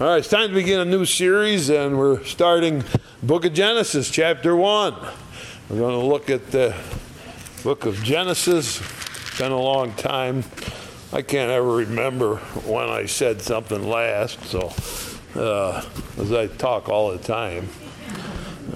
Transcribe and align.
All 0.00 0.06
right, 0.06 0.18
it's 0.18 0.28
time 0.28 0.50
to 0.50 0.54
begin 0.54 0.78
a 0.78 0.84
new 0.84 1.04
series, 1.04 1.70
and 1.70 1.98
we're 1.98 2.22
starting 2.22 2.84
Book 3.20 3.44
of 3.44 3.52
Genesis, 3.52 4.08
chapter 4.08 4.54
1. 4.54 4.94
We're 5.68 5.76
going 5.76 6.00
to 6.00 6.06
look 6.06 6.30
at 6.30 6.52
the 6.52 6.72
book 7.64 7.84
of 7.84 7.96
Genesis. 8.04 8.80
It's 8.80 9.38
been 9.38 9.50
a 9.50 9.60
long 9.60 9.92
time. 9.94 10.44
I 11.12 11.22
can't 11.22 11.50
ever 11.50 11.68
remember 11.68 12.36
when 12.64 12.88
I 12.88 13.06
said 13.06 13.42
something 13.42 13.88
last, 13.88 14.40
so 14.44 14.72
uh, 15.34 15.84
as 16.16 16.32
I 16.32 16.46
talk 16.46 16.88
all 16.88 17.10
the 17.10 17.18
time, 17.18 17.68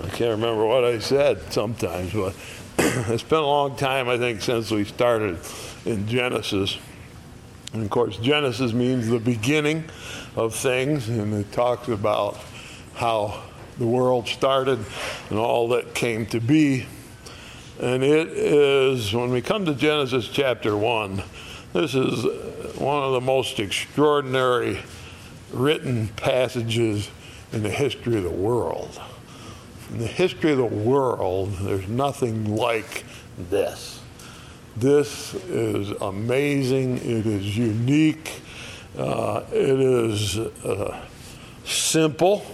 I 0.02 0.08
can't 0.08 0.32
remember 0.32 0.66
what 0.66 0.84
I 0.84 0.98
said 0.98 1.52
sometimes, 1.52 2.12
but 2.12 2.34
it's 2.78 3.22
been 3.22 3.38
a 3.38 3.46
long 3.46 3.76
time, 3.76 4.08
I 4.08 4.18
think, 4.18 4.40
since 4.40 4.72
we 4.72 4.82
started 4.82 5.38
in 5.84 6.08
Genesis. 6.08 6.78
And 7.72 7.84
of 7.84 7.90
course, 7.90 8.16
Genesis 8.16 8.72
means 8.72 9.06
the 9.06 9.20
beginning 9.20 9.88
of 10.36 10.54
things, 10.54 11.08
and 11.08 11.34
it 11.34 11.52
talks 11.52 11.88
about 11.88 12.38
how 12.94 13.42
the 13.78 13.86
world 13.86 14.28
started 14.28 14.78
and 15.30 15.38
all 15.38 15.68
that 15.68 15.94
came 15.94 16.26
to 16.26 16.40
be. 16.40 16.86
And 17.80 18.02
it 18.02 18.28
is, 18.28 19.12
when 19.14 19.30
we 19.30 19.42
come 19.42 19.64
to 19.66 19.74
Genesis 19.74 20.28
chapter 20.28 20.76
1, 20.76 21.22
this 21.72 21.94
is 21.94 22.24
one 22.78 23.02
of 23.02 23.12
the 23.12 23.20
most 23.20 23.58
extraordinary 23.58 24.80
written 25.52 26.08
passages 26.08 27.10
in 27.52 27.62
the 27.62 27.70
history 27.70 28.16
of 28.16 28.24
the 28.24 28.30
world. 28.30 29.00
In 29.90 29.98
the 29.98 30.06
history 30.06 30.52
of 30.52 30.58
the 30.58 30.64
world, 30.64 31.52
there's 31.60 31.88
nothing 31.88 32.56
like 32.56 33.04
this. 33.50 34.00
This 34.76 35.34
is 35.34 35.90
amazing. 36.00 36.98
It 36.98 37.26
is 37.26 37.56
unique. 37.56 38.40
Uh, 38.96 39.42
it 39.50 39.80
is 39.80 40.38
uh, 40.38 41.02
simple, 41.64 42.44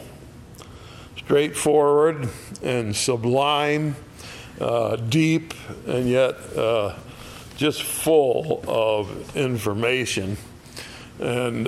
straightforward, 1.16 2.28
and 2.62 2.94
sublime, 2.94 3.96
uh, 4.60 4.96
deep, 4.96 5.52
and 5.86 6.08
yet 6.08 6.34
uh, 6.56 6.94
just 7.56 7.82
full 7.82 8.62
of 8.68 9.36
information. 9.36 10.36
And 11.18 11.66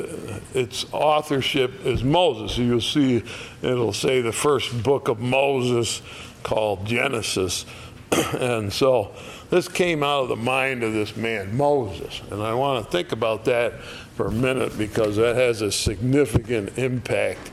its 0.54 0.86
authorship 0.92 1.84
is 1.84 2.04
Moses. 2.04 2.56
You'll 2.56 2.80
see 2.80 3.24
it'll 3.62 3.92
say 3.92 4.20
the 4.20 4.32
first 4.32 4.84
book 4.84 5.08
of 5.08 5.18
Moses 5.18 6.00
called 6.44 6.86
Genesis. 6.86 7.66
and 8.34 8.72
so 8.72 9.12
this 9.50 9.66
came 9.68 10.02
out 10.02 10.22
of 10.22 10.28
the 10.28 10.36
mind 10.36 10.84
of 10.84 10.92
this 10.92 11.16
man, 11.16 11.56
Moses. 11.56 12.22
And 12.30 12.40
I 12.40 12.54
want 12.54 12.84
to 12.84 12.90
think 12.90 13.10
about 13.12 13.44
that 13.46 13.82
for 13.82 14.28
a 14.28 14.32
minute 14.32 14.78
because 14.78 15.16
that 15.16 15.36
has 15.36 15.60
a 15.60 15.72
significant 15.72 16.78
impact 16.78 17.50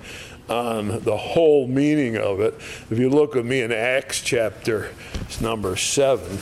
on 0.47 1.03
the 1.03 1.17
whole 1.17 1.67
meaning 1.67 2.15
of 2.15 2.39
it. 2.39 2.53
If 2.89 2.99
you 2.99 3.09
look 3.09 3.33
with 3.33 3.45
me 3.45 3.61
in 3.61 3.71
Acts 3.71 4.21
chapter 4.21 4.93
number 5.41 5.75
7, 5.75 6.37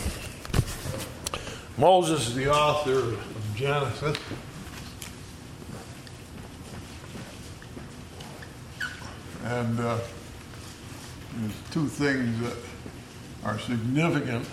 Moses 1.78 2.28
is 2.28 2.36
the 2.36 2.52
author 2.52 3.00
of 3.00 3.52
Genesis. 3.56 4.18
And 9.46 9.80
uh, 9.80 10.00
there's 11.36 11.54
two 11.72 11.88
things 11.88 12.40
that 12.42 12.58
are 13.44 13.60
significant 13.60 14.48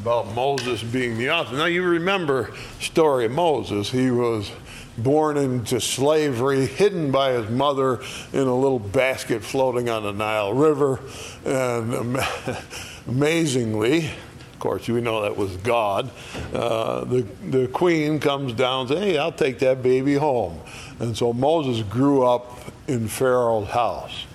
about 0.00 0.34
Moses 0.34 0.82
being 0.82 1.18
the 1.18 1.30
author. 1.30 1.56
Now 1.56 1.66
you 1.66 1.82
remember 1.82 2.54
story 2.80 3.26
of 3.26 3.32
Moses. 3.32 3.90
He 3.90 4.10
was 4.10 4.50
born 4.98 5.36
into 5.36 5.80
slavery, 5.80 6.66
hidden 6.66 7.10
by 7.10 7.32
his 7.32 7.50
mother 7.50 8.00
in 8.32 8.40
a 8.40 8.54
little 8.54 8.78
basket 8.78 9.42
floating 9.42 9.88
on 9.88 10.02
the 10.02 10.12
Nile 10.12 10.52
River. 10.52 11.00
And 11.44 12.18
amazingly, 13.08 14.06
of 14.06 14.58
course, 14.58 14.88
we 14.88 15.00
know 15.00 15.22
that 15.22 15.36
was 15.36 15.56
God. 15.58 16.10
Uh, 16.52 17.04
the, 17.04 17.22
the 17.48 17.68
queen 17.68 18.20
comes 18.20 18.52
down 18.52 18.82
and 18.82 18.88
says, 18.90 18.98
Hey, 18.98 19.18
I'll 19.18 19.32
take 19.32 19.58
that 19.60 19.82
baby 19.82 20.14
home. 20.14 20.60
And 20.98 21.16
so 21.16 21.32
Moses 21.32 21.82
grew 21.88 22.24
up 22.24 22.58
in 22.86 23.08
Pharaoh's 23.08 23.68
house. 23.68 24.26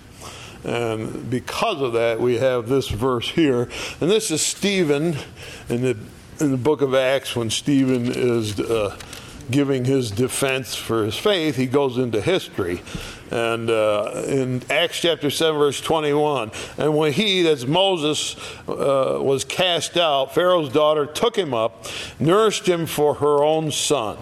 And 0.64 1.30
because 1.30 1.82
of 1.82 1.94
that, 1.94 2.20
we 2.20 2.38
have 2.38 2.68
this 2.68 2.90
verse 2.90 3.30
here. 3.30 3.70
And 4.02 4.10
this 4.10 4.32
is 4.32 4.42
Stephen 4.42 5.18
in 5.70 5.82
the, 5.82 5.98
in 6.40 6.52
the 6.52 6.58
book 6.58 6.82
of 6.82 6.94
Acts 6.94 7.36
when 7.36 7.50
Stephen 7.50 8.12
is 8.12 8.60
uh, 8.60 8.98
giving 9.50 9.86
his 9.86 10.12
defense 10.12 10.76
for 10.76 11.04
his 11.04 11.18
faith. 11.18 11.56
He 11.56 11.68
goes 11.68 11.98
into 11.98 12.22
history. 12.22 12.82
And 13.32 13.70
uh, 13.70 14.24
in 14.28 14.62
Acts 14.70 15.00
chapter 15.00 15.30
7, 15.30 15.58
verse 15.58 15.82
21, 15.82 16.52
and 16.78 16.98
when 16.98 17.14
he, 17.14 17.42
that's 17.44 17.66
Moses, 17.66 18.36
uh, 18.68 19.20
was 19.22 19.44
cast 19.44 19.98
out, 19.98 20.34
Pharaoh's 20.34 20.70
daughter 20.70 21.06
took 21.06 21.38
him 21.38 21.54
up, 21.54 21.86
nourished 22.20 22.68
him 22.68 22.86
for 22.86 23.16
her 23.16 23.44
own 23.44 23.72
son. 23.72 24.18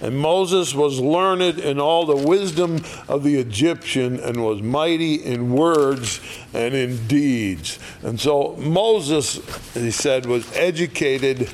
And 0.00 0.18
Moses 0.18 0.74
was 0.74 0.98
learned 0.98 1.58
in 1.58 1.78
all 1.78 2.06
the 2.06 2.16
wisdom 2.16 2.82
of 3.08 3.22
the 3.22 3.36
Egyptian 3.36 4.18
and 4.20 4.44
was 4.44 4.62
mighty 4.62 5.14
in 5.16 5.52
words 5.52 6.20
and 6.54 6.74
in 6.74 7.06
deeds. 7.06 7.78
And 8.02 8.18
so 8.18 8.56
Moses, 8.58 9.40
he 9.74 9.90
said, 9.90 10.26
was 10.26 10.50
educated 10.56 11.50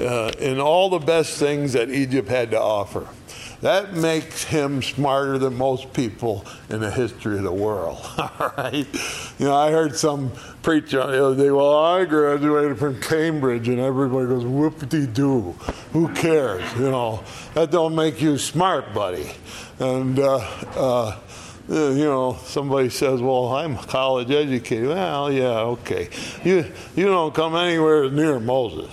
uh, 0.00 0.32
in 0.38 0.60
all 0.60 0.88
the 0.90 0.98
best 0.98 1.38
things 1.38 1.74
that 1.74 1.90
Egypt 1.90 2.28
had 2.28 2.50
to 2.52 2.60
offer. 2.60 3.06
That 3.60 3.92
makes 3.92 4.44
him 4.44 4.82
smarter 4.82 5.36
than 5.36 5.56
most 5.56 5.92
people 5.92 6.46
in 6.70 6.80
the 6.80 6.90
history 6.90 7.36
of 7.36 7.44
the 7.44 7.52
world. 7.52 7.98
All 8.18 8.54
right. 8.56 8.86
You 9.38 9.46
know, 9.46 9.54
I 9.54 9.70
heard 9.70 9.96
some 9.96 10.32
preacher 10.62 10.98
the 11.06 11.26
other 11.26 11.36
day, 11.36 11.50
well, 11.50 11.76
I 11.76 12.06
graduated 12.06 12.78
from 12.78 13.00
Cambridge, 13.00 13.68
and 13.68 13.78
everybody 13.78 14.28
goes, 14.28 14.44
whoop-de-doo. 14.44 15.52
Who 15.92 16.08
cares? 16.14 16.62
You 16.76 16.90
know, 16.90 17.22
that 17.52 17.70
don't 17.70 17.94
make 17.94 18.22
you 18.22 18.38
smart, 18.38 18.94
buddy. 18.94 19.30
And, 19.78 20.18
uh, 20.18 20.38
uh, 20.74 21.20
you 21.70 22.04
know, 22.04 22.36
somebody 22.44 22.88
says, 22.90 23.20
"Well, 23.22 23.54
I'm 23.54 23.76
college 23.76 24.30
educated." 24.30 24.88
Well, 24.88 25.32
yeah, 25.32 25.60
okay. 25.60 26.08
You 26.42 26.64
you 26.96 27.06
don't 27.06 27.32
come 27.32 27.54
anywhere 27.54 28.10
near 28.10 28.40
Moses. 28.40 28.90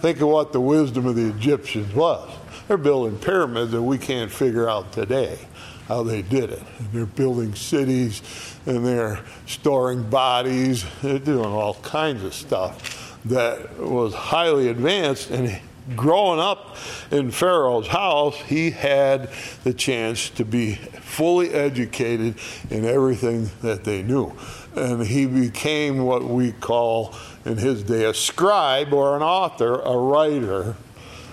Think 0.00 0.20
of 0.22 0.28
what 0.28 0.52
the 0.52 0.60
wisdom 0.60 1.06
of 1.06 1.16
the 1.16 1.28
Egyptians 1.28 1.94
was. 1.94 2.30
They're 2.68 2.76
building 2.76 3.18
pyramids 3.18 3.72
that 3.72 3.82
we 3.82 3.98
can't 3.98 4.30
figure 4.30 4.68
out 4.68 4.92
today 4.92 5.38
how 5.86 6.02
they 6.02 6.22
did 6.22 6.50
it. 6.50 6.62
And 6.78 6.92
they're 6.92 7.06
building 7.06 7.54
cities 7.54 8.22
and 8.66 8.84
they're 8.84 9.20
storing 9.46 10.08
bodies. 10.10 10.84
They're 11.00 11.18
doing 11.18 11.46
all 11.46 11.74
kinds 11.74 12.24
of 12.24 12.34
stuff 12.34 13.18
that 13.26 13.78
was 13.78 14.14
highly 14.14 14.68
advanced. 14.68 15.30
And 15.30 15.60
growing 15.94 16.40
up 16.40 16.76
in 17.12 17.30
Pharaoh's 17.30 17.86
house, 17.86 18.36
he 18.42 18.72
had 18.72 19.30
the 19.62 19.72
chance 19.72 20.28
to 20.30 20.44
be 20.44 20.74
fully 20.74 21.50
educated 21.50 22.34
in 22.70 22.84
everything 22.84 23.50
that 23.62 23.84
they 23.84 24.02
knew. 24.02 24.32
And 24.74 25.06
he 25.06 25.26
became 25.26 25.98
what 25.98 26.24
we 26.24 26.50
call 26.50 27.14
in 27.44 27.58
his 27.58 27.84
day 27.84 28.04
a 28.04 28.14
scribe 28.14 28.92
or 28.92 29.16
an 29.16 29.22
author, 29.22 29.80
a 29.80 29.96
writer 29.96 30.74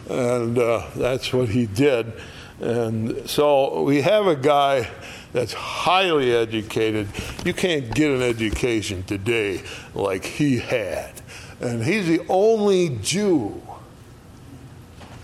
and 0.09 0.57
uh, 0.57 0.87
that's 0.95 1.31
what 1.31 1.49
he 1.49 1.65
did. 1.65 2.13
And 2.59 3.29
so 3.29 3.83
we 3.83 4.01
have 4.01 4.27
a 4.27 4.35
guy 4.35 4.89
that's 5.31 5.53
highly 5.53 6.33
educated. 6.33 7.07
You 7.45 7.53
can't 7.53 7.93
get 7.93 8.11
an 8.11 8.21
education 8.21 9.03
today 9.03 9.63
like 9.93 10.23
he 10.23 10.59
had. 10.59 11.11
And 11.59 11.83
he's 11.83 12.07
the 12.07 12.21
only 12.29 12.97
Jew 13.01 13.61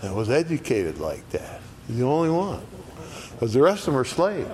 that 0.02 0.14
was 0.14 0.30
educated 0.30 0.98
like 0.98 1.28
that. 1.30 1.60
He's 1.86 1.98
the 1.98 2.04
only 2.04 2.30
one. 2.30 2.62
Because 3.32 3.52
the 3.52 3.62
rest 3.62 3.80
of 3.80 3.94
them 3.94 4.00
are 4.00 4.04
slaves 4.04 4.50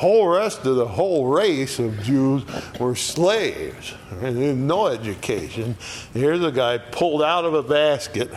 whole 0.00 0.28
rest 0.28 0.64
of 0.64 0.76
the 0.76 0.88
whole 0.88 1.26
race 1.26 1.78
of 1.78 2.02
Jews 2.02 2.42
were 2.80 2.96
slaves. 2.96 3.92
And 4.22 4.66
no 4.66 4.86
education. 4.86 5.76
Here's 6.14 6.42
a 6.42 6.50
guy 6.50 6.78
pulled 6.78 7.22
out 7.22 7.44
of 7.44 7.52
a 7.52 7.62
basket 7.62 8.30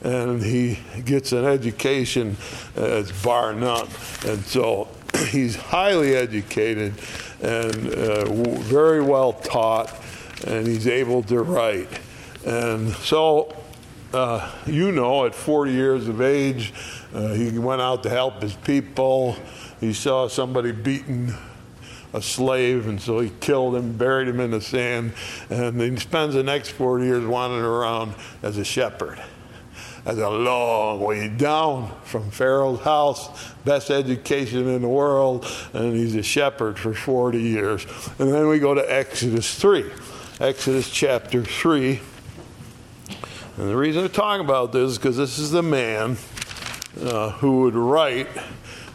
and 0.00 0.42
he 0.42 0.78
gets 1.04 1.32
an 1.32 1.44
education 1.44 2.38
as 2.74 3.12
bar 3.22 3.52
none. 3.52 3.86
And 4.26 4.42
so 4.46 4.88
he's 5.28 5.56
highly 5.56 6.16
educated 6.16 6.94
and 7.42 7.94
uh, 7.94 8.24
very 8.62 9.02
well 9.02 9.34
taught 9.34 9.94
and 10.46 10.66
he's 10.66 10.88
able 10.88 11.22
to 11.24 11.42
write. 11.42 12.00
And 12.46 12.92
so, 12.94 13.54
uh, 14.14 14.50
you 14.64 14.90
know, 14.90 15.26
at 15.26 15.34
40 15.34 15.70
years 15.70 16.08
of 16.08 16.22
age, 16.22 16.72
uh, 17.12 17.34
he 17.34 17.58
went 17.58 17.82
out 17.82 18.04
to 18.04 18.08
help 18.08 18.40
his 18.40 18.54
people 18.54 19.36
he 19.80 19.92
saw 19.92 20.28
somebody 20.28 20.72
beating 20.72 21.32
a 22.12 22.20
slave, 22.20 22.86
and 22.86 23.00
so 23.00 23.20
he 23.20 23.30
killed 23.40 23.76
him, 23.76 23.96
buried 23.96 24.28
him 24.28 24.40
in 24.40 24.50
the 24.50 24.60
sand, 24.60 25.12
and 25.48 25.80
he 25.80 25.96
spends 25.96 26.34
the 26.34 26.42
next 26.42 26.70
40 26.70 27.04
years 27.04 27.24
wandering 27.24 27.64
around 27.64 28.14
as 28.42 28.58
a 28.58 28.64
shepherd. 28.64 29.22
That's 30.04 30.18
a 30.18 30.30
long 30.30 31.00
way 31.00 31.28
down 31.28 31.92
from 32.04 32.30
Pharaoh's 32.30 32.80
house, 32.80 33.52
best 33.64 33.90
education 33.90 34.66
in 34.66 34.82
the 34.82 34.88
world, 34.88 35.46
and 35.72 35.94
he's 35.94 36.16
a 36.16 36.22
shepherd 36.22 36.78
for 36.78 36.94
40 36.94 37.38
years. 37.38 37.86
And 38.18 38.32
then 38.32 38.48
we 38.48 38.58
go 38.58 38.74
to 38.74 38.92
Exodus 38.92 39.54
3. 39.54 39.90
Exodus 40.40 40.90
chapter 40.90 41.44
3. 41.44 42.00
And 43.58 43.68
the 43.68 43.76
reason 43.76 44.04
I'm 44.04 44.10
talking 44.10 44.44
about 44.44 44.72
this 44.72 44.92
is 44.92 44.98
because 44.98 45.18
this 45.18 45.38
is 45.38 45.50
the 45.50 45.62
man 45.62 46.16
uh, 47.02 47.32
who 47.32 47.60
would 47.60 47.74
write 47.74 48.28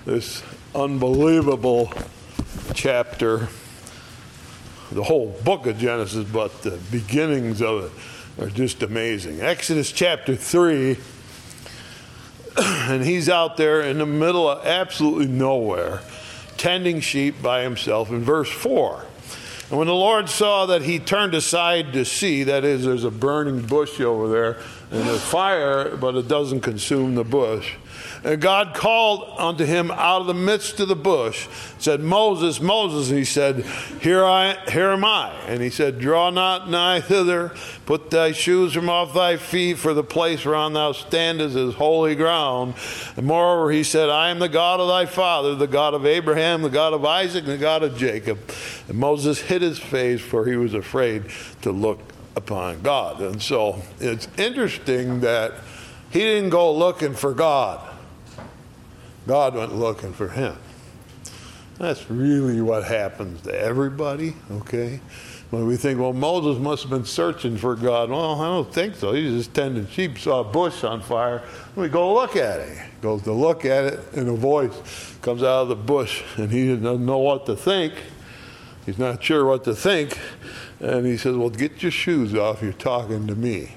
this 0.06 0.42
unbelievable 0.76 1.92
chapter, 2.74 3.48
the 4.92 5.04
whole 5.04 5.30
book 5.46 5.66
of 5.68 5.78
Genesis, 5.78 6.28
but 6.30 6.62
the 6.64 6.78
beginnings 6.92 7.62
of 7.62 7.86
it 7.86 8.44
are 8.44 8.50
just 8.50 8.84
amazing. 8.84 9.40
Exodus 9.40 9.92
chapter 9.92 10.36
3, 10.36 10.98
and 12.58 13.06
he's 13.06 13.30
out 13.30 13.56
there 13.56 13.82
in 13.82 14.00
the 14.00 14.06
middle 14.06 14.50
of 14.50 14.66
absolutely 14.66 15.28
nowhere, 15.28 16.02
tending 16.58 17.00
sheep 17.00 17.42
by 17.42 17.64
himself 17.64 18.10
in 18.10 18.22
verse 18.22 18.52
4. 18.52 19.06
And 19.70 19.80
when 19.80 19.88
the 19.88 19.96
Lord 19.96 20.30
saw 20.30 20.66
that 20.68 20.82
he 20.82 21.00
turned 21.00 21.34
aside 21.34 21.94
to 21.94 22.04
see, 22.04 22.44
that 22.44 22.66
is, 22.66 22.84
there's 22.84 23.06
a 23.06 23.12
burning 23.12 23.62
bush 23.62 24.00
over 24.02 24.28
there, 24.28 24.58
and 24.92 25.08
there's 25.08 25.24
fire, 25.24 25.96
but 25.96 26.16
it 26.16 26.28
doesn't 26.28 26.62
consume 26.62 27.16
the 27.16 27.24
bush. 27.24 27.76
And 28.26 28.42
God 28.42 28.74
called 28.74 29.36
unto 29.38 29.66
him 29.66 29.92
out 29.92 30.22
of 30.22 30.26
the 30.26 30.34
midst 30.34 30.80
of 30.80 30.88
the 30.88 30.96
bush, 30.96 31.48
said, 31.78 32.00
Moses, 32.00 32.60
Moses. 32.60 33.10
And 33.10 33.20
he 33.20 33.24
said, 33.24 33.64
Here 34.02 34.26
I 34.26 34.58
here 34.72 34.90
am 34.90 35.06
I. 35.06 35.32
And 35.46 35.62
he 35.62 35.70
said, 35.70 36.00
Draw 36.00 36.32
not 36.32 36.68
nigh 36.68 37.02
thither, 37.02 37.54
put 37.86 38.10
thy 38.10 38.32
shoes 38.32 38.74
from 38.74 38.90
off 38.90 39.14
thy 39.14 39.38
feet, 39.38 39.78
for 39.78 39.94
the 39.94 40.04
place 40.04 40.44
whereon 40.44 40.74
thou 40.74 40.94
standest 40.94 41.56
is 41.56 41.76
holy 41.76 42.16
ground. 42.16 42.74
And 43.16 43.28
moreover, 43.28 43.72
he 43.72 43.84
said, 43.84 44.10
I 44.10 44.32
am 44.32 44.40
the 44.40 44.50
God 44.50 44.80
of 44.80 44.88
thy 44.88 45.06
father, 45.06 45.54
the 45.54 45.68
God 45.68 45.94
of 45.94 46.08
Abraham, 46.08 46.64
the 46.64 46.70
God 46.70 46.94
of 46.94 47.06
Isaac, 47.06 47.44
and 47.44 47.54
the 47.54 47.58
God 47.60 47.84
of 47.84 47.96
Jacob. 47.96 48.40
And 48.88 48.98
Moses 48.98 49.40
hid 49.40 49.62
his 49.62 49.78
face, 49.78 50.20
for 50.20 50.48
he 50.48 50.56
was 50.56 50.74
afraid 50.74 51.26
to 51.62 51.72
look 51.72 52.00
upon 52.36 52.82
God. 52.82 53.22
And 53.22 53.40
so 53.40 53.84
it's 54.00 54.28
interesting 54.36 55.20
that 55.20 55.54
he 56.10 56.22
didn't 56.22 56.50
go 56.50 56.74
looking 56.74 57.14
for 57.14 57.32
God. 57.32 57.92
God 59.28 59.56
went 59.56 59.76
looking 59.76 60.14
for 60.14 60.30
him. 60.30 60.56
That's 61.78 62.10
really 62.10 62.62
what 62.62 62.86
happens 62.86 63.42
to 63.42 63.60
everybody, 63.60 64.36
okay? 64.50 65.02
When 65.50 65.68
we 65.68 65.76
think, 65.76 66.00
well, 66.00 66.14
Moses 66.14 66.62
must 66.62 66.84
have 66.84 66.92
been 66.92 67.06
searching 67.06 67.58
for 67.58 67.76
God. 67.76 68.10
Well, 68.10 68.42
I 68.42 68.46
don't 68.46 68.74
think 68.74 68.96
so. 68.96 69.14
He 69.14 69.26
was 69.26 69.46
just 69.46 69.54
tending 69.54 69.88
sheep, 69.88 70.18
saw 70.18 70.40
a 70.40 70.44
bush 70.44 70.84
on 70.84 71.02
fire. 71.02 71.44
We 71.76 71.90
go 71.90 72.14
look 72.14 72.36
at 72.36 72.62
it. 72.62 72.78
Goes 73.02 73.24
to 73.24 73.34
look 73.34 73.66
at 73.66 73.86
it, 73.86 74.00
and 74.14 74.30
a 74.30 74.34
voice 74.34 75.16
comes 75.22 75.44
out 75.44 75.64
of 75.64 75.70
the 75.70 75.76
bush, 75.76 76.24
and 76.38 76.50
he 76.50 76.76
doesn't 76.76 77.06
know 77.06 77.20
what 77.20 77.46
to 77.48 77.56
think. 77.56 77.94
He's 78.86 78.98
not 78.98 79.24
sure 79.24 79.46
what 79.46 79.64
to 79.66 79.76
think. 79.76 80.18
And 80.80 81.06
he 81.06 81.18
says, 81.18 81.36
Well, 81.36 81.50
get 81.50 81.82
your 81.82 81.92
shoes 81.92 82.36
off. 82.36 82.62
You're 82.62 82.74
talking 82.74 83.28
to 83.28 83.36
me. 83.36 83.74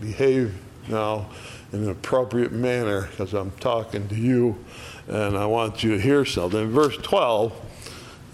Behave 0.00 0.54
now 0.88 1.30
in 1.72 1.84
an 1.84 1.90
appropriate 1.90 2.52
manner 2.52 3.08
because 3.10 3.34
I'm 3.34 3.50
talking 3.52 4.08
to 4.08 4.14
you 4.14 4.62
and 5.08 5.36
I 5.36 5.46
want 5.46 5.82
you 5.82 5.92
to 5.92 6.00
hear 6.00 6.24
something. 6.24 6.68
Verse 6.68 6.96
12 6.98 7.52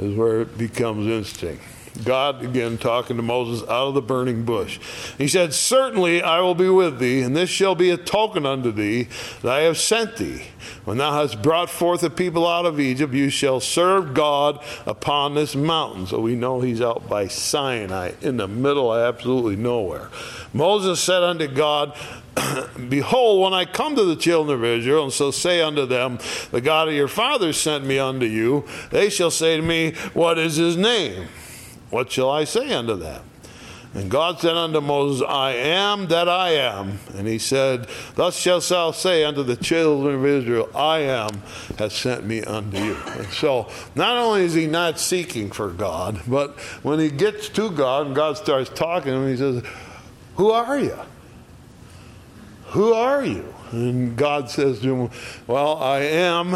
is 0.01 0.17
where 0.17 0.41
it 0.43 0.59
becomes 0.59 1.07
interesting. 1.07 1.61
God 2.05 2.45
again 2.45 2.79
talking 2.79 3.17
to 3.17 3.23
Moses 3.23 3.63
out 3.69 3.89
of 3.89 3.95
the 3.95 4.03
burning 4.03 4.45
bush. 4.45 4.79
He 5.19 5.29
said, 5.29 5.55
Certainly 5.55 6.23
I 6.23 6.41
will 6.41 6.55
be 6.55 6.69
with 6.69 6.99
thee, 6.99 7.23
and 7.23 7.37
this 7.37 7.51
shall 7.51 7.75
be 7.75 7.91
a 7.91 7.97
token 7.97 8.47
unto 8.47 8.71
thee 8.71 9.09
that 9.43 9.53
I 9.53 9.61
have 9.61 9.79
sent 9.79 10.17
thee. 10.17 10.47
When 10.85 10.99
thou 10.99 11.13
hast 11.13 11.43
brought 11.43 11.71
forth 11.71 12.01
the 12.01 12.11
people 12.11 12.47
out 12.47 12.67
of 12.67 12.81
Egypt, 12.81 13.13
you 13.13 13.31
shall 13.31 13.61
serve 13.61 14.15
God 14.15 14.63
upon 14.87 15.35
this 15.35 15.55
mountain. 15.55 16.07
So 16.07 16.21
we 16.21 16.35
know 16.35 16.61
he's 16.61 16.81
out 16.81 17.09
by 17.09 17.29
Sinai 17.29 18.13
in 18.21 18.37
the 18.37 18.49
middle 18.49 18.93
of 18.93 19.15
absolutely 19.15 19.57
nowhere. 19.57 20.09
Moses 20.53 21.01
said 21.01 21.23
unto 21.23 21.47
God, 21.47 21.95
Behold, 22.89 23.43
when 23.43 23.55
I 23.55 23.65
come 23.65 23.97
to 23.97 24.05
the 24.05 24.17
children 24.17 24.59
of 24.59 24.65
Israel, 24.65 25.05
and 25.05 25.13
so 25.13 25.31
say 25.31 25.61
unto 25.61 25.87
them, 25.87 26.19
The 26.51 26.61
God 26.61 26.89
of 26.89 26.95
your 26.95 27.09
fathers 27.09 27.61
sent 27.61 27.85
me 27.85 27.99
unto 27.99 28.27
you, 28.27 28.65
they 28.91 29.11
shall 29.11 29.31
say 29.31 29.57
to 29.57 29.63
me, 29.63 29.93
What 30.15 30.39
is 30.39 30.57
his 30.57 30.77
name? 30.77 31.29
What 31.91 32.11
shall 32.13 32.31
I 32.31 32.45
say 32.45 32.73
unto 32.73 32.97
them? 32.97 33.23
And 33.95 34.11
God 34.11 34.39
said 34.39 34.55
unto 34.55 34.81
Moses, 34.81 35.27
I 35.27 35.53
am 35.53 36.09
that 36.09 36.29
I 36.29 36.51
am. 36.51 36.99
And 37.15 37.27
he 37.27 37.39
said, 37.39 37.89
Thus 38.17 38.37
shalt 38.37 38.69
thou 38.69 38.91
say 38.91 39.25
unto 39.25 39.43
the 39.43 39.57
children 39.57 40.17
of 40.17 40.27
Israel, 40.27 40.69
I 40.75 40.99
am 41.01 41.43
has 41.79 41.95
sent 41.95 42.27
me 42.27 42.43
unto 42.43 42.77
you. 42.79 42.97
And 43.07 43.27
so, 43.29 43.69
not 43.95 44.17
only 44.19 44.43
is 44.43 44.53
he 44.53 44.67
not 44.67 45.01
seeking 45.01 45.51
for 45.51 45.71
God, 45.71 46.21
but 46.29 46.59
when 46.83 47.01
he 47.01 47.11
gets 47.11 47.49
to 47.51 47.71
God 47.71 48.07
and 48.09 48.15
God 48.15 48.37
starts 48.37 48.69
talking 48.69 49.13
to 49.13 49.19
him, 49.19 49.29
he 49.31 49.37
says, 49.37 49.65
Who 50.37 50.51
are 50.51 50.79
you? 50.79 50.99
Who 52.69 52.93
are 52.93 53.25
you? 53.25 53.55
And 53.73 54.17
God 54.17 54.51
says 54.51 54.81
to 54.81 54.95
him, 54.95 55.11
Well, 55.47 55.79
I 55.79 56.01
am 56.01 56.51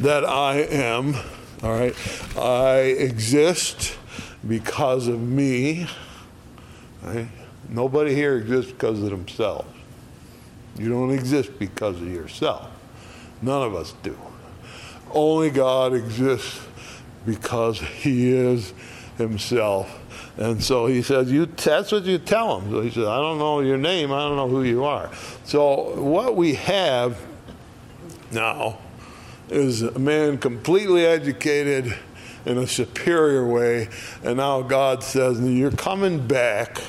that 0.00 0.24
I 0.24 0.56
am. 0.56 1.14
All 1.62 1.72
right. 1.72 1.94
I 2.36 2.78
exist 2.80 3.96
because 4.46 5.08
of 5.08 5.20
me. 5.20 5.86
Right? 7.02 7.28
Nobody 7.68 8.14
here 8.14 8.36
exists 8.36 8.72
because 8.72 9.02
of 9.02 9.10
themselves. 9.10 9.68
You 10.78 10.88
don't 10.88 11.10
exist 11.10 11.58
because 11.58 11.96
of 11.96 12.08
yourself. 12.08 12.68
None 13.42 13.62
of 13.62 13.74
us 13.74 13.94
do. 14.02 14.16
Only 15.10 15.50
God 15.50 15.94
exists 15.94 16.60
because 17.24 17.80
He 17.80 18.32
is 18.32 18.72
Himself. 19.18 20.00
And 20.38 20.62
so 20.62 20.86
he 20.86 21.00
says, 21.00 21.32
you, 21.32 21.46
that's 21.46 21.92
what 21.92 22.04
you 22.04 22.18
tell 22.18 22.60
him. 22.60 22.70
So 22.70 22.80
he 22.82 22.90
says, 22.90 23.06
I 23.06 23.16
don't 23.16 23.38
know 23.38 23.60
your 23.60 23.78
name, 23.78 24.12
I 24.12 24.20
don't 24.20 24.36
know 24.36 24.48
who 24.48 24.64
you 24.64 24.84
are. 24.84 25.10
So 25.44 25.98
what 25.98 26.36
we 26.36 26.54
have 26.56 27.18
now 28.30 28.78
is 29.48 29.82
a 29.82 29.98
man 29.98 30.36
completely 30.36 31.06
educated 31.06 31.96
in 32.46 32.58
a 32.58 32.66
superior 32.66 33.46
way. 33.46 33.88
And 34.22 34.38
now 34.38 34.62
God 34.62 35.02
says, 35.02 35.40
You're 35.40 35.72
coming 35.72 36.26
back, 36.26 36.80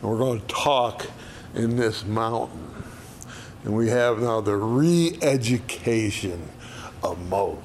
and 0.00 0.10
we're 0.10 0.18
going 0.18 0.40
to 0.40 0.46
talk 0.46 1.06
in 1.54 1.76
this 1.76 2.06
mountain. 2.06 2.72
And 3.64 3.74
we 3.74 3.88
have 3.88 4.20
now 4.20 4.40
the 4.40 4.56
re 4.56 5.18
education 5.20 6.40
of 7.02 7.18
Moses. 7.28 7.64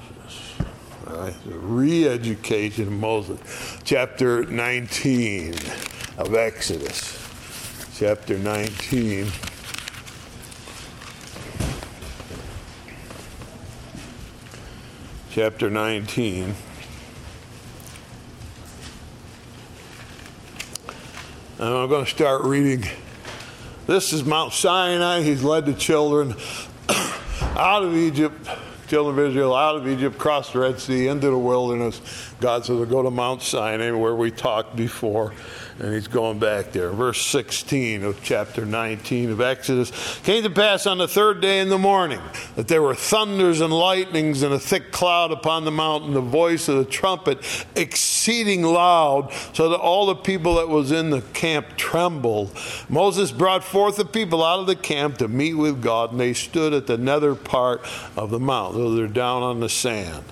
The 1.04 1.58
re 1.58 2.08
education 2.08 2.88
of 2.88 2.92
Moses. 2.92 3.40
Chapter 3.84 4.44
19 4.44 5.54
of 6.18 6.34
Exodus. 6.34 7.18
Chapter 7.96 8.38
19. 8.38 9.30
Chapter 15.30 15.70
19. 15.70 16.54
And 21.58 21.68
I'm 21.68 21.88
going 21.90 22.04
to 22.04 22.10
start 22.10 22.44
reading. 22.44 22.88
This 23.86 24.14
is 24.14 24.24
Mount 24.24 24.54
Sinai. 24.54 25.20
He's 25.20 25.42
led 25.42 25.66
the 25.66 25.74
children 25.74 26.34
out 26.88 27.82
of 27.82 27.94
Egypt, 27.94 28.48
children 28.88 29.18
of 29.18 29.30
Israel 29.30 29.54
out 29.54 29.76
of 29.76 29.86
Egypt, 29.86 30.16
crossed 30.16 30.54
the 30.54 30.60
Red 30.60 30.80
Sea 30.80 31.08
into 31.08 31.28
the 31.28 31.36
wilderness. 31.36 32.00
God 32.40 32.64
says, 32.64 32.88
Go 32.88 33.02
to 33.02 33.10
Mount 33.10 33.42
Sinai, 33.42 33.90
where 33.90 34.14
we 34.14 34.30
talked 34.30 34.76
before 34.76 35.34
and 35.82 35.92
he's 35.92 36.06
going 36.06 36.38
back 36.38 36.70
there. 36.70 36.90
Verse 36.90 37.20
16 37.26 38.04
of 38.04 38.22
chapter 38.22 38.64
19 38.64 39.30
of 39.30 39.40
Exodus 39.40 39.90
came 40.20 40.44
to 40.44 40.50
pass 40.50 40.86
on 40.86 40.98
the 40.98 41.08
third 41.08 41.40
day 41.40 41.58
in 41.58 41.68
the 41.68 41.78
morning 41.78 42.20
that 42.54 42.68
there 42.68 42.80
were 42.80 42.94
thunders 42.94 43.60
and 43.60 43.72
lightnings 43.72 44.42
and 44.42 44.54
a 44.54 44.60
thick 44.60 44.92
cloud 44.92 45.32
upon 45.32 45.64
the 45.64 45.72
mountain, 45.72 46.14
the 46.14 46.20
voice 46.20 46.68
of 46.68 46.76
the 46.76 46.84
trumpet 46.84 47.38
exceeding 47.74 48.62
loud, 48.62 49.32
so 49.52 49.70
that 49.70 49.78
all 49.78 50.06
the 50.06 50.14
people 50.14 50.54
that 50.54 50.68
was 50.68 50.92
in 50.92 51.10
the 51.10 51.20
camp 51.32 51.76
trembled. 51.76 52.56
Moses 52.88 53.32
brought 53.32 53.64
forth 53.64 53.96
the 53.96 54.04
people 54.04 54.44
out 54.44 54.60
of 54.60 54.68
the 54.68 54.76
camp 54.76 55.18
to 55.18 55.26
meet 55.26 55.54
with 55.54 55.82
God, 55.82 56.12
and 56.12 56.20
they 56.20 56.32
stood 56.32 56.72
at 56.72 56.86
the 56.86 56.96
nether 56.96 57.34
part 57.34 57.84
of 58.16 58.30
the 58.30 58.38
mount, 58.38 58.74
so 58.74 58.94
they're 58.94 59.08
down 59.08 59.42
on 59.42 59.58
the 59.58 59.68
sand. 59.68 60.22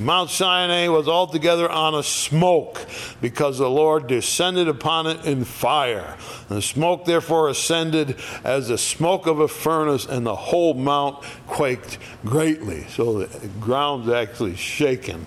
Mount 0.00 0.30
Sinai 0.30 0.88
was 0.88 1.08
altogether 1.08 1.70
on 1.70 1.94
a 1.94 2.02
smoke 2.02 2.86
because 3.20 3.58
the 3.58 3.68
Lord 3.68 4.06
descended 4.06 4.68
upon 4.68 5.06
it 5.06 5.24
in 5.24 5.44
fire. 5.44 6.16
And 6.48 6.58
the 6.58 6.62
smoke 6.62 7.04
therefore 7.04 7.48
ascended 7.48 8.16
as 8.44 8.68
the 8.68 8.78
smoke 8.78 9.26
of 9.26 9.40
a 9.40 9.48
furnace, 9.48 10.06
and 10.06 10.24
the 10.26 10.34
whole 10.34 10.74
mount 10.74 11.22
quaked 11.46 11.98
greatly. 12.24 12.86
So 12.88 13.24
the 13.24 13.48
ground's 13.60 14.08
actually 14.08 14.56
shaken 14.56 15.26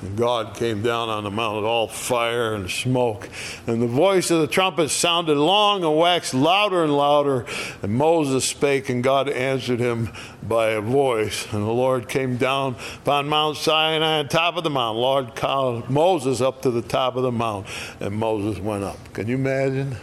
And 0.00 0.16
God 0.16 0.54
came 0.54 0.82
down 0.82 1.08
on 1.08 1.24
the 1.24 1.30
mountain, 1.30 1.64
all 1.64 1.88
fire 1.88 2.54
and 2.54 2.70
smoke. 2.70 3.28
And 3.66 3.82
the 3.82 3.86
voice 3.88 4.30
of 4.30 4.40
the 4.40 4.46
trumpet 4.46 4.90
sounded 4.90 5.36
long 5.36 5.82
and 5.82 5.96
waxed 5.96 6.34
louder 6.34 6.84
and 6.84 6.96
louder. 6.96 7.46
And 7.82 7.92
Moses 7.92 8.44
spake, 8.44 8.88
and 8.88 9.02
God 9.02 9.28
answered 9.28 9.80
him 9.80 10.10
by 10.42 10.70
a 10.70 10.80
voice. 10.80 11.52
And 11.52 11.62
the 11.62 11.72
Lord 11.72 12.08
came 12.08 12.36
down 12.36 12.76
upon 13.02 13.28
Mount 13.28 13.56
Sinai 13.56 14.20
on 14.20 14.28
top 14.28 14.56
of 14.56 14.64
the 14.64 14.70
mountain. 14.70 15.02
Lord 15.02 15.34
called 15.34 15.90
Moses 15.90 16.40
up 16.40 16.62
to 16.62 16.70
the 16.70 16.82
top 16.82 17.16
of 17.16 17.22
the 17.22 17.32
mountain, 17.32 17.72
and 18.00 18.14
Moses 18.14 18.62
went 18.62 18.84
up. 18.84 19.12
Can 19.12 19.26
you 19.26 19.34
imagine? 19.34 19.96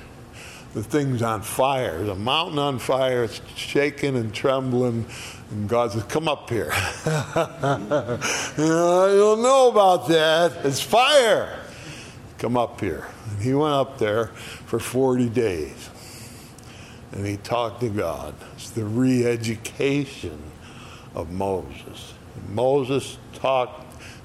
The 0.73 0.83
thing's 0.83 1.21
on 1.21 1.41
fire, 1.41 2.03
the 2.03 2.15
mountain 2.15 2.59
on 2.59 2.79
fire, 2.79 3.23
it's 3.23 3.39
shaking 3.55 4.17
and 4.17 4.33
trembling. 4.33 5.05
And 5.55 5.69
God 5.69 5.93
says, 5.93 6.03
Come 6.03 6.27
up 6.27 6.49
here. 6.49 6.69
you 7.05 8.67
don't 8.67 9.41
know 9.41 9.69
about 9.71 10.09
that. 10.09 10.65
It's 10.65 10.81
fire. 10.81 11.57
Come 12.39 12.57
up 12.57 12.81
here. 12.81 13.07
And 13.29 13.41
he 13.41 13.53
went 13.53 13.73
up 13.73 13.97
there 13.97 14.27
for 14.65 14.79
40 14.79 15.29
days. 15.29 15.89
And 17.13 17.25
he 17.25 17.37
talked 17.37 17.79
to 17.79 17.89
God. 17.89 18.35
It's 18.55 18.71
the 18.71 18.83
re 18.83 19.25
education 19.25 20.37
of 21.13 21.31
Moses. 21.31 22.13
Moses 22.49 23.17
talked 23.31 23.81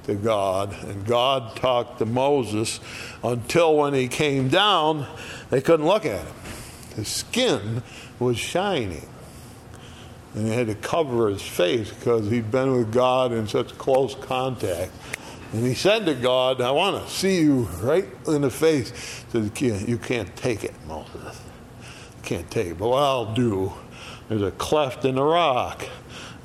to 0.06 0.16
God, 0.16 0.74
and 0.82 1.06
God 1.06 1.54
talked 1.54 2.00
to 2.00 2.06
Moses 2.06 2.80
until 3.22 3.76
when 3.76 3.94
he 3.94 4.08
came 4.08 4.48
down, 4.48 5.06
they 5.50 5.60
couldn't 5.60 5.86
look 5.86 6.04
at 6.04 6.26
him. 6.26 6.34
His 6.96 7.06
skin 7.06 7.84
was 8.18 8.36
shining 8.36 9.06
and 10.34 10.46
he 10.46 10.52
had 10.52 10.68
to 10.68 10.74
cover 10.76 11.28
his 11.28 11.42
face 11.42 11.90
because 11.90 12.30
he'd 12.30 12.50
been 12.50 12.72
with 12.72 12.92
God 12.92 13.32
in 13.32 13.48
such 13.48 13.76
close 13.78 14.14
contact. 14.14 14.92
And 15.52 15.66
he 15.66 15.74
said 15.74 16.06
to 16.06 16.14
God, 16.14 16.60
I 16.60 16.70
want 16.70 17.04
to 17.04 17.12
see 17.12 17.40
you 17.40 17.62
right 17.80 18.06
in 18.28 18.42
the 18.42 18.50
face. 18.50 18.90
He 19.32 19.50
said, 19.50 19.88
You 19.88 19.98
can't 19.98 20.34
take 20.36 20.62
it, 20.62 20.74
Moses. 20.86 21.40
You 21.80 22.22
can't 22.22 22.48
take 22.50 22.68
it. 22.68 22.78
But 22.78 22.88
what 22.88 23.02
I'll 23.02 23.34
do, 23.34 23.72
there's 24.28 24.42
a 24.42 24.52
cleft 24.52 25.04
in 25.04 25.16
the 25.16 25.24
rock. 25.24 25.88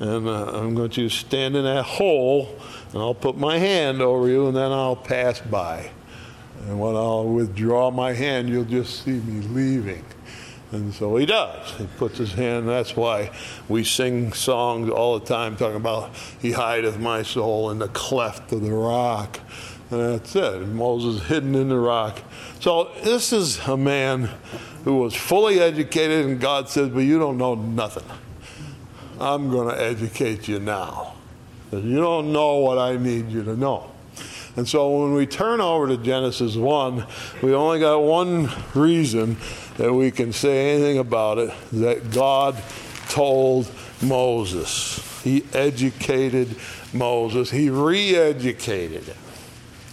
And 0.00 0.26
uh, 0.28 0.58
I'm 0.58 0.74
going 0.74 0.90
to 0.90 1.08
stand 1.08 1.56
in 1.56 1.64
that 1.64 1.84
hole, 1.84 2.54
and 2.92 3.00
I'll 3.00 3.14
put 3.14 3.38
my 3.38 3.56
hand 3.56 4.02
over 4.02 4.28
you, 4.28 4.48
and 4.48 4.56
then 4.56 4.72
I'll 4.72 4.96
pass 4.96 5.40
by. 5.40 5.90
And 6.66 6.80
when 6.80 6.96
I'll 6.96 7.24
withdraw 7.24 7.90
my 7.90 8.12
hand, 8.12 8.48
you'll 8.48 8.64
just 8.64 9.04
see 9.04 9.12
me 9.12 9.46
leaving. 9.46 10.04
And 10.76 10.92
so 10.92 11.16
he 11.16 11.24
does. 11.24 11.70
He 11.72 11.86
puts 11.96 12.18
his 12.18 12.34
hand. 12.34 12.68
That's 12.68 12.94
why 12.94 13.30
we 13.66 13.82
sing 13.82 14.34
songs 14.34 14.90
all 14.90 15.18
the 15.18 15.24
time 15.24 15.56
talking 15.56 15.76
about 15.76 16.14
He 16.38 16.52
hideth 16.52 16.98
my 16.98 17.22
soul 17.22 17.70
in 17.70 17.78
the 17.78 17.88
cleft 17.88 18.52
of 18.52 18.60
the 18.60 18.72
rock. 18.72 19.40
And 19.90 20.00
that's 20.00 20.36
it. 20.36 20.68
Moses 20.68 21.26
hidden 21.28 21.54
in 21.54 21.70
the 21.70 21.78
rock. 21.78 22.20
So 22.60 22.92
this 23.02 23.32
is 23.32 23.58
a 23.66 23.76
man 23.78 24.28
who 24.84 24.98
was 24.98 25.14
fully 25.14 25.60
educated, 25.60 26.26
and 26.26 26.38
God 26.38 26.68
says, 26.68 26.90
But 26.90 27.00
you 27.00 27.18
don't 27.18 27.38
know 27.38 27.54
nothing. 27.54 28.04
I'm 29.18 29.50
going 29.50 29.74
to 29.74 29.82
educate 29.82 30.46
you 30.46 30.58
now. 30.60 31.14
You 31.72 31.96
don't 31.96 32.34
know 32.34 32.56
what 32.56 32.76
I 32.76 32.98
need 32.98 33.30
you 33.30 33.42
to 33.44 33.56
know. 33.56 33.90
And 34.56 34.68
so 34.68 34.90
when 34.90 35.14
we 35.14 35.26
turn 35.26 35.62
over 35.62 35.86
to 35.88 35.96
Genesis 35.96 36.54
1, 36.54 37.06
we 37.42 37.54
only 37.54 37.80
got 37.80 38.02
one 38.02 38.50
reason 38.74 39.38
that 39.76 39.92
we 39.92 40.10
can 40.10 40.32
say 40.32 40.74
anything 40.74 40.98
about 40.98 41.38
it 41.38 41.52
that 41.72 42.10
God 42.10 42.62
told 43.08 43.70
Moses. 44.02 45.22
He 45.22 45.44
educated 45.52 46.56
Moses, 46.92 47.50
he 47.50 47.70
re 47.70 48.16
educated 48.16 49.04
him. 49.04 49.16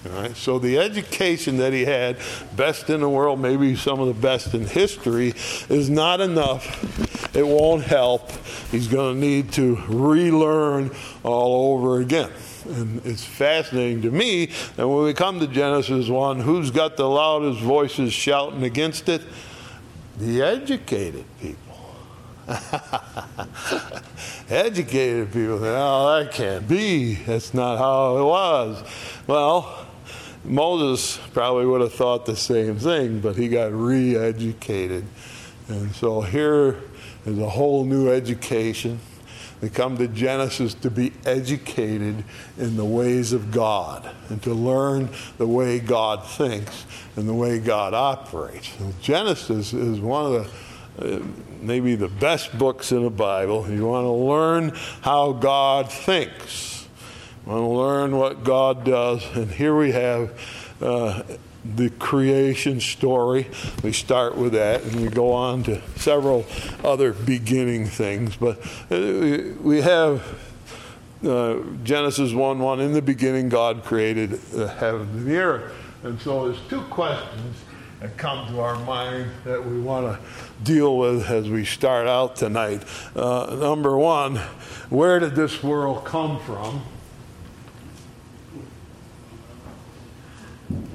All 0.05 0.21
right? 0.21 0.35
So 0.35 0.59
the 0.59 0.77
education 0.77 1.57
that 1.57 1.73
he 1.73 1.85
had, 1.85 2.17
best 2.55 2.89
in 2.89 3.01
the 3.01 3.09
world, 3.09 3.39
maybe 3.39 3.75
some 3.75 3.99
of 3.99 4.07
the 4.07 4.13
best 4.13 4.53
in 4.53 4.65
history, 4.65 5.33
is 5.69 5.89
not 5.89 6.19
enough. 6.19 7.35
It 7.35 7.47
won't 7.47 7.83
help. 7.83 8.31
He's 8.69 8.87
going 8.87 9.15
to 9.15 9.19
need 9.19 9.53
to 9.53 9.75
relearn 9.87 10.91
all 11.23 11.73
over 11.73 12.01
again. 12.01 12.31
And 12.65 13.05
it's 13.05 13.23
fascinating 13.23 14.01
to 14.03 14.11
me 14.11 14.47
that 14.75 14.87
when 14.87 15.03
we 15.03 15.13
come 15.13 15.39
to 15.39 15.47
Genesis 15.47 16.07
1, 16.09 16.41
who's 16.41 16.69
got 16.71 16.97
the 16.97 17.07
loudest 17.07 17.61
voices 17.61 18.13
shouting 18.13 18.63
against 18.63 19.09
it? 19.09 19.21
The 20.17 20.41
educated 20.41 21.25
people. 21.39 21.59
educated 24.49 25.31
people 25.31 25.59
say, 25.59 25.75
oh, 25.75 26.19
that 26.19 26.31
can't 26.31 26.67
be. 26.67 27.15
That's 27.15 27.53
not 27.53 27.77
how 27.77 28.17
it 28.17 28.23
was. 28.23 28.83
Well, 29.27 29.87
Moses 30.43 31.17
probably 31.33 31.65
would 31.65 31.81
have 31.81 31.93
thought 31.93 32.25
the 32.25 32.35
same 32.35 32.77
thing, 32.77 33.21
but 33.21 33.35
he 33.35 33.47
got 33.47 33.71
re 33.71 34.15
educated. 34.15 35.05
And 35.67 35.95
so 35.95 36.21
here 36.21 36.81
is 37.25 37.39
a 37.39 37.49
whole 37.49 37.85
new 37.85 38.09
education 38.09 38.99
they 39.63 39.69
come 39.69 39.97
to 39.99 40.09
Genesis 40.09 40.73
to 40.73 40.91
be 40.91 41.13
educated 41.25 42.25
in 42.57 42.75
the 42.75 42.83
ways 42.83 43.31
of 43.31 43.49
God 43.49 44.13
and 44.27 44.43
to 44.43 44.53
learn 44.53 45.07
the 45.37 45.47
way 45.47 45.79
God 45.79 46.27
thinks 46.27 46.85
and 47.15 47.29
the 47.29 47.33
way 47.33 47.59
God 47.59 47.93
operates. 47.93 48.77
And 48.81 49.01
Genesis 49.01 49.71
is 49.71 50.01
one 50.01 50.25
of 50.25 50.33
the 50.33 51.15
uh, 51.15 51.23
maybe 51.61 51.95
the 51.95 52.09
best 52.09 52.57
books 52.59 52.91
in 52.91 53.03
the 53.03 53.09
Bible. 53.09 53.65
You 53.71 53.85
want 53.85 54.03
to 54.03 54.11
learn 54.11 54.73
how 54.99 55.31
God 55.31 55.89
thinks. 55.89 56.85
You 57.45 57.53
want 57.53 57.63
to 57.63 57.69
learn 57.69 58.17
what 58.17 58.43
God 58.43 58.83
does. 58.83 59.23
And 59.33 59.49
here 59.49 59.77
we 59.77 59.93
have 59.93 60.37
uh, 60.81 61.23
the 61.63 61.89
creation 61.91 62.79
story. 62.79 63.47
We 63.83 63.93
start 63.93 64.37
with 64.37 64.53
that 64.53 64.83
and 64.83 65.01
we 65.01 65.09
go 65.09 65.31
on 65.31 65.63
to 65.63 65.81
several 65.95 66.45
other 66.83 67.13
beginning 67.13 67.85
things. 67.85 68.35
But 68.35 68.59
uh, 68.91 69.53
we 69.61 69.81
have 69.81 70.23
uh, 71.25 71.59
Genesis 71.83 72.33
1 72.33 72.59
1 72.59 72.79
In 72.81 72.93
the 72.93 73.01
beginning, 73.01 73.49
God 73.49 73.83
created 73.83 74.31
the 74.31 74.67
heaven 74.67 75.01
and 75.01 75.25
the 75.25 75.37
earth. 75.37 75.73
And 76.03 76.19
so 76.19 76.49
there's 76.49 76.59
two 76.67 76.81
questions 76.83 77.57
that 78.01 78.17
come 78.17 78.45
to 78.49 78.59
our 78.59 78.77
mind 78.83 79.31
that 79.45 79.65
we 79.65 79.79
want 79.79 80.05
to 80.05 80.63
deal 80.63 80.97
with 80.97 81.29
as 81.29 81.49
we 81.49 81.63
start 81.63 82.07
out 82.07 82.35
tonight. 82.35 82.83
Uh, 83.15 83.55
number 83.57 83.97
one, 83.97 84.35
where 84.89 85.19
did 85.19 85.35
this 85.35 85.63
world 85.63 86.03
come 86.03 86.41
from? 86.41 86.83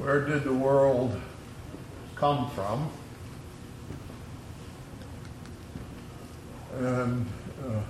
Where 0.08 0.24
did 0.24 0.44
the 0.44 0.54
world 0.54 1.20
come 2.14 2.50
from? 2.52 2.90
And 6.78 7.26
uh, 7.62 7.80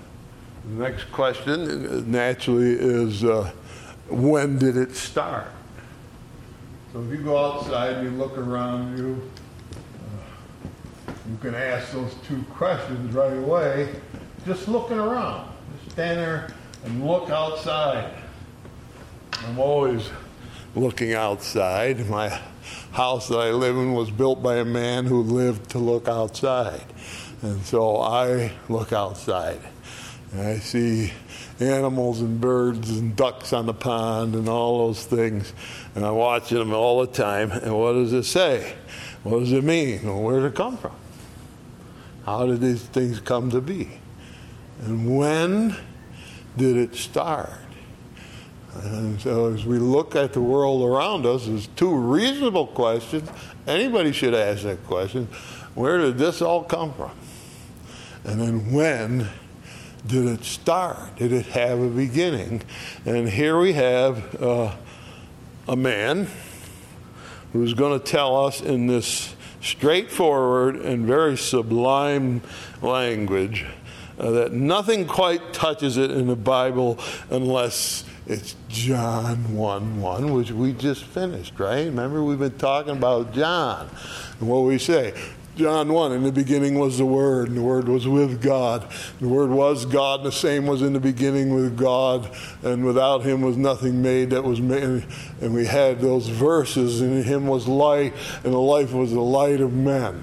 the 0.65 0.83
next 0.83 1.13
question 1.13 2.11
naturally 2.11 2.73
is 2.73 3.23
uh, 3.23 3.53
when 4.09 4.59
did 4.59 4.77
it 4.77 4.97
start? 4.97 5.47
So 6.93 7.03
if 7.03 7.11
you 7.13 7.19
go 7.19 7.39
outside 7.39 7.99
and 7.99 8.11
you 8.11 8.19
look 8.19 8.37
around 8.37 8.99
you, 8.99 9.31
uh, 10.03 11.13
you 11.31 11.37
can 11.41 11.55
ask 11.55 11.93
those 11.93 12.17
two 12.27 12.43
questions 12.51 13.15
right 13.15 13.37
away, 13.37 13.95
just 14.45 14.67
looking 14.67 14.99
around. 14.99 15.49
Just 15.85 15.93
stand 15.93 16.19
there 16.19 16.53
and 16.85 17.07
look 17.07 17.31
outside. 17.31 18.13
I'm 19.47 19.61
always 19.61 20.11
looking 20.75 21.15
outside. 21.15 22.09
My 22.09 22.41
house 22.93 23.29
that 23.29 23.39
I 23.39 23.51
live 23.51 23.77
in 23.77 23.93
was 23.93 24.11
built 24.11 24.43
by 24.43 24.57
a 24.57 24.65
man 24.65 25.07
who 25.07 25.23
lived 25.23 25.71
to 25.71 25.79
look 25.79 26.09
outside. 26.09 26.85
And 27.43 27.65
so 27.65 27.99
I 27.99 28.53
look 28.69 28.93
outside. 28.93 29.61
And 30.33 30.43
I 30.43 30.59
see 30.59 31.13
animals 31.61 32.21
and 32.21 32.41
birds 32.41 32.91
and 32.91 33.17
ducks 33.17 33.53
on 33.53 33.67
the 33.67 33.75
pond 33.75 34.35
and 34.35 34.49
all 34.49 34.87
those 34.87 35.05
things. 35.05 35.53
And 35.95 36.05
I'm 36.05 36.15
watching 36.15 36.59
them 36.59 36.73
all 36.73 37.01
the 37.01 37.13
time. 37.13 37.51
And 37.51 37.77
what 37.79 37.95
does 37.95 38.13
it 38.13 38.25
say? 38.25 38.75
What 39.23 39.41
does 39.41 39.53
it 39.53 39.65
mean? 39.65 40.05
Well, 40.05 40.23
where 40.23 40.41
did 40.41 40.53
it 40.53 40.55
come 40.55 40.77
from? 40.77 40.95
How 42.25 42.47
did 42.47 42.61
these 42.61 42.83
things 42.83 43.21
come 43.21 43.51
to 43.51 43.61
be? 43.61 43.89
And 44.83 45.17
when 45.17 45.77
did 46.57 46.77
it 46.77 46.95
start? 46.95 47.51
And 48.75 49.21
so 49.21 49.53
as 49.53 49.65
we 49.65 49.79
look 49.79 50.15
at 50.15 50.33
the 50.33 50.41
world 50.41 50.83
around 50.83 51.27
us, 51.27 51.47
there's 51.47 51.67
two 51.69 51.95
reasonable 51.95 52.67
questions. 52.67 53.29
Anybody 53.67 54.13
should 54.13 54.35
ask 54.35 54.63
that 54.63 54.85
question. 54.87 55.27
Where 55.75 55.99
did 55.99 56.19
this 56.19 56.43
all 56.43 56.63
come 56.63 56.93
from? 56.95 57.11
And 58.25 58.41
then 58.41 58.73
when 58.73 59.29
did 60.07 60.27
it 60.27 60.45
start? 60.45 61.17
Did 61.17 61.33
it 61.33 61.47
have 61.47 61.81
a 61.81 61.89
beginning? 61.89 62.63
And 63.05 63.29
here 63.29 63.59
we 63.59 63.73
have 63.73 64.43
uh, 64.43 64.75
a 65.67 65.77
man 65.77 66.29
who's 67.53 67.75
going 67.75 67.99
to 67.99 68.05
tell 68.05 68.45
us 68.45 68.61
in 68.61 68.87
this 68.87 69.35
straightforward 69.61 70.77
and 70.77 71.07
very 71.07 71.37
sublime 71.37 72.43
language 72.83 73.67
uh, 74.19 74.31
that 74.31 74.53
nothing 74.53 75.07
quite 75.07 75.53
touches 75.53 75.97
it 75.97 76.11
in 76.11 76.27
the 76.27 76.37
Bible 76.37 76.99
unless 77.31 78.05
It's 78.29 78.57
John 78.69 79.57
1 79.57 80.03
1, 80.03 80.33
which 80.35 80.51
we 80.51 80.75
just 80.75 81.03
finished, 81.03 81.59
right? 81.59 81.87
Remember, 81.87 82.23
we've 82.23 82.39
been 82.39 82.59
talking 82.59 82.95
about 82.95 83.33
John. 83.33 83.89
And 84.39 84.49
what 84.51 84.65
we 84.65 84.77
say? 84.77 85.15
John 85.57 85.91
1, 85.91 86.13
in 86.13 86.25
the 86.25 86.31
beginning 86.31 86.79
was 86.79 86.99
the 86.99 87.07
Word, 87.07 87.49
and 87.49 87.57
the 87.57 87.63
Word 87.63 87.89
was 87.89 88.07
with 88.07 88.43
God. 88.43 88.87
The 89.19 89.29
Word 89.29 89.49
was 89.49 89.87
God, 89.87 90.21
and 90.21 90.27
the 90.29 90.33
same 90.33 90.67
was 90.67 90.83
in 90.83 90.93
the 90.93 91.01
beginning 91.01 91.55
with 91.55 91.79
God, 91.79 92.31
and 92.63 92.85
without 92.85 93.23
Him 93.23 93.41
was 93.41 93.57
nothing 93.57 94.03
made 94.03 94.29
that 94.31 94.45
was 94.45 94.61
made. 94.61 95.07
And 95.41 95.55
we 95.55 95.65
had 95.65 96.01
those 96.01 96.29
verses, 96.29 97.01
and 97.01 97.15
in 97.15 97.25
Him 97.25 97.47
was 97.47 97.67
light, 97.67 98.13
and 98.45 98.53
the 98.53 98.59
life 98.59 98.93
was 98.93 99.11
the 99.11 99.23
light 99.23 99.63
of 99.63 99.73
men. 99.73 100.23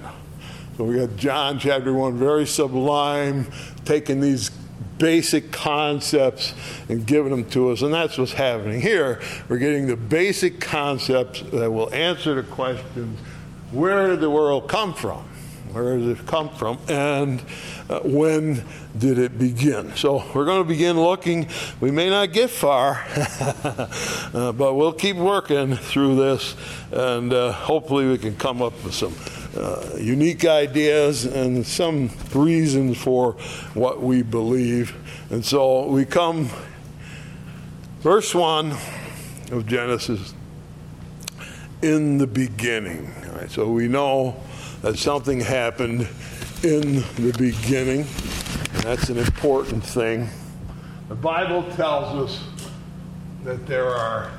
So 0.76 0.84
we 0.84 0.96
got 0.96 1.16
John 1.16 1.58
chapter 1.58 1.92
1, 1.92 2.16
very 2.16 2.46
sublime, 2.46 3.48
taking 3.84 4.20
these 4.20 4.52
basic 4.98 5.52
concepts 5.52 6.54
and 6.88 7.06
giving 7.06 7.30
them 7.30 7.48
to 7.50 7.70
us. 7.70 7.82
And 7.82 7.92
that's 7.92 8.18
what's 8.18 8.32
happening 8.32 8.80
here. 8.80 9.20
We're 9.48 9.58
getting 9.58 9.86
the 9.86 9.96
basic 9.96 10.60
concepts 10.60 11.42
that 11.42 11.70
will 11.70 11.92
answer 11.92 12.34
the 12.34 12.42
questions 12.42 13.18
where 13.72 14.06
did 14.06 14.20
the 14.20 14.30
world 14.30 14.68
come 14.68 14.94
from? 14.94 15.24
Where 15.72 15.98
does 15.98 16.20
it 16.20 16.26
come 16.26 16.48
from? 16.50 16.78
And 16.88 17.42
uh, 17.90 18.00
when 18.00 18.64
did 18.96 19.18
it 19.18 19.38
begin? 19.38 19.94
So 19.96 20.24
we're 20.34 20.44
going 20.44 20.62
to 20.62 20.68
begin 20.68 20.98
looking. 20.98 21.48
We 21.80 21.90
may 21.90 22.08
not 22.08 22.32
get 22.32 22.48
far, 22.48 23.04
uh, 23.16 24.52
but 24.52 24.74
we'll 24.74 24.92
keep 24.92 25.16
working 25.16 25.76
through 25.76 26.16
this, 26.16 26.54
and 26.92 27.32
uh, 27.32 27.52
hopefully 27.52 28.08
we 28.08 28.18
can 28.18 28.36
come 28.36 28.62
up 28.62 28.72
with 28.84 28.94
some 28.94 29.14
uh, 29.56 29.96
unique 29.98 30.44
ideas 30.44 31.24
and 31.24 31.66
some 31.66 32.10
reasons 32.34 32.98
for 32.98 33.32
what 33.74 34.02
we 34.02 34.22
believe. 34.22 34.94
And 35.30 35.44
so 35.44 35.86
we 35.86 36.04
come, 36.04 36.50
verse 38.00 38.34
1 38.34 38.72
of 39.52 39.66
Genesis, 39.66 40.34
in 41.82 42.18
the 42.18 42.26
beginning. 42.26 43.12
So 43.48 43.70
we 43.70 43.88
know 43.88 44.36
that 44.82 44.98
something 44.98 45.40
happened 45.40 46.08
in 46.62 47.02
the 47.16 47.34
beginning, 47.38 48.00
and 48.00 48.82
that's 48.82 49.08
an 49.08 49.18
important 49.18 49.84
thing. 49.84 50.28
The 51.08 51.14
Bible 51.14 51.62
tells 51.74 52.30
us 52.30 52.44
that 53.44 53.66
there 53.66 53.88
are 53.88 54.32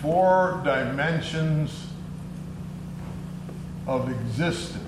four 0.00 0.60
dimensions 0.64 1.91
of 3.86 4.10
existence. 4.10 4.78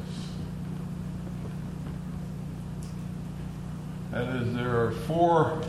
That 4.12 4.28
is, 4.36 4.54
there 4.54 4.84
are 4.84 4.92
four 4.92 5.60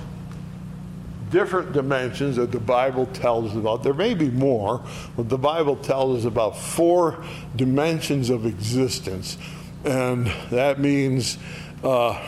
different 1.32 1.74
dimensions 1.74 2.36
that 2.36 2.52
the 2.52 2.60
Bible 2.60 3.08
tells 3.08 3.52
us 3.52 3.58
about. 3.58 3.84
There 3.84 3.94
may 3.94 4.14
be 4.14 4.30
more, 4.30 4.86
but 5.18 5.30
the 5.30 5.38
Bible 5.38 5.76
tells 5.76 6.20
us 6.20 6.26
about 6.26 6.58
four 6.58 7.24
dimensions 7.56 8.30
of 8.30 8.46
existence. 8.46 9.38
And 9.84 10.28
that 10.52 10.80
means, 10.80 11.38
uh, 11.84 12.24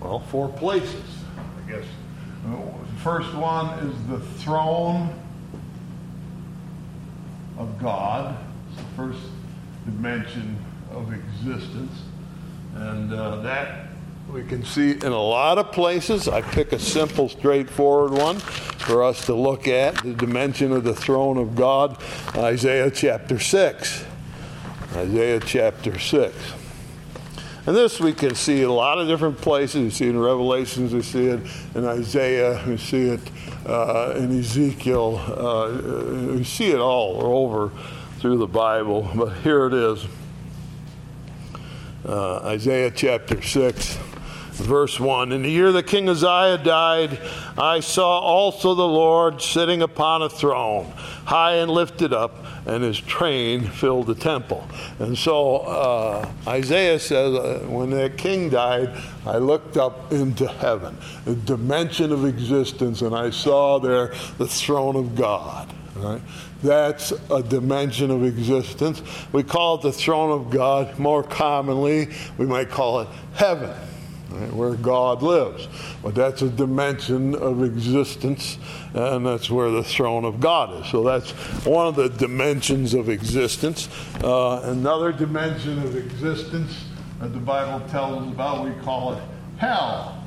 well, 0.00 0.20
four 0.20 0.48
places, 0.48 1.02
I 1.38 1.70
guess. 1.70 1.84
The 2.44 3.00
first 3.02 3.32
one 3.34 3.78
is 3.78 3.94
the 4.08 4.18
throne 4.18 5.14
of 7.64 7.80
God. 7.80 8.36
It's 8.68 8.76
the 8.76 8.88
first 8.96 9.20
dimension 9.86 10.58
of 10.92 11.12
existence. 11.12 11.92
And 12.74 13.12
uh, 13.12 13.36
that 13.36 13.88
we 14.28 14.42
can 14.42 14.64
see 14.64 14.92
in 14.92 15.12
a 15.12 15.20
lot 15.20 15.58
of 15.58 15.72
places. 15.72 16.28
I 16.28 16.40
pick 16.40 16.72
a 16.72 16.78
simple, 16.78 17.28
straightforward 17.28 18.12
one 18.12 18.38
for 18.38 19.02
us 19.04 19.26
to 19.26 19.34
look 19.34 19.68
at 19.68 19.96
the 19.96 20.14
dimension 20.14 20.72
of 20.72 20.84
the 20.84 20.94
throne 20.94 21.36
of 21.36 21.54
God, 21.54 22.02
Isaiah 22.34 22.90
chapter 22.90 23.38
6. 23.38 24.04
Isaiah 24.94 25.40
chapter 25.40 25.98
6. 25.98 26.34
And 27.66 27.76
this 27.76 28.00
we 28.00 28.12
can 28.12 28.34
see 28.34 28.62
in 28.62 28.68
a 28.68 28.72
lot 28.72 28.98
of 28.98 29.08
different 29.08 29.38
places. 29.38 29.82
You 29.82 29.90
see 29.90 30.06
it 30.06 30.10
in 30.10 30.18
Revelations, 30.18 30.92
we 30.92 31.02
see 31.02 31.26
it 31.26 31.40
in 31.74 31.84
Isaiah, 31.84 32.62
we 32.66 32.76
see 32.76 33.08
it 33.08 33.20
uh, 33.66 34.14
in 34.16 34.38
Ezekiel, 34.38 35.16
uh, 35.16 36.34
we 36.34 36.44
see 36.44 36.70
it 36.70 36.78
all 36.78 37.22
over 37.22 37.70
through 38.18 38.38
the 38.38 38.46
Bible. 38.46 39.10
But 39.14 39.34
here 39.38 39.66
it 39.66 39.74
is 39.74 40.06
uh, 42.04 42.38
Isaiah 42.44 42.90
chapter 42.90 43.40
6 43.40 43.98
verse 44.54 45.00
1 45.00 45.32
In 45.32 45.42
the 45.42 45.50
year 45.50 45.72
that 45.72 45.86
King 45.86 46.08
Uzziah 46.08 46.58
died, 46.58 47.20
I 47.58 47.80
saw 47.80 48.20
also 48.20 48.74
the 48.74 48.86
Lord 48.86 49.42
sitting 49.42 49.82
upon 49.82 50.22
a 50.22 50.28
throne, 50.28 50.92
high 51.24 51.56
and 51.56 51.70
lifted 51.70 52.12
up, 52.12 52.43
and 52.66 52.82
his 52.82 52.98
train 53.00 53.62
filled 53.62 54.06
the 54.06 54.14
temple. 54.14 54.66
And 54.98 55.16
so 55.16 55.58
uh, 55.58 56.30
Isaiah 56.46 56.98
says, 56.98 57.34
uh, 57.34 57.66
when 57.68 57.90
that 57.90 58.16
king 58.16 58.50
died, 58.50 58.96
I 59.26 59.38
looked 59.38 59.76
up 59.76 60.12
into 60.12 60.46
heaven, 60.46 60.96
a 61.26 61.34
dimension 61.34 62.12
of 62.12 62.24
existence, 62.24 63.02
and 63.02 63.14
I 63.14 63.30
saw 63.30 63.78
there 63.78 64.14
the 64.38 64.46
throne 64.46 64.96
of 64.96 65.14
God. 65.14 65.72
Right? 65.96 66.20
That's 66.62 67.12
a 67.30 67.42
dimension 67.42 68.10
of 68.10 68.24
existence. 68.24 69.02
We 69.32 69.42
call 69.42 69.76
it 69.76 69.82
the 69.82 69.92
throne 69.92 70.32
of 70.32 70.50
God. 70.50 70.98
More 70.98 71.22
commonly, 71.22 72.08
we 72.36 72.46
might 72.46 72.70
call 72.70 73.00
it 73.00 73.08
heaven 73.34 73.74
right, 74.30 74.52
where 74.52 74.74
God 74.74 75.22
lives. 75.22 75.68
But 76.02 76.14
that's 76.14 76.42
a 76.42 76.48
dimension 76.48 77.34
of 77.34 77.62
existence, 77.62 78.58
and 78.92 79.26
that's 79.26 79.50
where 79.50 79.70
the 79.70 79.84
throne 79.84 80.24
of 80.24 80.40
God 80.40 80.82
is. 80.82 80.90
So 80.90 81.02
that's 81.02 81.30
one 81.64 81.86
of 81.86 81.96
the 81.96 82.08
dimensions 82.08 82.94
of 82.94 83.08
existence. 83.08 83.88
Uh, 84.22 84.60
another 84.64 85.12
dimension 85.12 85.78
of 85.80 85.96
existence 85.96 86.86
that 87.20 87.32
the 87.32 87.38
Bible 87.38 87.86
tells 87.88 88.22
us 88.22 88.32
about, 88.32 88.64
we 88.64 88.72
call 88.82 89.14
it 89.14 89.22
hell. 89.58 90.22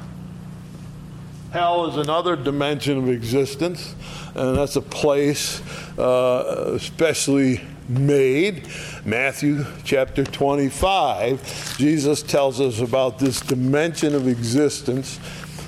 Hell 1.52 1.90
is 1.90 1.98
another 1.98 2.36
dimension 2.36 2.98
of 2.98 3.10
existence, 3.10 3.96
and 4.36 4.58
that's 4.58 4.76
a 4.76 4.82
place, 4.82 5.62
uh, 5.98 6.74
especially 6.76 7.62
made. 7.88 8.68
Matthew 9.08 9.66
chapter 9.86 10.24
25, 10.26 11.78
Jesus 11.78 12.22
tells 12.22 12.60
us 12.60 12.82
about 12.82 13.20
this 13.20 13.40
dimension 13.40 14.14
of 14.14 14.28
existence. 14.28 15.18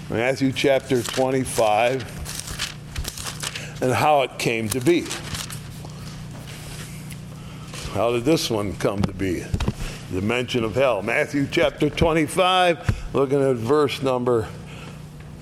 Matthew 0.10 0.52
chapter 0.52 1.02
25, 1.02 2.02
and 3.82 3.94
how 3.94 4.24
it 4.24 4.38
came 4.40 4.68
to 4.68 4.82
be. 4.82 5.06
How 7.94 8.12
did 8.12 8.26
this 8.26 8.50
one 8.50 8.76
come 8.76 9.02
to 9.04 9.14
be? 9.14 9.40
The 9.40 10.20
Dimension 10.20 10.66
of 10.66 10.76
hell. 10.76 11.02
Matthew 11.02 11.48
chapter 11.50 11.90
25, 11.90 13.14
looking 13.14 13.42
at 13.42 13.56
verse 13.56 14.02
number 14.02 14.50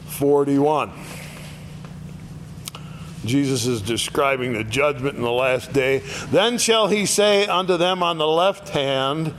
41. 0.05 0.91
Jesus 3.25 3.65
is 3.65 3.81
describing 3.81 4.53
the 4.53 4.63
judgment 4.63 5.15
in 5.15 5.23
the 5.23 5.31
last 5.31 5.73
day. 5.73 5.99
Then 6.31 6.57
shall 6.57 6.87
he 6.87 7.05
say 7.05 7.47
unto 7.47 7.77
them 7.77 8.03
on 8.03 8.17
the 8.17 8.27
left 8.27 8.69
hand, 8.69 9.33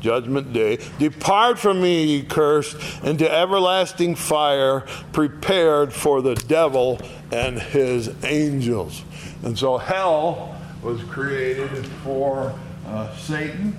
Judgment 0.00 0.52
day, 0.52 0.78
Depart 0.98 1.58
from 1.58 1.80
me, 1.80 2.04
ye 2.04 2.22
cursed, 2.22 2.76
into 3.02 3.28
everlasting 3.30 4.14
fire 4.14 4.80
prepared 5.12 5.92
for 5.92 6.22
the 6.22 6.36
devil 6.36 7.00
and 7.32 7.58
his 7.60 8.12
angels. 8.24 9.02
And 9.42 9.58
so 9.58 9.76
hell 9.76 10.56
was 10.82 11.02
created 11.04 11.84
for 12.04 12.54
uh, 12.86 13.14
Satan 13.16 13.76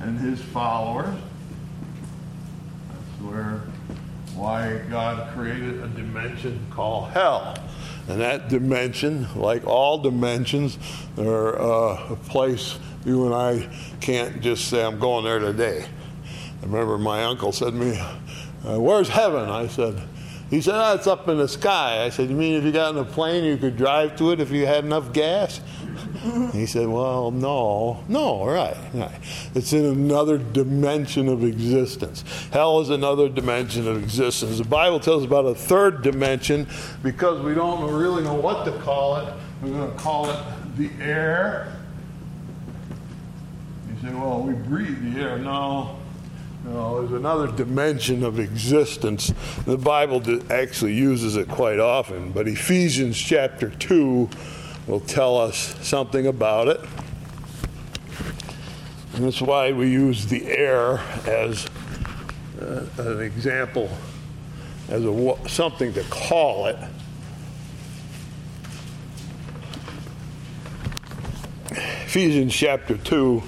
and 0.00 0.18
his 0.18 0.40
followers. 0.42 1.16
That's 2.88 3.22
where 3.22 3.62
why 4.34 4.82
God 4.90 5.32
created 5.34 5.82
a 5.82 5.88
dimension 5.88 6.60
called 6.70 7.10
hell. 7.10 7.56
And 8.08 8.20
that 8.20 8.48
dimension, 8.48 9.26
like 9.34 9.66
all 9.66 9.98
dimensions, 9.98 10.78
are 11.18 11.60
uh, 11.60 12.12
a 12.12 12.16
place 12.16 12.78
you 13.04 13.26
and 13.26 13.34
I 13.34 13.68
can't 14.00 14.40
just 14.40 14.68
say, 14.68 14.84
I'm 14.84 14.98
going 14.98 15.24
there 15.24 15.38
today. 15.38 15.86
I 16.60 16.66
remember 16.66 16.98
my 16.98 17.24
uncle 17.24 17.52
said 17.52 17.70
to 17.70 17.72
me, 17.72 17.98
uh, 18.66 18.80
Where's 18.80 19.08
heaven? 19.08 19.48
I 19.48 19.68
said, 19.68 20.02
He 20.50 20.60
said, 20.60 20.74
oh, 20.74 20.94
It's 20.94 21.06
up 21.06 21.28
in 21.28 21.38
the 21.38 21.48
sky. 21.48 22.04
I 22.04 22.10
said, 22.10 22.28
You 22.28 22.34
mean 22.34 22.54
if 22.54 22.64
you 22.64 22.72
got 22.72 22.94
in 22.94 22.98
a 22.98 23.04
plane, 23.04 23.44
you 23.44 23.56
could 23.56 23.76
drive 23.76 24.16
to 24.16 24.32
it 24.32 24.40
if 24.40 24.50
you 24.50 24.66
had 24.66 24.84
enough 24.84 25.12
gas? 25.12 25.60
He 26.52 26.66
said, 26.66 26.88
Well, 26.88 27.30
no, 27.30 28.04
no, 28.08 28.44
right, 28.44 28.76
right. 28.94 29.20
It's 29.54 29.72
in 29.72 29.84
another 29.84 30.38
dimension 30.38 31.28
of 31.28 31.44
existence. 31.44 32.24
Hell 32.52 32.80
is 32.80 32.90
another 32.90 33.28
dimension 33.28 33.86
of 33.88 34.02
existence. 34.02 34.58
The 34.58 34.64
Bible 34.64 35.00
tells 35.00 35.24
about 35.24 35.44
a 35.46 35.54
third 35.54 36.02
dimension 36.02 36.66
because 37.02 37.42
we 37.42 37.54
don't 37.54 37.92
really 37.92 38.22
know 38.22 38.34
what 38.34 38.64
to 38.64 38.72
call 38.80 39.16
it. 39.16 39.32
We're 39.62 39.70
going 39.70 39.90
to 39.90 39.98
call 39.98 40.30
it 40.30 40.38
the 40.76 40.90
air. 41.00 41.76
You 43.88 44.08
say, 44.08 44.14
Well, 44.14 44.42
we 44.42 44.54
breathe 44.54 45.14
the 45.14 45.20
air. 45.20 45.38
No, 45.38 45.96
know, 46.72 47.00
there's 47.00 47.18
another 47.18 47.48
dimension 47.48 48.24
of 48.24 48.38
existence. 48.38 49.32
The 49.64 49.78
Bible 49.78 50.22
actually 50.50 50.94
uses 50.94 51.36
it 51.36 51.48
quite 51.48 51.78
often, 51.78 52.32
but 52.32 52.48
Ephesians 52.48 53.16
chapter 53.18 53.70
2 53.70 54.28
will 54.86 55.00
tell 55.00 55.36
us 55.36 55.74
something 55.86 56.26
about 56.26 56.68
it. 56.68 56.80
And 59.14 59.24
that's 59.24 59.40
why 59.40 59.72
we 59.72 59.90
use 59.90 60.26
the 60.26 60.46
air 60.46 61.00
as 61.26 61.66
uh, 62.60 62.86
an 62.98 63.20
example, 63.20 63.90
as 64.88 65.04
a, 65.04 65.36
something 65.48 65.92
to 65.94 66.02
call 66.04 66.66
it. 66.66 66.76
Ephesians 71.70 72.54
chapter 72.54 72.96
2 72.96 73.42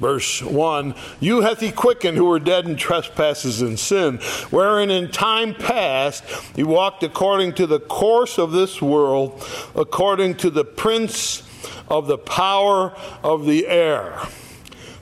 Verse 0.00 0.42
1 0.42 0.94
You 1.20 1.40
hath 1.40 1.60
he 1.60 1.72
quickened 1.72 2.16
who 2.16 2.26
were 2.26 2.38
dead 2.38 2.66
in 2.66 2.76
trespasses 2.76 3.60
and 3.60 3.78
sin, 3.78 4.18
wherein 4.50 4.90
in 4.90 5.10
time 5.10 5.54
past 5.54 6.24
he 6.54 6.62
walked 6.62 7.02
according 7.02 7.54
to 7.54 7.66
the 7.66 7.80
course 7.80 8.38
of 8.38 8.52
this 8.52 8.80
world, 8.80 9.42
according 9.74 10.36
to 10.36 10.50
the 10.50 10.64
prince 10.64 11.42
of 11.88 12.06
the 12.06 12.18
power 12.18 12.94
of 13.24 13.46
the 13.46 13.66
air, 13.66 14.20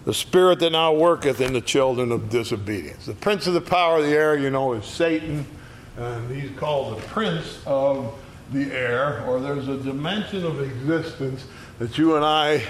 the 0.04 0.14
spirit 0.14 0.60
that 0.60 0.70
now 0.70 0.94
worketh 0.94 1.40
in 1.40 1.52
the 1.52 1.60
children 1.60 2.10
of 2.10 2.30
disobedience. 2.30 3.06
The 3.06 3.14
prince 3.14 3.46
of 3.46 3.54
the 3.54 3.60
power 3.60 3.98
of 3.98 4.04
the 4.04 4.12
air, 4.12 4.38
you 4.38 4.50
know, 4.50 4.72
is 4.72 4.86
Satan, 4.86 5.46
and 5.98 6.34
he's 6.34 6.56
called 6.56 6.96
the 6.96 7.02
prince 7.08 7.60
of 7.66 8.18
the 8.52 8.72
air, 8.72 9.24
or 9.26 9.40
there's 9.40 9.68
a 9.68 9.76
dimension 9.76 10.44
of 10.44 10.60
existence 10.60 11.44
that 11.78 11.98
you 11.98 12.16
and 12.16 12.24
I 12.24 12.62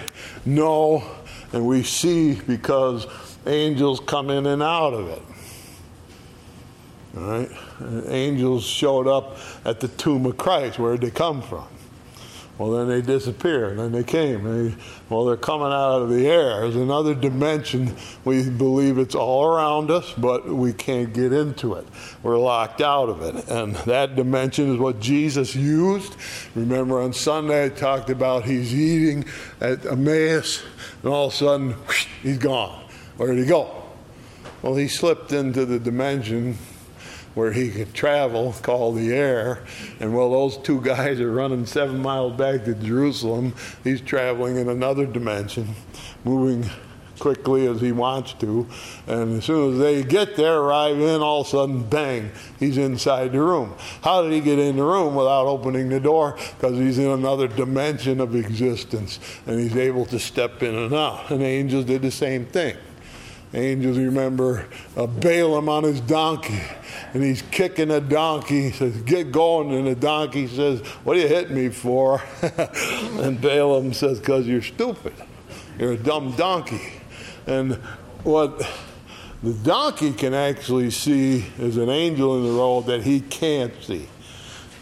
know 0.45 1.05
and 1.53 1.67
we 1.67 1.83
see 1.83 2.35
because 2.35 3.07
angels 3.47 4.01
come 4.01 4.31
in 4.31 4.47
and 4.47 4.63
out 4.63 4.93
of 4.93 5.09
it. 5.09 5.23
All 7.17 7.23
right? 7.23 7.51
Angels 8.09 8.65
showed 8.65 9.07
up 9.07 9.39
at 9.65 9.81
the 9.81 9.89
tomb 9.89 10.27
of 10.27 10.37
Christ. 10.37 10.79
Where 10.79 10.97
did 10.97 11.01
they 11.03 11.15
come 11.15 11.43
from? 11.43 11.67
Well, 12.59 12.71
then 12.71 12.89
they 12.89 13.03
disappeared. 13.03 13.79
Then 13.79 13.93
they 13.93 14.03
came. 14.03 14.45
They, 14.45 14.75
well, 15.11 15.27
they're 15.27 15.37
coming 15.37 15.67
out 15.67 16.01
of 16.01 16.09
the 16.09 16.27
air. 16.27 16.61
There's 16.63 16.77
another 16.77 17.15
dimension. 17.15 17.95
We 18.25 18.49
believe 18.49 18.97
it's 18.97 19.15
all 19.15 19.45
around 19.45 19.91
us, 19.91 20.15
but 20.17 20.47
we 20.47 20.73
can't 20.73 21.13
get 21.13 21.35
into 21.35 21.75
it. 21.75 21.87
We're 22.23 22.39
locked 22.39 22.81
out 22.81 23.11
of 23.11 23.21
it. 23.21 23.47
And 23.49 23.77
that 23.77 24.17
dimension 24.17 24.73
is 24.73 24.79
what 24.79 25.01
Jesus 25.01 25.55
used. 25.55 26.17
Remember 26.55 26.99
on 26.99 27.13
Sunday, 27.13 27.67
I 27.67 27.69
talked 27.69 28.09
about 28.09 28.45
he's 28.45 28.75
eating 28.75 29.27
at 29.61 29.85
Emmaus, 29.85 30.63
and 31.03 31.13
all 31.13 31.27
of 31.27 31.33
a 31.33 31.37
sudden, 31.37 31.73
whoosh, 31.73 32.07
he's 32.23 32.39
gone. 32.39 32.85
Where 33.17 33.35
did 33.35 33.45
he 33.45 33.49
go? 33.49 33.83
Well, 34.63 34.75
he 34.77 34.89
slipped 34.89 35.33
into 35.33 35.65
the 35.65 35.79
dimension 35.79 36.59
where 37.35 37.53
he 37.53 37.71
could 37.71 37.93
travel 37.93 38.55
called 38.63 38.97
the 38.97 39.13
air. 39.13 39.63
And 40.01 40.15
while 40.15 40.31
those 40.31 40.57
two 40.57 40.81
guys 40.81 41.21
are 41.21 41.31
running 41.31 41.67
seven 41.67 42.01
miles 42.01 42.37
back 42.37 42.65
to 42.65 42.75
Jerusalem, 42.75 43.55
he's 43.85 44.01
traveling 44.01 44.57
in 44.57 44.71
another 44.71 45.05
dimension, 45.05 45.75
moving 46.25 46.69
quickly 47.19 47.67
as 47.67 47.81
he 47.81 47.93
wants 47.93 48.33
to. 48.35 48.67
And 49.07 49.39
as 49.39 49.45
soon 49.45 49.75
as 49.75 49.79
they 49.79 50.03
get 50.03 50.37
there, 50.37 50.59
arrive 50.59 50.99
in, 50.99 51.21
all 51.21 51.43
of 51.43 51.47
a 51.47 51.51
sudden, 51.51 51.83
bang, 51.83 52.31
he's 52.59 52.79
inside 52.79 53.33
the 53.33 53.41
room. 53.41 53.75
How 54.03 54.23
did 54.23 54.33
he 54.33 54.41
get 54.41 54.59
in 54.59 54.77
the 54.77 54.85
room 54.85 55.15
without 55.15 55.47
opening 55.47 55.89
the 55.89 56.01
door? 56.01 56.37
Because 56.57 56.79
he's 56.79 56.99
in 56.99 57.11
another 57.11 57.49
dimension 57.49 58.21
of 58.21 58.35
existence 58.35 59.21
and 59.47 59.61
he's 59.61 59.77
able 59.77 60.07
to 60.07 60.19
step 60.19 60.63
in 60.63 60.75
and 60.75 60.95
out. 60.95 61.31
And 61.31 61.43
angels 61.43 61.85
did 61.85 62.03
the 62.03 62.11
same 62.11 62.47
thing. 62.47 62.77
Angels 63.55 63.97
remember 63.97 64.67
uh, 64.97 65.07
Balaam 65.07 65.69
on 65.69 65.85
his 65.85 66.01
donkey, 66.01 66.61
and 67.15 67.23
he's 67.23 67.43
kicking 67.43 67.91
a 67.91 68.01
donkey. 68.01 68.65
He 68.65 68.71
says, 68.71 68.97
Get 69.03 69.31
going. 69.31 69.73
And 69.73 69.87
the 69.87 69.95
donkey 69.95 70.49
says, 70.49 70.81
What 71.05 71.17
are 71.17 71.21
you 71.21 71.29
hitting 71.29 71.55
me 71.55 71.69
for? 71.69 72.23
and 72.43 73.41
Balaam 73.41 73.93
says, 73.93 74.19
Because 74.19 74.47
you're 74.47 74.63
stupid. 74.63 75.15
You're 75.79 75.93
a 75.93 75.97
dumb 75.97 76.35
donkey. 76.37 76.96
And 77.47 77.75
what 78.25 78.69
the 79.43 79.53
donkey 79.53 80.13
can 80.13 80.35
actually 80.35 80.91
see 80.91 81.47
is 81.59 81.77
an 81.77 81.89
angel 81.89 82.37
in 82.39 82.45
the 82.45 82.59
road 82.59 82.87
that 82.87 83.03
he 83.03 83.21
can't 83.21 83.73
see 83.83 84.09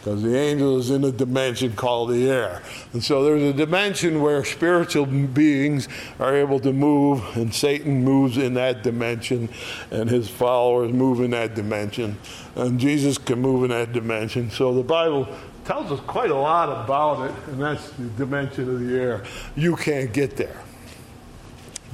because 0.05 0.23
the 0.23 0.37
angel 0.37 0.79
is 0.79 0.91
in 0.91 1.03
a 1.03 1.11
dimension 1.11 1.73
called 1.73 2.11
the 2.11 2.31
air. 2.31 2.61
And 2.93 3.03
so 3.03 3.25
there's 3.25 3.43
a 3.43 3.55
dimension 3.55 4.21
where 4.21 4.45
spiritual 4.45 5.07
beings 5.07 5.89
are 6.21 6.37
able 6.37 6.61
to 6.61 6.75
move, 6.75 7.23
and 7.39 7.55
Satan 7.55 8.05
moves 8.05 8.37
in 8.37 8.53
that 8.53 8.83
dimension, 8.83 9.49
and 9.91 10.11
his 10.11 10.29
followers 10.29 10.93
move 10.93 11.21
in 11.21 11.31
that 11.31 11.55
dimension, 11.55 12.19
and 12.55 12.79
Jesus 12.79 13.17
can 13.17 13.41
move 13.41 13.65
in 13.65 13.71
that 13.71 13.95
dimension. 13.95 14.51
So 14.51 14.75
the 14.75 14.83
Bible 14.83 15.27
tells 15.65 15.91
us 15.91 16.01
quite 16.01 16.31
a 16.31 16.37
lot 16.37 16.85
about 16.85 17.31
it, 17.31 17.35
and 17.49 17.63
that's 17.63 17.89
the 17.93 18.09
dimension 18.09 18.69
of 18.69 18.81
the 18.81 19.01
air. 19.01 19.25
You 19.57 19.75
can't 19.75 20.13
get 20.13 20.37
there 20.37 20.61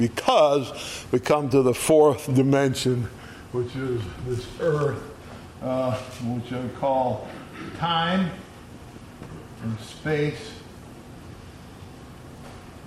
because 0.01 1.05
we 1.13 1.21
come 1.21 1.51
to 1.51 1.61
the 1.61 1.75
fourth 1.75 2.35
dimension, 2.35 3.07
which 3.53 3.77
is 3.77 4.01
this 4.27 4.47
earth, 4.59 5.03
uh, 5.63 5.95
which 6.25 6.51
I 6.53 6.67
call 6.81 7.29
time 7.77 8.31
and 9.63 9.79
space. 9.79 10.53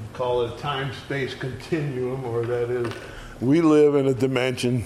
We 0.02 0.18
call 0.18 0.42
it 0.42 0.56
a 0.56 0.58
time 0.58 0.92
space 1.06 1.36
continuum, 1.36 2.26
or 2.26 2.48
that 2.48 2.72
is, 2.72 2.92
we 3.40 3.62
live 3.62 3.94
in 3.94 4.08
a 4.08 4.14
dimension. 4.16 4.84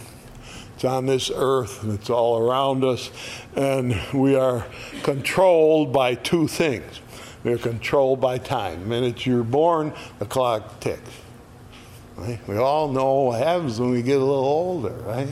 It's 0.75 0.83
on 0.83 1.05
this 1.05 1.31
earth 1.33 1.81
and 1.81 1.93
it's 1.93 2.09
all 2.09 2.37
around 2.37 2.83
us, 2.83 3.09
and 3.55 3.97
we 4.13 4.35
are 4.35 4.67
controlled 5.01 5.93
by 5.93 6.15
two 6.15 6.49
things. 6.49 6.99
We're 7.45 7.57
controlled 7.57 8.19
by 8.19 8.37
time. 8.37 8.81
The 8.81 8.85
minute 8.85 9.25
you're 9.25 9.43
born, 9.43 9.93
the 10.19 10.25
clock 10.25 10.81
ticks. 10.81 11.09
Right? 12.17 12.39
We 12.47 12.57
all 12.57 12.91
know 12.91 13.21
what 13.21 13.43
happens 13.43 13.79
when 13.79 13.91
we 13.91 14.01
get 14.01 14.17
a 14.17 14.25
little 14.25 14.43
older, 14.43 14.93
right? 15.05 15.29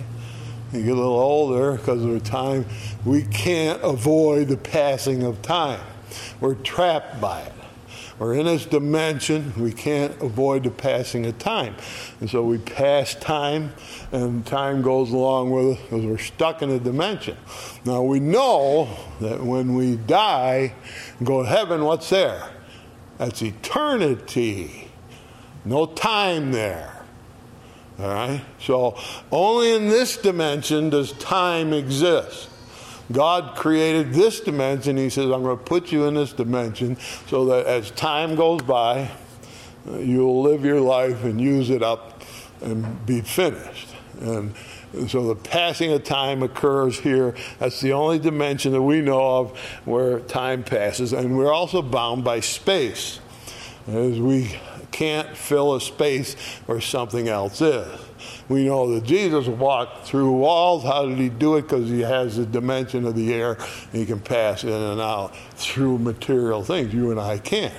You 0.72 0.84
get 0.84 0.92
a 0.92 0.96
little 0.96 1.20
older 1.20 1.78
because 1.78 2.04
of 2.04 2.12
the 2.12 2.20
time, 2.20 2.66
we 3.06 3.24
can't 3.24 3.82
avoid 3.84 4.50
the 4.50 4.58
passing 4.58 5.24
of 5.24 5.42
time. 5.42 5.82
We're 6.40 6.56
trapped 6.56 7.20
by 7.20 7.42
it. 7.42 7.54
We're 8.20 8.36
in 8.36 8.46
this 8.46 8.66
dimension, 8.66 9.52
we 9.58 9.74
can't 9.74 10.22
avoid 10.22 10.64
the 10.64 10.70
passing 10.70 11.26
of 11.26 11.38
time. 11.38 11.76
And 12.22 12.30
so 12.30 12.44
we 12.44 12.60
pass 12.60 13.14
time, 13.16 13.74
and 14.14 14.46
time 14.46 14.82
goes 14.82 15.12
along 15.12 15.52
with 15.52 15.78
us 15.78 15.84
because 15.84 16.06
we're 16.06 16.18
stuck 16.18 16.62
in 16.62 16.70
a 16.70 16.80
dimension. 16.80 17.38
Now 17.84 18.04
we 18.04 18.22
know 18.22 18.88
that 19.20 19.44
when 19.44 19.76
we 19.76 19.98
die 19.98 20.74
and 21.18 21.28
go 21.28 21.44
to 21.44 21.50
heaven, 21.50 21.84
what's 21.84 22.10
there? 22.10 22.52
That's 23.18 23.42
eternity. 23.42 24.85
No 25.66 25.88
time 25.88 26.52
there. 26.52 26.92
All 28.00 28.08
right? 28.08 28.42
So 28.60 28.98
only 29.32 29.76
in 29.76 29.90
this 29.90 30.18
dimension 30.18 30.90
does 30.90 31.14
time 31.14 31.74
exist. 31.74 32.50
God 33.12 33.56
created 33.56 34.14
this 34.14 34.40
dimension. 34.40 34.98
He 34.98 35.10
says, 35.10 35.26
I'm 35.26 35.44
going 35.44 35.58
to 35.58 35.64
put 35.64 35.92
you 35.92 36.06
in 36.06 36.16
this 36.16 36.34
dimension 36.34 36.98
so 37.28 37.46
that 37.46 37.66
as 37.66 37.92
time 37.92 38.36
goes 38.36 38.62
by, 38.62 39.12
you'll 39.86 40.42
live 40.42 40.66
your 40.66 40.82
life 40.82 41.24
and 41.24 41.40
use 41.40 41.70
it 41.70 41.84
up 41.84 42.24
and 42.62 43.06
be 43.06 43.22
finished. 43.22 43.90
And 44.20 44.56
so 45.08 45.28
the 45.28 45.36
passing 45.36 45.92
of 45.92 46.04
time 46.04 46.42
occurs 46.42 47.00
here. 47.00 47.36
That's 47.60 47.80
the 47.82 47.94
only 47.94 48.18
dimension 48.18 48.72
that 48.72 48.82
we 48.82 49.02
know 49.02 49.38
of 49.38 49.60
where 49.86 50.20
time 50.22 50.64
passes. 50.64 51.14
And 51.14 51.38
we're 51.38 51.54
also 51.54 51.82
bound 51.82 52.24
by 52.24 52.40
space. 52.40 53.20
As 53.88 54.20
we 54.20 54.58
can't 54.96 55.36
fill 55.36 55.76
a 55.76 55.82
space 55.82 56.36
where 56.68 56.80
something 56.80 57.28
else 57.28 57.60
is. 57.60 58.00
We 58.48 58.64
know 58.64 58.94
that 58.94 59.04
Jesus 59.04 59.46
walked 59.46 60.08
through 60.08 60.32
walls. 60.32 60.84
How 60.84 61.06
did 61.06 61.18
he 61.18 61.28
do 61.28 61.58
it? 61.58 61.64
Because 61.64 61.90
he 61.90 62.00
has 62.00 62.38
the 62.38 62.46
dimension 62.46 63.06
of 63.06 63.14
the 63.14 63.34
air 63.34 63.58
and 63.92 63.92
he 63.92 64.06
can 64.06 64.22
pass 64.22 64.64
in 64.64 64.72
and 64.72 65.02
out 65.02 65.36
through 65.56 65.98
material 65.98 66.64
things. 66.64 66.94
You 66.94 67.12
and 67.12 67.20
I 67.20 67.40
can't. 67.40 67.74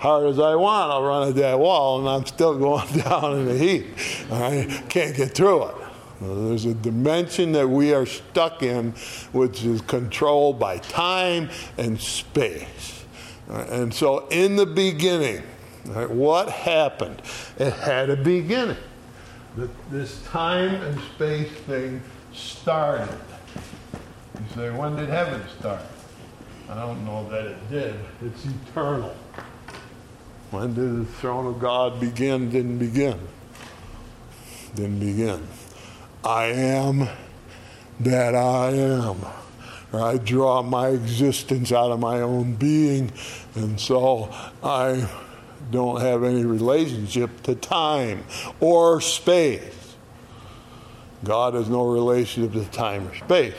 Hard 0.00 0.26
as 0.26 0.40
I 0.40 0.56
want, 0.56 0.90
I'll 0.90 1.04
run 1.04 1.28
at 1.28 1.36
that 1.36 1.60
wall 1.60 2.00
and 2.00 2.08
I'm 2.08 2.26
still 2.26 2.58
going 2.58 2.88
down 3.04 3.38
in 3.38 3.44
the 3.46 3.56
heat. 3.56 3.86
I 4.28 4.82
can't 4.88 5.14
get 5.14 5.36
through 5.36 5.68
it. 5.68 5.74
There's 6.20 6.64
a 6.64 6.74
dimension 6.74 7.52
that 7.52 7.68
we 7.68 7.94
are 7.94 8.04
stuck 8.04 8.64
in 8.64 8.94
which 9.30 9.62
is 9.64 9.80
controlled 9.82 10.58
by 10.58 10.78
time 10.78 11.50
and 11.76 12.00
space. 12.00 13.04
And 13.48 13.94
so, 13.94 14.26
in 14.28 14.56
the 14.56 14.66
beginning, 14.66 15.44
Right? 15.86 16.10
What 16.10 16.50
happened? 16.50 17.22
It 17.58 17.72
had 17.72 18.10
a 18.10 18.16
beginning. 18.16 18.76
This 19.90 20.22
time 20.24 20.74
and 20.82 21.00
space 21.14 21.50
thing 21.50 22.00
started. 22.32 23.08
You 24.34 24.54
say, 24.54 24.70
when 24.70 24.96
did 24.96 25.08
heaven 25.08 25.42
start? 25.58 25.82
I 26.68 26.74
don't 26.74 27.04
know 27.04 27.28
that 27.30 27.46
it 27.46 27.70
did. 27.70 27.94
It's 28.22 28.44
eternal. 28.44 29.14
When 30.50 30.74
did 30.74 31.00
the 31.00 31.04
throne 31.04 31.46
of 31.46 31.58
God 31.58 31.98
begin? 31.98 32.50
Didn't 32.50 32.78
begin. 32.78 33.18
didn't 34.74 35.00
begin. 35.00 35.46
I 36.24 36.46
am 36.46 37.08
that 38.00 38.34
I 38.34 38.70
am. 38.70 39.16
I 39.92 40.18
draw 40.18 40.62
my 40.62 40.88
existence 40.88 41.72
out 41.72 41.90
of 41.90 42.00
my 42.00 42.20
own 42.20 42.54
being, 42.54 43.10
and 43.54 43.80
so 43.80 44.30
I 44.62 45.08
don't 45.70 46.00
have 46.00 46.24
any 46.24 46.44
relationship 46.44 47.42
to 47.42 47.54
time 47.54 48.24
or 48.60 49.00
space. 49.00 49.96
God 51.24 51.54
has 51.54 51.68
no 51.68 51.86
relationship 51.88 52.52
to 52.52 52.64
time 52.70 53.08
or 53.08 53.14
space. 53.14 53.54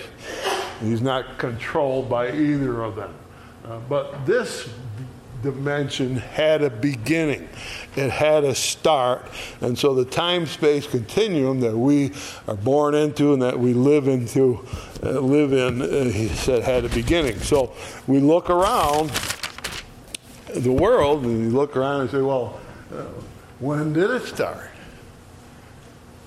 He's 0.81 1.01
not 1.01 1.37
controlled 1.37 2.09
by 2.09 2.31
either 2.31 2.81
of 2.81 2.95
them. 2.95 3.13
Uh, 3.65 3.79
but 3.89 4.25
this 4.25 4.69
dimension 5.43 6.17
had 6.17 6.61
a 6.61 6.69
beginning, 6.69 7.47
it 7.95 8.09
had 8.09 8.43
a 8.43 8.55
start. 8.55 9.29
And 9.61 9.77
so 9.77 9.93
the 9.93 10.05
time 10.05 10.45
space 10.45 10.87
continuum 10.87 11.59
that 11.61 11.77
we 11.77 12.11
are 12.47 12.55
born 12.55 12.95
into 12.95 13.33
and 13.33 13.41
that 13.41 13.57
we 13.57 13.73
live 13.73 14.07
into, 14.07 14.65
uh, 15.03 15.19
live 15.19 15.53
in, 15.53 15.81
uh, 15.81 16.11
he 16.11 16.27
said, 16.29 16.63
had 16.63 16.85
a 16.85 16.89
beginning. 16.89 17.39
So 17.39 17.73
we 18.07 18.19
look 18.19 18.49
around 18.49 19.11
the 20.55 20.71
world 20.71 21.23
and 21.23 21.43
you 21.43 21.49
look 21.49 21.75
around 21.75 22.01
and 22.01 22.09
say, 22.09 22.21
well, 22.21 22.59
uh, 22.93 23.03
when 23.59 23.93
did 23.93 24.09
it 24.09 24.23
start? 24.23 24.69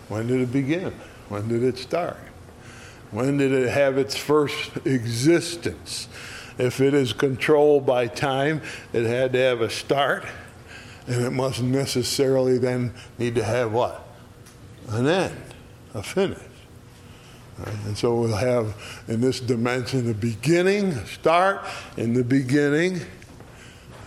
When 0.08 0.26
did 0.26 0.40
it 0.40 0.52
begin? 0.52 0.94
When 1.28 1.48
did 1.48 1.62
it 1.62 1.78
start? 1.78 2.18
When 3.10 3.38
did 3.38 3.52
it 3.52 3.68
have 3.68 3.98
its 3.98 4.16
first 4.16 4.76
existence? 4.86 6.08
If 6.58 6.80
it 6.80 6.94
is 6.94 7.12
controlled 7.12 7.86
by 7.86 8.06
time, 8.06 8.62
it 8.92 9.04
had 9.04 9.32
to 9.32 9.38
have 9.38 9.60
a 9.60 9.70
start, 9.70 10.24
and 11.06 11.24
it 11.24 11.30
must 11.30 11.62
necessarily 11.62 12.58
then 12.58 12.94
need 13.18 13.34
to 13.36 13.44
have 13.44 13.72
what? 13.72 14.06
An 14.88 15.06
end, 15.06 15.42
a 15.94 16.02
finish. 16.02 16.38
Right? 17.58 17.74
And 17.86 17.96
so 17.96 18.20
we'll 18.20 18.36
have 18.36 18.74
in 19.08 19.20
this 19.20 19.40
dimension 19.40 20.10
a 20.10 20.14
beginning, 20.14 20.92
a 20.92 21.06
start 21.06 21.64
in 21.96 22.14
the 22.14 22.24
beginning. 22.24 23.00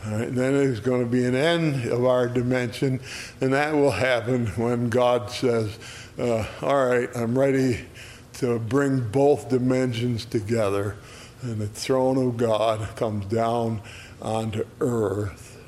Right? 0.05 0.27
And 0.27 0.37
then 0.37 0.53
there's 0.53 0.79
going 0.79 1.01
to 1.01 1.09
be 1.09 1.25
an 1.25 1.35
end 1.35 1.85
of 1.91 2.05
our 2.05 2.27
dimension, 2.27 2.99
and 3.41 3.53
that 3.53 3.73
will 3.73 3.91
happen 3.91 4.47
when 4.47 4.89
God 4.89 5.31
says, 5.31 5.77
uh, 6.19 6.45
All 6.61 6.85
right, 6.85 7.09
I'm 7.15 7.37
ready 7.37 7.85
to 8.33 8.59
bring 8.59 8.99
both 8.99 9.49
dimensions 9.49 10.25
together 10.25 10.97
and 11.45 11.61
the 11.61 11.67
throne 11.67 12.17
of 12.17 12.37
God 12.37 12.95
comes 12.95 13.25
down 13.25 13.81
onto 14.21 14.65
earth. 14.79 15.61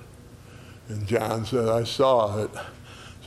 And 0.90 1.06
John 1.06 1.46
said, 1.46 1.68
I 1.68 1.84
saw 1.84 2.44
it. 2.44 2.52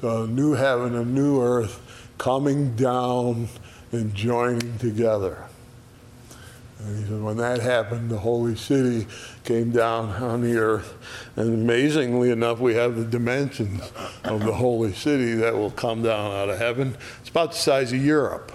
So 0.01 0.25
a 0.25 0.27
new 0.27 0.53
heaven, 0.53 0.95
a 0.97 1.05
new 1.05 1.43
earth 1.43 1.81
coming 2.19 2.75
down 2.75 3.49
and 3.93 4.15
joining 4.15 4.79
together. 4.79 5.47
And 6.91 6.99
he 6.99 7.09
said, 7.09 7.23
when 7.23 7.37
that 7.37 7.61
happened, 7.61 8.11
the 8.11 8.19
holy 8.19 8.57
city 8.57 9.07
came 9.45 9.71
down 9.71 10.11
on 10.23 10.41
the 10.41 10.57
earth. 10.57 10.95
And 11.37 11.55
amazingly 11.55 12.31
enough, 12.31 12.59
we 12.59 12.75
have 12.75 12.97
the 12.97 13.05
dimensions 13.05 13.93
of 14.25 14.45
the 14.45 14.53
holy 14.53 14.93
city 14.93 15.35
that 15.35 15.55
will 15.55 15.71
come 15.71 16.03
down 16.03 16.33
out 16.33 16.49
of 16.49 16.59
heaven. 16.59 16.97
It's 17.21 17.29
about 17.29 17.53
the 17.53 17.59
size 17.59 17.93
of 17.93 18.05
Europe. 18.05 18.51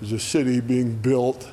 There's 0.00 0.10
a 0.10 0.18
city 0.18 0.60
being 0.60 0.96
built 0.96 1.48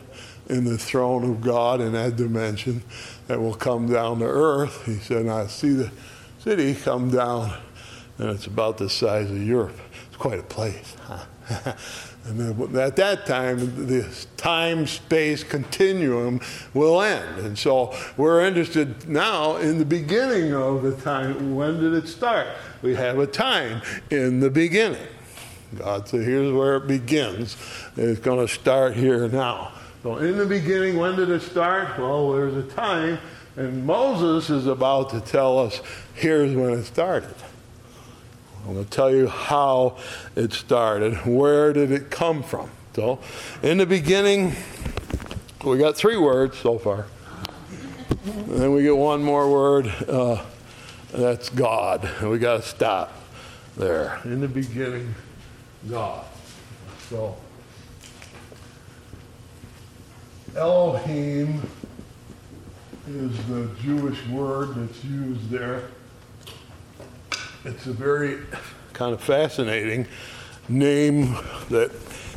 in 0.49 0.63
the 0.63 0.79
throne 0.79 1.29
of 1.29 1.41
God 1.41 1.79
in 1.79 1.91
that 1.91 2.15
dimension 2.15 2.81
that 3.27 3.39
will 3.39 3.53
come 3.53 3.91
down 3.91 4.19
to 4.19 4.25
earth. 4.25 4.83
He 4.87 4.95
said, 4.95 5.27
I 5.27 5.45
see 5.45 5.73
the 5.73 5.91
city 6.39 6.73
come 6.73 7.11
down, 7.11 7.53
and 8.17 8.29
it's 8.31 8.47
about 8.47 8.79
the 8.79 8.89
size 8.89 9.29
of 9.29 9.43
Europe. 9.43 9.79
It's 10.07 10.17
quite 10.17 10.39
a 10.39 10.43
place. 10.43 10.95
Huh? 11.01 11.73
and 12.27 12.75
at 12.75 12.95
that 12.97 13.25
time, 13.25 13.87
the 13.87 14.07
time 14.35 14.85
space 14.85 15.43
continuum 15.43 16.41
will 16.73 17.01
end. 17.01 17.39
And 17.39 17.57
so 17.57 17.95
we're 18.17 18.45
interested 18.45 19.07
now 19.07 19.55
in 19.57 19.77
the 19.77 19.85
beginning 19.85 20.53
of 20.53 20.83
the 20.83 20.95
time. 20.97 21.55
When 21.55 21.79
did 21.79 21.93
it 21.93 22.07
start? 22.07 22.47
We 22.81 22.95
have 22.95 23.17
a 23.19 23.27
time 23.27 23.81
in 24.09 24.39
the 24.41 24.49
beginning. 24.49 25.07
God 25.75 26.07
said, 26.07 26.23
here's 26.23 26.51
where 26.53 26.77
it 26.77 26.87
begins. 26.87 27.57
It's 27.95 28.19
going 28.19 28.45
to 28.45 28.53
start 28.53 28.93
here 28.93 29.27
now. 29.29 29.71
So, 30.03 30.17
in 30.17 30.37
the 30.37 30.45
beginning, 30.45 30.97
when 30.97 31.15
did 31.15 31.29
it 31.29 31.41
start? 31.41 31.97
Well, 31.97 32.31
there's 32.31 32.55
a 32.55 32.63
time, 32.63 33.19
and 33.55 33.85
Moses 33.85 34.49
is 34.49 34.67
about 34.67 35.09
to 35.09 35.21
tell 35.21 35.59
us 35.59 35.81
here's 36.13 36.55
when 36.55 36.71
it 36.73 36.83
started. 36.83 37.35
I'm 38.67 38.73
going 38.73 38.83
to 38.83 38.91
tell 38.91 39.09
you 39.09 39.27
how 39.27 39.95
it 40.35 40.51
started. 40.51 41.25
Where 41.25 41.71
did 41.71 41.89
it 41.89 42.09
come 42.09 42.43
from? 42.43 42.69
So, 42.95 43.19
in 43.63 43.77
the 43.77 43.85
beginning, 43.85 44.51
we 45.63 45.77
got 45.77 45.95
three 45.95 46.17
words 46.17 46.57
so 46.57 46.77
far. 46.77 47.05
And 48.25 48.49
then 48.49 48.73
we 48.73 48.83
get 48.83 48.97
one 48.97 49.23
more 49.23 49.49
word. 49.49 49.87
Uh, 50.05 50.43
that's 51.13 51.47
God. 51.49 52.09
And 52.19 52.29
we 52.29 52.39
got 52.39 52.61
to 52.61 52.67
stop 52.67 53.13
there. 53.77 54.19
In 54.25 54.41
the 54.41 54.49
beginning, 54.49 55.15
God. 55.89 56.25
So, 57.09 57.37
Elohim 60.57 61.61
is 63.07 63.47
the 63.47 63.69
Jewish 63.81 64.27
word 64.27 64.75
that's 64.75 65.05
used 65.05 65.49
there. 65.49 65.83
It's 67.65 67.87
a 67.87 67.93
very 67.93 68.37
kind 68.93 69.13
of 69.13 69.21
fascinating 69.21 70.07
name 70.69 71.35
that 71.69 71.91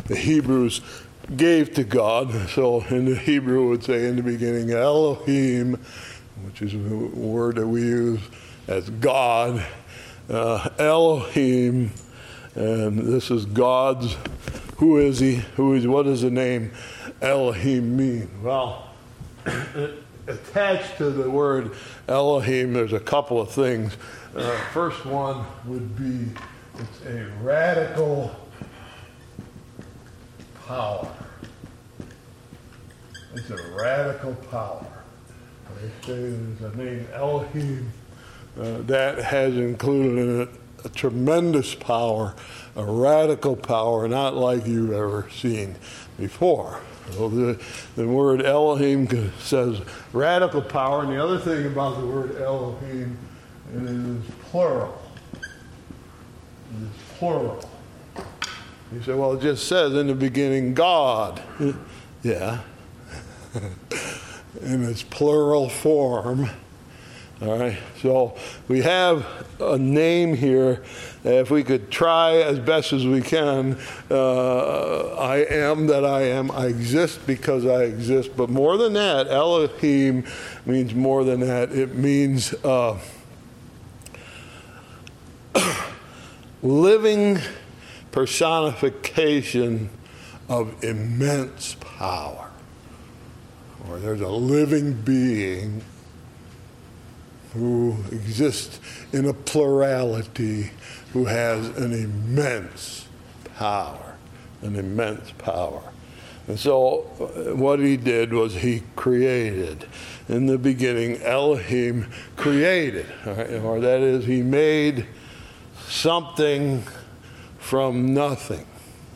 the 0.07 0.17
Hebrews 0.17 0.81
gave 1.37 1.75
to 1.75 1.85
God. 1.85 2.49
So 2.49 2.83
in 2.85 3.05
the 3.05 3.15
Hebrew, 3.15 3.69
would 3.69 3.85
say 3.85 4.07
in 4.07 4.17
the 4.17 4.23
beginning 4.23 4.71
Elohim, 4.71 5.79
which 6.45 6.63
is 6.63 6.75
a 6.75 6.79
word 6.79 7.57
that 7.57 7.67
we 7.67 7.83
use 7.83 8.21
as 8.67 8.89
God. 8.89 9.65
Uh, 10.29 10.69
Elohim, 10.79 11.91
and 12.55 12.99
this 12.99 13.31
is 13.31 13.45
God's. 13.47 14.17
Who 14.79 14.99
is 14.99 15.19
he? 15.19 15.37
Who 15.57 15.75
is? 15.75 15.87
What 15.87 16.07
is 16.07 16.23
the 16.23 16.31
name? 16.31 16.73
Elohim 17.21 17.97
mean? 17.97 18.31
Well, 18.43 18.91
attached 20.27 20.97
to 20.99 21.11
the 21.11 21.29
word 21.29 21.73
Elohim, 22.09 22.73
there's 22.73 22.93
a 22.93 23.01
couple 23.01 23.41
of 23.41 23.51
things. 23.51 23.97
Uh, 24.35 24.57
first 24.73 25.05
one 25.05 25.45
would 25.67 25.97
be 25.97 26.31
it's 26.79 27.07
a 27.07 27.27
radical 27.43 28.35
power. 30.67 31.13
It's 33.35 33.51
a 33.51 33.59
radical 33.77 34.35
power. 34.51 34.87
They 35.81 35.89
say 36.07 36.31
there's 36.31 36.75
a 36.75 36.77
name 36.77 37.09
Elohim 37.13 37.91
uh, 38.59 38.79
that 38.83 39.19
has 39.19 39.57
included 39.57 40.19
in 40.19 40.41
it 40.43 40.49
a 40.85 40.89
tremendous 40.89 41.75
power, 41.75 42.35
a 42.77 42.85
radical 42.85 43.57
power, 43.57 44.09
not 44.09 44.35
like 44.35 44.67
you've 44.67 44.93
ever 44.93 45.29
seen 45.31 45.77
before. 46.19 46.81
So 47.13 47.29
the, 47.29 47.61
the 47.97 48.07
word 48.07 48.43
Elohim 48.43 49.33
says 49.39 49.81
radical 50.13 50.63
power, 50.63 51.03
and 51.03 51.13
the 51.13 51.23
other 51.23 51.39
thing 51.39 51.67
about 51.67 52.01
the 52.01 52.07
word 52.07 52.41
Elohim 52.41 53.19
it 53.75 53.83
is 53.83 54.23
plural. 54.51 55.01
It 55.75 56.83
is 56.83 57.19
plural. 57.19 57.71
You 58.93 59.03
say, 59.03 59.15
well, 59.15 59.35
it 59.35 59.43
just 59.43 59.69
says 59.69 59.95
in 59.95 60.09
the 60.09 60.15
beginning 60.15 60.75
God. 60.75 61.43
yeah. 62.23 62.61
in 64.63 64.85
its 64.85 65.03
plural 65.03 65.69
form. 65.69 66.51
All 67.43 67.59
right, 67.59 67.79
so 68.03 68.37
we 68.69 68.83
have 68.83 69.27
a 69.61 69.79
name 69.79 70.35
here. 70.35 70.83
If 71.25 71.51
we 71.51 71.65
could 71.65 71.91
try 71.91 72.35
as 72.37 72.59
best 72.59 72.93
as 72.93 73.07
we 73.07 73.23
can, 73.23 73.79
uh, 74.11 75.15
I 75.15 75.47
am 75.49 75.87
that 75.87 76.05
I 76.05 76.23
am. 76.23 76.51
I 76.51 76.67
exist 76.67 77.27
because 77.27 77.65
I 77.65 77.85
exist. 77.85 78.37
But 78.37 78.51
more 78.51 78.77
than 78.77 78.93
that, 78.93 79.29
Elohim 79.29 80.27
means 80.67 80.95
more 80.95 81.25
than 81.25 81.41
that. 81.41 81.73
It 81.73 81.95
means 81.95 82.53
uh, 82.63 82.99
living 86.63 87.39
personification 88.13 89.91
of 90.49 90.83
immense 90.83 91.77
power. 91.81 92.51
Or 93.89 93.99
there's 93.99 94.21
a 94.21 94.29
living 94.29 94.93
being 94.93 95.83
who 97.55 97.97
exists 98.13 98.81
in 99.13 99.27
a 99.27 99.35
plurality, 99.35 100.71
who 101.13 101.25
has 101.25 101.69
an 101.79 101.93
immense 101.93 103.07
power, 103.57 104.17
an 104.63 104.77
immense 104.77 105.33
power. 105.39 105.83
And 106.47 106.59
so, 106.59 107.07
uh, 107.21 107.57
what 107.57 107.79
he 107.81 107.97
did 107.97 108.33
was 108.33 108.55
he 108.55 108.83
created. 108.97 109.87
In 110.29 110.47
the 110.47 110.59
beginning, 110.59 111.21
Elohim 111.23 112.11
created, 112.37 113.07
right? 113.25 113.51
or 113.53 113.81
that 113.81 114.01
is, 114.01 114.25
he 114.25 114.43
made 114.43 115.07
something 115.91 116.85
from 117.59 118.15
nothing. 118.15 118.67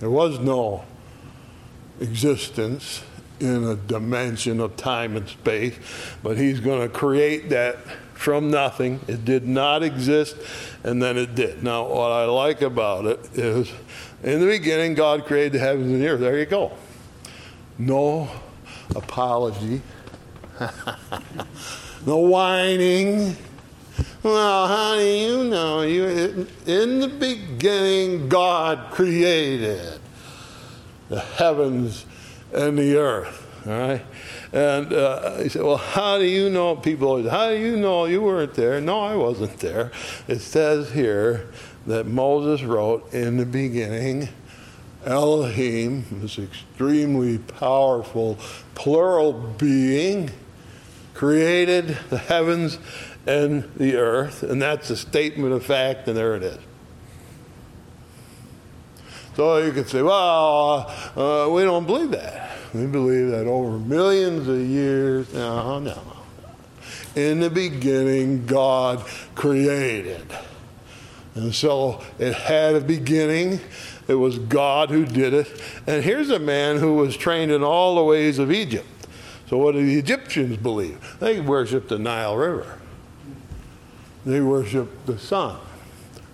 There 0.00 0.10
was 0.10 0.38
no 0.38 0.84
existence 2.00 3.02
in 3.40 3.64
a 3.64 3.76
dimension 3.76 4.60
of 4.60 4.76
time 4.76 5.16
and 5.16 5.28
space, 5.28 5.74
but 6.22 6.36
he's 6.36 6.60
going 6.60 6.82
to 6.82 6.88
create 6.88 7.50
that 7.50 7.78
from 8.14 8.50
nothing. 8.50 9.00
It 9.08 9.24
did 9.24 9.46
not 9.46 9.82
exist, 9.82 10.36
and 10.82 11.02
then 11.02 11.16
it 11.16 11.34
did. 11.34 11.62
Now, 11.62 11.86
what 11.86 12.10
I 12.10 12.24
like 12.24 12.62
about 12.62 13.06
it 13.06 13.20
is 13.34 13.70
in 14.22 14.40
the 14.40 14.46
beginning, 14.46 14.94
God 14.94 15.26
created 15.26 15.52
the 15.52 15.58
heavens 15.60 15.92
and 15.92 16.02
the 16.02 16.08
earth. 16.08 16.20
There 16.20 16.38
you 16.38 16.46
go. 16.46 16.72
No 17.78 18.28
apology, 18.94 19.82
no 22.06 22.18
whining. 22.18 23.36
Well, 24.22 24.68
how 24.68 24.96
do 24.96 25.04
you 25.04 25.44
know? 25.44 25.82
You, 25.82 26.46
in 26.66 27.00
the 27.00 27.08
beginning, 27.08 28.28
God 28.28 28.90
created 28.90 30.00
the 31.08 31.20
heavens 31.20 32.06
and 32.52 32.78
the 32.78 32.96
earth. 32.96 33.40
All 33.66 33.72
right? 33.72 34.02
And 34.52 34.92
uh, 34.92 35.38
he 35.38 35.48
said, 35.48 35.62
Well, 35.62 35.76
how 35.76 36.18
do 36.18 36.24
you 36.24 36.50
know? 36.50 36.76
People 36.76 37.08
always, 37.08 37.28
How 37.28 37.50
do 37.50 37.56
you 37.56 37.76
know 37.76 38.04
you 38.04 38.22
weren't 38.22 38.54
there? 38.54 38.80
No, 38.80 39.00
I 39.00 39.16
wasn't 39.16 39.58
there. 39.58 39.90
It 40.28 40.40
says 40.40 40.92
here 40.92 41.50
that 41.86 42.06
Moses 42.06 42.64
wrote 42.64 43.12
in 43.12 43.36
the 43.36 43.46
beginning, 43.46 44.28
Elohim, 45.04 46.04
this 46.12 46.38
extremely 46.38 47.38
powerful 47.38 48.38
plural 48.74 49.32
being, 49.32 50.30
created 51.12 51.98
the 52.10 52.18
heavens 52.18 52.78
and 53.26 53.70
the 53.76 53.96
earth. 53.96 54.42
And 54.42 54.60
that's 54.60 54.90
a 54.90 54.96
statement 54.96 55.52
of 55.52 55.64
fact, 55.64 56.08
and 56.08 56.16
there 56.16 56.34
it 56.34 56.42
is. 56.42 56.58
So 59.36 59.58
you 59.58 59.72
could 59.72 59.88
say, 59.88 60.02
well, 60.02 60.86
uh, 61.16 61.50
we 61.50 61.62
don't 61.62 61.86
believe 61.86 62.12
that. 62.12 62.52
We 62.72 62.86
believe 62.86 63.30
that 63.30 63.46
over 63.46 63.78
millions 63.78 64.46
of 64.46 64.60
years, 64.60 65.32
no, 65.34 65.80
no. 65.80 66.00
In 67.16 67.40
the 67.40 67.50
beginning, 67.50 68.46
God 68.46 69.04
created. 69.34 70.26
And 71.34 71.54
so 71.54 72.02
it 72.18 72.34
had 72.34 72.76
a 72.76 72.80
beginning. 72.80 73.60
It 74.06 74.14
was 74.14 74.38
God 74.38 74.90
who 74.90 75.04
did 75.04 75.34
it. 75.34 75.62
And 75.86 76.04
here's 76.04 76.30
a 76.30 76.38
man 76.38 76.78
who 76.78 76.94
was 76.94 77.16
trained 77.16 77.50
in 77.50 77.62
all 77.62 77.96
the 77.96 78.04
ways 78.04 78.38
of 78.38 78.52
Egypt. 78.52 78.86
So 79.48 79.58
what 79.58 79.72
do 79.72 79.84
the 79.84 79.98
Egyptians 79.98 80.56
believe? 80.56 81.16
They 81.18 81.40
worship 81.40 81.88
the 81.88 81.98
Nile 81.98 82.36
River. 82.36 82.80
They 84.24 84.40
worship 84.40 85.06
the 85.06 85.18
sun, 85.18 85.58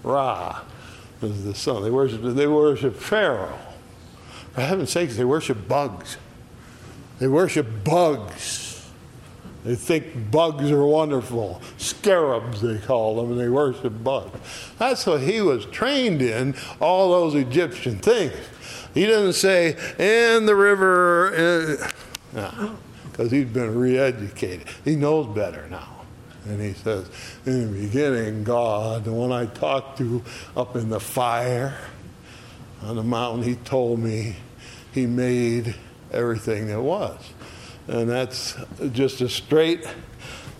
Ra 0.03 0.62
is 1.22 1.44
the 1.44 1.55
sun. 1.55 1.83
They 1.83 1.90
worship, 1.90 2.22
they 2.22 2.46
worship 2.46 2.96
Pharaoh. 2.96 3.59
For 4.53 4.62
heaven's 4.62 4.90
sakes, 4.90 5.16
they 5.16 5.24
worship 5.24 5.68
bugs. 5.68 6.16
They 7.18 7.29
worship 7.29 7.85
bugs. 7.85 8.88
They 9.64 9.74
think 9.74 10.31
bugs 10.31 10.70
are 10.70 10.85
wonderful. 10.85 11.61
Scarabs, 11.76 12.62
they 12.62 12.79
call 12.79 13.16
them, 13.16 13.33
and 13.33 13.40
they 13.40 13.48
worship 13.48 14.03
bugs. 14.03 14.38
That's 14.79 15.05
what 15.07 15.20
he 15.20 15.40
was 15.42 15.66
trained 15.66 16.22
in, 16.22 16.55
all 16.81 17.11
those 17.11 17.35
Egyptian 17.35 17.98
things. 17.98 18.35
He 18.94 19.07
doesn't 19.07 19.35
say, 19.35 19.76
in 19.98 20.46
the 20.46 20.57
river, 20.57 21.35
eh, 21.35 22.70
because 23.12 23.31
he's 23.31 23.46
been 23.46 23.79
re 23.79 23.98
educated. 23.98 24.66
He 24.85 24.96
knows 24.96 25.26
better 25.35 25.68
now. 25.68 26.00
And 26.51 26.61
he 26.61 26.73
says, 26.73 27.09
In 27.47 27.73
the 27.73 27.81
beginning, 27.87 28.45
God, 28.45 29.05
the 29.05 29.13
one 29.13 29.33
I 29.33 29.47
talked 29.47 29.99
to 29.99 30.23
up 30.57 30.77
in 30.77 30.91
the 30.91 31.01
fire 31.01 31.77
on 32.83 32.97
the 32.97 33.03
mountain, 33.03 33.43
he 33.43 33.55
told 33.57 34.01
me 34.01 34.37
he 34.93 35.07
made 35.07 35.75
everything 36.13 36.67
that 36.67 36.81
was. 36.81 37.19
And 37.89 38.09
that's 38.09 38.57
just 38.93 39.21
a 39.21 39.29
straight 39.29 39.87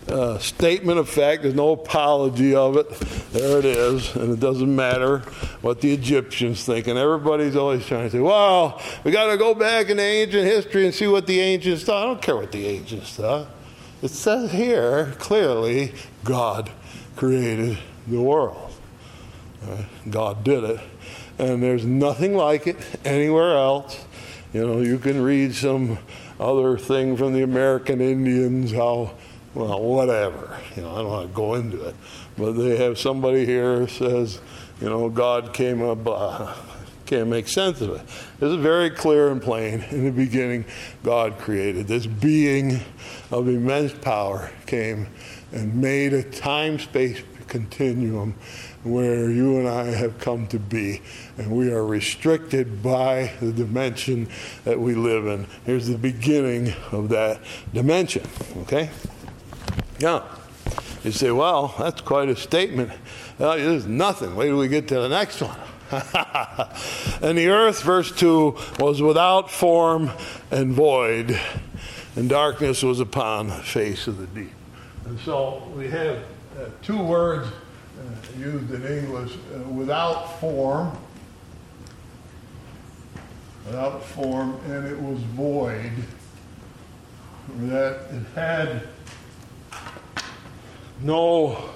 uh, 0.07 0.37
statement 0.39 0.99
of 0.99 1.09
fact. 1.09 1.43
There's 1.43 1.55
no 1.55 1.71
apology 1.71 2.55
of 2.55 2.77
it. 2.77 2.89
There 3.31 3.59
it 3.59 3.65
is. 3.65 4.15
And 4.15 4.33
it 4.33 4.39
doesn't 4.39 4.73
matter 4.73 5.19
what 5.61 5.81
the 5.81 5.93
Egyptians 5.93 6.65
think. 6.65 6.87
And 6.87 6.97
everybody's 6.97 7.55
always 7.55 7.85
trying 7.85 8.05
to 8.05 8.11
say, 8.11 8.19
well, 8.19 8.81
we 9.03 9.11
got 9.11 9.31
to 9.31 9.37
go 9.37 9.53
back 9.53 9.89
in 9.89 9.99
ancient 9.99 10.43
history 10.43 10.85
and 10.85 10.93
see 10.93 11.07
what 11.07 11.27
the 11.27 11.39
ancients 11.39 11.83
thought. 11.83 12.03
I 12.03 12.05
don't 12.07 12.21
care 12.21 12.35
what 12.35 12.51
the 12.51 12.65
ancients 12.65 13.11
thought. 13.11 13.47
It 14.01 14.09
says 14.09 14.51
here 14.51 15.13
clearly 15.19 15.93
God 16.23 16.71
created 17.15 17.77
the 18.07 18.21
world. 18.21 18.73
Uh, 19.63 19.83
God 20.09 20.43
did 20.43 20.63
it. 20.63 20.79
And 21.37 21.61
there's 21.61 21.85
nothing 21.85 22.35
like 22.35 22.67
it 22.67 22.77
anywhere 23.05 23.55
else. 23.55 24.05
You 24.53 24.65
know, 24.65 24.81
you 24.81 24.97
can 24.97 25.21
read 25.21 25.55
some 25.55 25.99
other 26.39 26.77
thing 26.77 27.15
from 27.15 27.33
the 27.33 27.43
American 27.43 28.01
Indians, 28.01 28.71
how, 28.71 29.13
well, 29.53 29.81
whatever. 29.81 30.57
You 30.75 30.81
know, 30.81 30.91
I 30.91 30.97
don't 30.97 31.07
want 31.07 31.29
to 31.29 31.35
go 31.35 31.53
into 31.55 31.85
it. 31.85 31.95
But 32.37 32.53
they 32.53 32.77
have 32.77 32.97
somebody 32.97 33.45
here 33.45 33.87
says, 33.87 34.39
you 34.81 34.89
know, 34.89 35.09
God 35.09 35.53
came 35.53 35.83
up, 35.83 35.99
uh, 36.05 36.55
can't 37.11 37.27
make 37.27 37.49
sense 37.49 37.81
of 37.81 37.89
it. 37.89 38.01
This 38.39 38.51
is 38.53 38.55
very 38.55 38.89
clear 38.89 39.31
and 39.31 39.41
plain. 39.41 39.81
In 39.91 40.05
the 40.05 40.11
beginning, 40.11 40.63
God 41.03 41.37
created. 41.39 41.85
This 41.85 42.07
being 42.07 42.79
of 43.31 43.49
immense 43.49 43.91
power 43.91 44.49
came 44.65 45.07
and 45.51 45.75
made 45.75 46.13
a 46.13 46.23
time 46.23 46.79
space 46.79 47.21
continuum 47.49 48.33
where 48.83 49.29
you 49.29 49.59
and 49.59 49.67
I 49.67 49.87
have 49.87 50.19
come 50.19 50.47
to 50.47 50.57
be. 50.57 51.01
And 51.37 51.51
we 51.51 51.69
are 51.73 51.85
restricted 51.85 52.81
by 52.81 53.33
the 53.41 53.51
dimension 53.51 54.29
that 54.63 54.79
we 54.79 54.95
live 54.95 55.27
in. 55.27 55.47
Here's 55.65 55.87
the 55.87 55.97
beginning 55.97 56.73
of 56.93 57.09
that 57.09 57.41
dimension. 57.73 58.25
Okay? 58.59 58.89
Yeah. 59.99 60.23
You 61.03 61.11
say, 61.11 61.31
well, 61.31 61.75
that's 61.77 61.99
quite 61.99 62.29
a 62.29 62.37
statement. 62.37 62.93
Well, 63.37 63.57
there's 63.57 63.85
nothing. 63.85 64.33
Wait 64.37 64.47
till 64.47 64.57
we 64.57 64.69
get 64.69 64.87
to 64.87 64.95
the 64.95 65.09
next 65.09 65.41
one. 65.41 65.57
and 67.21 67.37
the 67.37 67.49
earth, 67.49 67.81
verse 67.81 68.13
2, 68.13 68.57
was 68.79 69.01
without 69.01 69.51
form 69.51 70.09
and 70.49 70.71
void, 70.71 71.37
and 72.15 72.29
darkness 72.29 72.81
was 72.81 73.01
upon 73.01 73.47
the 73.47 73.55
face 73.55 74.07
of 74.07 74.17
the 74.17 74.27
deep. 74.27 74.53
And 75.05 75.19
so 75.19 75.69
we 75.75 75.89
have 75.89 76.19
uh, 76.57 76.69
two 76.81 77.03
words 77.03 77.49
uh, 77.49 78.39
used 78.39 78.71
in 78.73 78.85
English 78.85 79.33
uh, 79.33 79.59
without 79.67 80.39
form, 80.39 80.97
without 83.65 84.01
form, 84.01 84.57
and 84.67 84.87
it 84.87 84.97
was 84.97 85.19
void. 85.19 85.91
That 87.63 88.07
it 88.11 88.23
had 88.33 88.87
no 91.01 91.69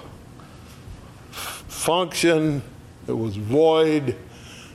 function 1.68 2.62
it 3.08 3.12
was 3.12 3.36
void. 3.36 4.16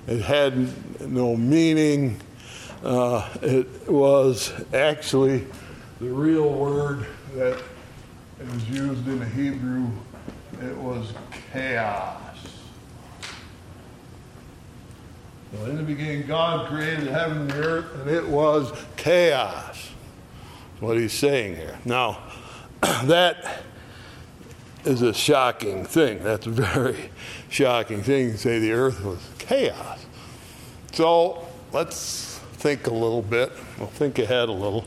It 0.08 0.22
had 0.22 0.68
no 1.02 1.36
meaning. 1.36 2.20
Uh, 2.84 3.30
it 3.42 3.90
was 3.90 4.52
actually 4.74 5.46
the 6.00 6.10
real 6.10 6.50
word 6.50 7.06
that 7.36 7.62
was 8.52 8.70
used 8.70 9.08
in 9.08 9.20
the 9.20 9.26
Hebrew. 9.26 9.88
It 10.62 10.76
was 10.76 11.14
chaos. 11.52 12.18
So 15.52 15.66
in 15.66 15.76
the 15.76 15.84
beginning, 15.84 16.26
God 16.28 16.68
created 16.68 17.08
heaven 17.08 17.42
and 17.42 17.52
earth, 17.54 17.94
and 18.00 18.10
it 18.10 18.26
was 18.26 18.72
chaos. 18.96 19.90
What 20.80 20.98
he's 20.98 21.14
saying 21.14 21.58
here. 21.58 21.78
Now, 21.86 22.18
that 22.82 23.64
is 24.86 25.02
a 25.02 25.14
shocking 25.14 25.86
thing. 25.86 26.24
That's 26.24 26.46
very 26.46 27.12
shocking 27.52 28.02
thing 28.02 28.32
to 28.32 28.38
say 28.38 28.60
the 28.60 28.72
earth 28.72 29.04
was 29.04 29.20
chaos. 29.38 30.06
So 30.94 31.46
let's 31.74 32.40
think 32.54 32.88
a 32.88 32.94
little 32.94 33.22
bit. 33.22 33.52
We'll 33.78 33.88
think 33.88 34.20
ahead 34.20 34.50
a 34.50 34.54
little. 34.54 34.86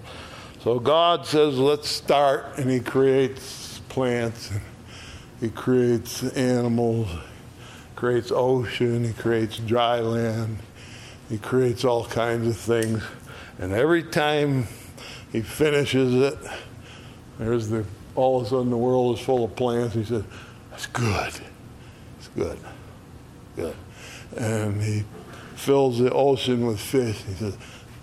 So 0.62 0.78
God 0.78 1.26
says, 1.26 1.58
let's 1.58 1.88
start, 1.88 2.56
and 2.56 2.70
He 2.70 2.80
creates 2.80 3.80
plants, 3.90 4.50
and 4.50 4.62
He 5.40 5.50
creates 5.50 6.22
animals, 6.22 7.08
creates 7.96 8.32
ocean, 8.32 9.04
He 9.04 9.12
creates 9.12 9.58
dry 9.58 10.00
land, 10.00 10.58
He 11.28 11.36
creates 11.36 11.84
all 11.84 12.06
kinds 12.06 12.48
of 12.48 12.56
things. 12.56 13.02
And 13.58 13.72
every 13.72 14.02
time 14.02 14.66
He 15.30 15.42
finishes 15.42 16.14
it, 16.14 16.38
there's 17.38 17.68
the 17.68 17.84
all 18.14 18.40
of 18.40 18.46
a 18.46 18.50
sudden 18.50 18.70
the 18.70 18.76
world 18.78 19.18
is 19.18 19.24
full 19.24 19.44
of 19.44 19.56
plants. 19.56 19.94
He 19.94 20.04
said, 20.04 20.24
That's 20.70 20.86
good. 20.86 21.32
Good. 22.34 22.58
Good. 23.56 23.76
And 24.36 24.82
he 24.82 25.04
fills 25.54 25.98
the 25.98 26.10
ocean 26.12 26.66
with 26.66 26.80
fish. 26.80 27.22
He 27.22 27.34
says, 27.34 27.56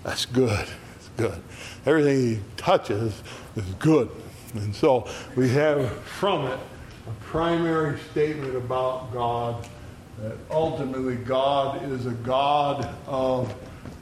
That's 0.04 0.26
good. 0.26 0.68
It's 0.96 1.10
good. 1.18 1.42
Everything 1.86 2.36
he 2.36 2.40
touches 2.58 3.22
is 3.56 3.66
good. 3.80 4.10
And 4.54 4.76
so 4.76 5.08
we 5.36 5.50
have 5.50 5.92
from 6.04 6.48
it 6.48 6.60
a 7.08 7.24
primary 7.24 8.00
statement 8.12 8.56
about 8.56 9.12
God 9.14 9.68
that 10.20 10.38
ultimately 10.50 11.16
God 11.16 11.84
is 11.92 12.06
a 12.06 12.12
God 12.12 12.94
of 13.08 13.54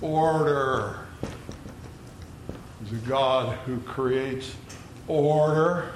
order. 0.02 1.06
He's 2.84 2.94
a 2.94 3.08
God 3.08 3.58
who 3.60 3.80
creates 3.82 4.56
order. 5.08 5.92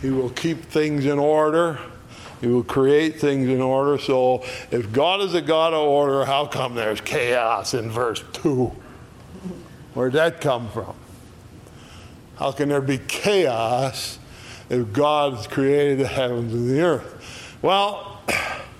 He 0.00 0.10
will 0.10 0.30
keep 0.30 0.62
things 0.62 1.06
in 1.06 1.18
order. 1.18 1.78
He 2.40 2.46
will 2.48 2.64
create 2.64 3.18
things 3.18 3.48
in 3.48 3.60
order. 3.60 3.98
So, 3.98 4.44
if 4.70 4.92
God 4.92 5.22
is 5.22 5.34
a 5.34 5.40
God 5.40 5.72
of 5.72 5.80
order, 5.80 6.24
how 6.24 6.46
come 6.46 6.74
there's 6.74 7.00
chaos 7.00 7.72
in 7.72 7.90
verse 7.90 8.22
2? 8.34 8.72
Where'd 9.94 10.12
that 10.12 10.40
come 10.40 10.68
from? 10.68 10.94
How 12.38 12.52
can 12.52 12.68
there 12.68 12.82
be 12.82 12.98
chaos 12.98 14.18
if 14.68 14.92
God 14.92 15.34
has 15.34 15.46
created 15.46 15.98
the 16.00 16.06
heavens 16.06 16.52
and 16.52 16.68
the 16.68 16.82
earth? 16.82 17.58
Well, 17.62 18.20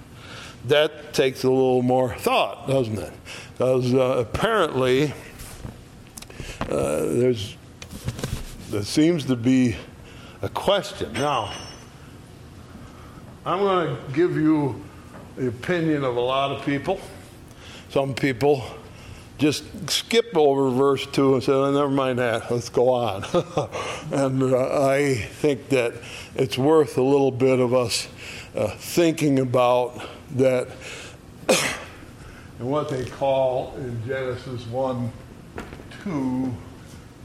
that 0.67 1.15
takes 1.15 1.43
a 1.43 1.51
little 1.51 1.81
more 1.81 2.15
thought, 2.15 2.69
doesn't 2.69 2.99
it? 2.99 3.13
Because 3.53 3.95
uh, 3.95 4.19
apparently 4.19 5.15
uh, 6.69 7.07
there's 7.07 7.57
there 8.71 8.83
seems 8.83 9.25
to 9.27 9.37
be 9.37 9.77
a 10.43 10.49
question. 10.49 11.13
Now, 11.15 11.55
I'm 13.47 13.61
going 13.61 13.97
to 13.97 14.13
give 14.13 14.37
you 14.37 14.83
the 15.37 15.47
opinion 15.47 16.03
of 16.03 16.17
a 16.17 16.21
lot 16.21 16.51
of 16.51 16.67
people. 16.67 17.01
Some 17.91 18.13
people 18.13 18.65
just 19.39 19.89
skip 19.89 20.37
over 20.37 20.69
verse 20.69 21.07
2 21.07 21.35
and 21.35 21.43
say, 21.45 21.53
oh, 21.53 21.71
never 21.71 21.89
mind 21.89 22.19
that, 22.19 22.51
let's 22.51 22.69
go 22.69 22.89
on. 22.89 23.25
and 24.13 24.43
uh, 24.43 24.89
I 24.89 25.15
think 25.15 25.69
that 25.69 25.95
it's 26.35 26.59
worth 26.59 26.99
a 26.99 27.03
little 27.03 27.31
bit 27.31 27.61
of 27.61 27.73
us 27.73 28.09
uh, 28.57 28.67
thinking 28.79 29.39
about 29.39 30.05
that 30.33 30.67
and 32.59 32.69
what 32.69 32.89
they 32.89 33.05
call 33.05 33.77
in 33.77 34.05
Genesis 34.05 34.67
1 34.67 35.13
2, 36.03 36.55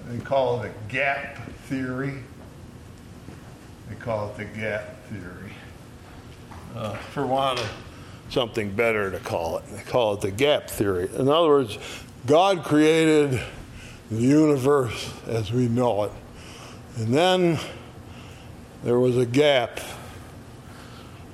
they 0.06 0.20
call 0.20 0.62
it 0.62 0.72
a 0.72 0.92
gap 0.94 1.38
theory. 1.62 2.20
They 3.90 3.96
call 3.96 4.30
it 4.30 4.38
the 4.38 4.46
gap 4.46 5.04
theory. 5.06 5.41
Uh, 6.76 6.96
for 6.96 7.26
want 7.26 7.60
of 7.60 7.70
something 8.30 8.72
better 8.72 9.12
to 9.12 9.20
call 9.20 9.58
it, 9.58 9.66
they 9.68 9.84
call 9.84 10.14
it 10.14 10.22
the 10.22 10.32
gap 10.32 10.70
theory. 10.70 11.10
In 11.16 11.28
other 11.28 11.50
words, 11.50 11.78
God 12.26 12.64
created 12.64 13.42
the 14.10 14.22
universe 14.22 15.12
as 15.28 15.52
we 15.52 15.68
know 15.68 16.04
it. 16.06 16.12
And 16.98 17.14
then 17.14 17.60
there 18.84 19.00
was 19.00 19.18
a 19.18 19.26
gap. 19.26 19.80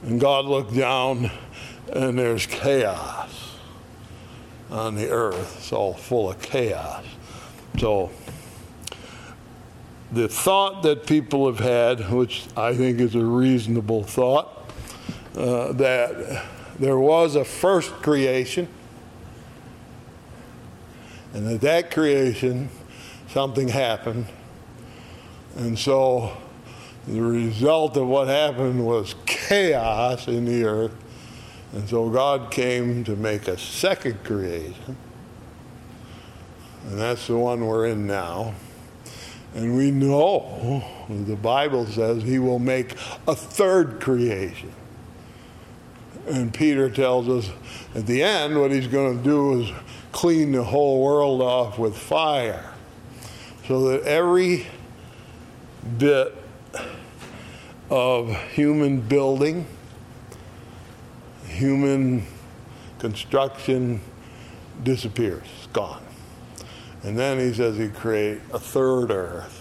And 0.03 0.19
God 0.19 0.45
looked 0.45 0.75
down, 0.75 1.31
and 1.91 2.17
there's 2.17 2.45
chaos 2.45 3.55
on 4.69 4.95
the 4.95 5.09
earth. 5.09 5.57
It's 5.57 5.73
all 5.73 5.93
full 5.93 6.29
of 6.29 6.41
chaos. 6.41 7.03
So, 7.79 8.11
the 10.11 10.27
thought 10.27 10.83
that 10.83 11.05
people 11.05 11.47
have 11.47 11.59
had, 11.59 12.11
which 12.11 12.45
I 12.55 12.73
think 12.75 12.99
is 12.99 13.15
a 13.15 13.23
reasonable 13.23 14.03
thought, 14.03 14.57
uh, 15.38 15.71
that 15.73 16.45
there 16.79 16.97
was 16.99 17.35
a 17.35 17.45
first 17.45 17.91
creation 18.01 18.67
and 21.38 21.47
at 21.49 21.61
that 21.61 21.91
creation, 21.91 22.69
something 23.29 23.67
happened. 23.67 24.25
And 25.55 25.77
so 25.77 26.35
the 27.07 27.21
result 27.21 27.95
of 27.95 28.07
what 28.07 28.27
happened 28.27 28.85
was 28.85 29.13
chaos 29.27 30.27
in 30.27 30.45
the 30.45 30.63
earth. 30.63 30.95
And 31.73 31.88
so 31.88 32.09
God 32.09 32.49
came 32.49 33.03
to 33.03 33.15
make 33.15 33.47
a 33.47 33.57
second 33.57 34.23
creation. 34.23 34.97
And 36.88 36.97
that's 36.97 37.27
the 37.27 37.38
one 37.38 37.65
we're 37.65 37.88
in 37.88 38.07
now. 38.07 38.55
And 39.53 39.77
we 39.77 39.91
know, 39.91 40.83
the 41.09 41.35
Bible 41.35 41.85
says, 41.85 42.23
He 42.23 42.39
will 42.39 42.59
make 42.59 42.93
a 43.27 43.35
third 43.35 43.99
creation. 43.99 44.71
And 46.28 46.53
Peter 46.53 46.89
tells 46.89 47.30
us 47.30 47.51
at 47.95 48.05
the 48.05 48.21
end 48.21 48.59
what 48.59 48.71
He's 48.71 48.88
going 48.88 49.17
to 49.17 49.23
do 49.23 49.61
is 49.61 49.71
clean 50.11 50.51
the 50.51 50.63
whole 50.63 51.01
world 51.03 51.41
off 51.41 51.78
with 51.78 51.97
fire 51.97 52.73
so 53.67 53.89
that 53.89 54.03
every 54.03 54.65
bit 55.97 56.36
of 57.89 58.36
human 58.51 58.99
building, 59.01 59.65
human 61.45 62.25
construction 62.99 64.01
disappears, 64.84 65.43
it's 65.57 65.67
gone. 65.67 66.03
And 67.03 67.17
then 67.17 67.39
he 67.39 67.53
says 67.53 67.78
he 67.78 67.89
create 67.89 68.41
a 68.53 68.59
third 68.59 69.11
earth. 69.11 69.57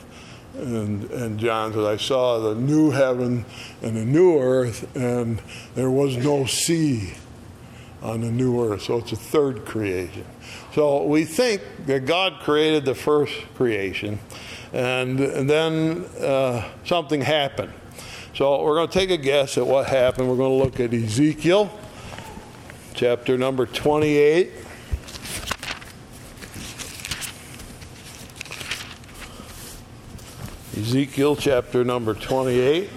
And, 0.56 1.10
and 1.10 1.38
John 1.38 1.72
says, 1.72 1.84
I 1.84 1.96
saw 1.96 2.38
the 2.38 2.54
new 2.54 2.90
heaven 2.90 3.44
and 3.82 3.96
the 3.96 4.04
new 4.04 4.38
earth, 4.38 4.94
and 4.96 5.40
there 5.74 5.90
was 5.90 6.16
no 6.16 6.46
sea 6.46 7.14
on 8.02 8.22
the 8.22 8.30
new 8.30 8.64
earth. 8.64 8.82
So 8.82 8.98
it's 8.98 9.12
a 9.12 9.16
third 9.16 9.66
creation. 9.66 10.24
So 10.74 11.04
we 11.04 11.24
think 11.24 11.62
that 11.86 12.06
God 12.06 12.40
created 12.40 12.84
the 12.84 12.94
first 12.94 13.34
creation, 13.54 14.18
and, 14.72 15.20
and 15.20 15.48
then 15.48 16.04
uh, 16.20 16.66
something 16.84 17.20
happened. 17.20 17.72
So 18.34 18.62
we're 18.62 18.76
going 18.76 18.88
to 18.88 18.98
take 18.98 19.10
a 19.10 19.16
guess 19.16 19.58
at 19.58 19.66
what 19.66 19.86
happened. 19.86 20.28
We're 20.28 20.36
going 20.36 20.58
to 20.58 20.64
look 20.64 20.80
at 20.80 20.92
Ezekiel, 20.92 21.70
chapter 22.94 23.36
number 23.36 23.66
28. 23.66 24.65
Ezekiel 30.76 31.36
chapter 31.36 31.84
number 31.84 32.12
28. 32.12 32.90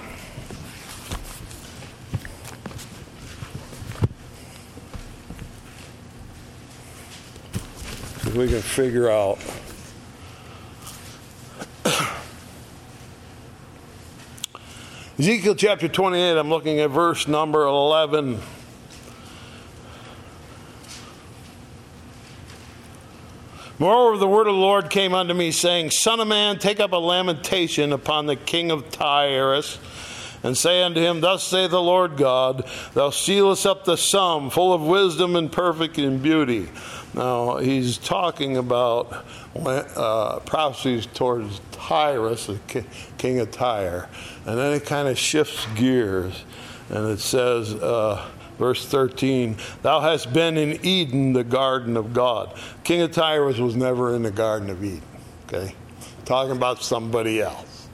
if 8.26 8.36
we 8.36 8.50
can 8.50 8.62
figure 8.62 9.10
out 9.10 9.40
Ezekiel 15.18 15.56
chapter 15.56 15.88
28, 15.88 16.38
I'm 16.38 16.50
looking 16.50 16.82
at 16.82 16.90
verse 16.90 17.30
number 17.30 17.64
11. 17.64 18.42
Moreover, 23.80 24.18
the 24.18 24.28
word 24.28 24.48
of 24.48 24.56
the 24.56 24.60
Lord 24.60 24.90
came 24.90 25.14
unto 25.14 25.34
me, 25.34 25.52
saying, 25.52 25.92
Son 25.92 26.20
of 26.20 26.28
man, 26.28 26.60
take 26.60 26.82
up 26.82 26.92
a 26.92 26.98
lamentation 26.98 27.94
upon 27.94 28.26
the 28.26 28.36
king 28.36 28.72
of 28.72 28.92
Tyrus, 28.92 29.80
and 30.44 30.58
say 30.58 30.84
unto 30.84 31.00
him, 31.00 31.22
Thus 31.22 31.46
saith 31.46 31.72
the 31.72 31.82
Lord 31.82 32.18
God, 32.18 32.70
Thou 32.94 33.10
sealest 33.10 33.66
up 33.66 33.86
the 33.86 33.96
sum, 33.96 34.50
full 34.50 34.74
of 34.74 34.82
wisdom 34.82 35.38
and 35.38 35.50
perfect 35.50 35.98
in 35.98 36.22
beauty. 36.22 36.68
Now, 37.14 37.58
he's 37.58 37.98
talking 37.98 38.58
about 38.58 39.26
uh, 39.56 40.40
prophecies 40.40 41.06
towards 41.06 41.62
Tyrus, 41.72 42.48
the 42.48 42.86
king 43.18 43.40
of 43.40 43.50
Tyre. 43.50 44.10
And 44.46 44.58
then 44.58 44.74
it 44.74 44.86
kind 44.86 45.08
of 45.08 45.18
shifts 45.18 45.66
gears. 45.76 46.44
And 46.90 47.08
it 47.08 47.20
says, 47.20 47.74
uh, 47.76 48.30
verse 48.60 48.86
13, 48.86 49.58
Thou 49.82 50.02
hast 50.02 50.32
been 50.32 50.58
in 50.58 50.86
Eden, 50.86 51.34
the 51.34 51.44
garden 51.44 51.98
of 51.98 52.14
God. 52.14 52.56
King 52.84 53.02
of 53.02 53.12
Tyrus 53.12 53.58
was 53.58 53.76
never 53.76 54.14
in 54.16 54.22
the 54.22 54.32
garden 54.32 54.70
of 54.70 54.84
Eden. 54.84 55.02
Okay? 55.48 55.74
Talking 56.26 56.56
about 56.56 56.84
somebody 56.84 57.42
else. 57.42 57.88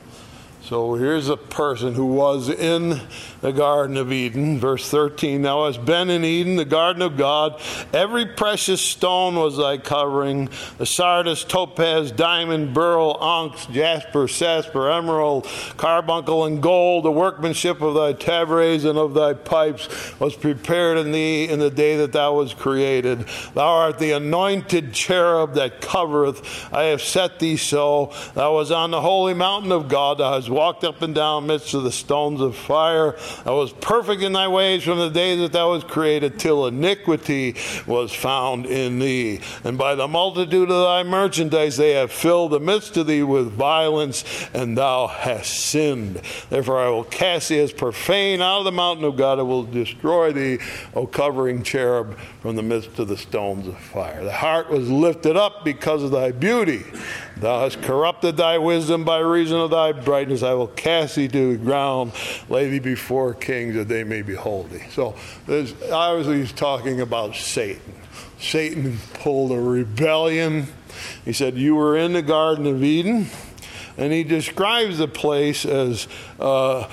So 0.62 0.96
here's 0.96 1.30
a 1.30 1.38
person 1.38 1.94
who 1.94 2.08
was 2.08 2.50
in 2.50 3.00
the 3.46 3.54
Garden 3.54 3.96
of 3.96 4.12
Eden. 4.12 4.58
Verse 4.58 4.90
13 4.90 5.44
Thou 5.44 5.68
hast 5.68 5.86
been 5.86 6.10
in 6.10 6.26
Eden, 6.26 6.56
the 6.56 6.66
garden 6.66 7.04
of 7.04 7.16
God. 7.16 7.62
Every 7.94 8.26
precious 8.26 8.82
stone 8.82 9.36
was 9.36 9.58
thy 9.58 9.78
covering 9.78 10.50
the 10.80 10.86
sardius, 10.88 11.44
topaz, 11.44 12.12
diamond, 12.12 12.74
beryl, 12.74 13.14
onyx, 13.14 13.68
jasper, 13.68 14.26
jasper, 14.26 14.90
emerald, 14.90 15.48
carbuncle, 15.78 16.46
and 16.46 16.60
gold. 16.60 17.06
The 17.06 17.12
workmanship 17.12 17.82
of 17.82 17.94
thy 17.94 18.14
tabrets 18.14 18.84
and 18.84 18.98
of 18.98 19.14
thy 19.14 19.34
pipes 19.34 20.20
was 20.20 20.36
prepared 20.36 20.98
in 20.98 21.12
thee 21.12 21.48
in 21.48 21.60
the 21.60 21.70
day 21.70 21.98
that 21.98 22.14
thou 22.14 22.34
was 22.34 22.56
created. 22.56 23.28
Thou 23.54 23.68
art 23.68 24.00
the 24.00 24.14
anointed 24.14 24.92
cherub 24.92 25.54
that 25.54 25.82
covereth. 25.82 26.74
I 26.74 26.86
have 26.86 27.02
set 27.04 27.38
thee 27.38 27.58
so. 27.58 28.12
Thou 28.34 28.56
was 28.56 28.72
on 28.72 28.90
the 28.90 29.02
holy 29.02 29.36
mountain 29.36 29.72
of 29.72 29.88
God. 29.88 30.18
Thou 30.18 30.34
hast 30.34 30.50
walked 30.50 30.84
up 30.84 31.04
and 31.04 31.14
down 31.14 31.46
midst 31.46 31.76
of 31.76 31.84
the 31.84 31.92
stones 31.92 32.42
of 32.42 32.56
fire. 32.56 33.16
I 33.46 33.52
was 33.52 33.72
perfect 33.74 34.22
in 34.22 34.34
thy 34.34 34.48
ways 34.48 34.84
from 34.84 35.00
the 35.00 35.10
day 35.10 35.36
that 35.38 35.52
thou 35.52 35.72
was 35.72 35.84
created, 35.84 36.40
till 36.40 36.68
iniquity 36.68 37.56
was 37.88 38.14
found 38.14 38.66
in 38.66 39.00
thee. 39.00 39.42
And 39.64 39.78
by 39.78 39.96
the 39.96 40.08
multitude 40.08 40.70
of 40.70 40.84
thy 40.84 41.04
merchandise 41.04 41.78
they 41.78 41.92
have 41.92 42.12
filled 42.12 42.52
the 42.52 42.60
midst 42.60 42.98
of 42.98 43.08
thee 43.08 43.24
with 43.24 43.52
violence, 43.52 44.24
and 44.54 44.78
thou 44.78 45.08
hast 45.08 45.54
sinned. 45.54 46.22
Therefore 46.50 46.80
I 46.80 46.90
will 46.90 47.04
cast 47.04 47.50
thee 47.50 47.60
as 47.60 47.74
profane 47.74 48.42
out 48.42 48.60
of 48.60 48.66
the 48.66 48.72
mountain 48.72 49.06
of 49.06 49.18
God. 49.18 49.40
I 49.40 49.44
will 49.44 49.64
destroy 49.64 50.32
thee, 50.32 50.60
O 50.94 51.08
covering 51.08 51.64
cherub, 51.64 52.18
from 52.42 52.56
the 52.56 52.64
midst 52.64 53.00
of 53.00 53.08
the 53.08 53.18
stones 53.18 53.68
of 53.68 53.78
fire. 53.78 54.24
The 54.24 54.32
heart 54.32 54.70
was 54.70 54.90
lifted 54.90 55.36
up 55.36 55.66
because 55.66 56.04
of 56.04 56.12
thy 56.12 56.32
beauty. 56.32 56.84
Thou 57.38 57.60
hast 57.60 57.82
corrupted 57.82 58.38
thy 58.38 58.58
wisdom 58.58 59.04
by 59.04 59.20
reason 59.20 59.60
of 59.60 59.70
thy 59.70 59.92
brightness. 59.92 60.42
I 60.42 60.54
will 60.54 60.68
cast 60.68 61.16
thee 61.16 61.28
to 61.28 61.58
the 61.58 61.64
ground, 61.64 62.14
lay 62.50 62.70
thee 62.70 62.80
before 62.80 63.34
kings 63.34 63.76
that 63.76 63.90
they 63.90 64.04
may 64.06 64.22
behold 64.22 64.70
thee. 64.70 64.86
So 64.92 65.16
obviously 65.92 66.40
he's 66.40 66.54
talking 66.54 67.02
about 67.02 67.36
Satan. 67.36 67.94
Satan 68.40 69.00
pulled 69.16 69.52
a 69.52 69.60
rebellion. 69.60 70.68
He 71.26 71.34
said, 71.34 71.56
You 71.56 71.76
were 71.76 71.98
in 71.98 72.14
the 72.14 72.22
Garden 72.22 72.66
of 72.68 72.84
Eden. 72.84 73.28
And 73.98 74.12
he 74.12 74.24
describes 74.24 74.98
the 74.98 75.08
place 75.08 75.66
as 75.66 76.08
uh, 76.38 76.84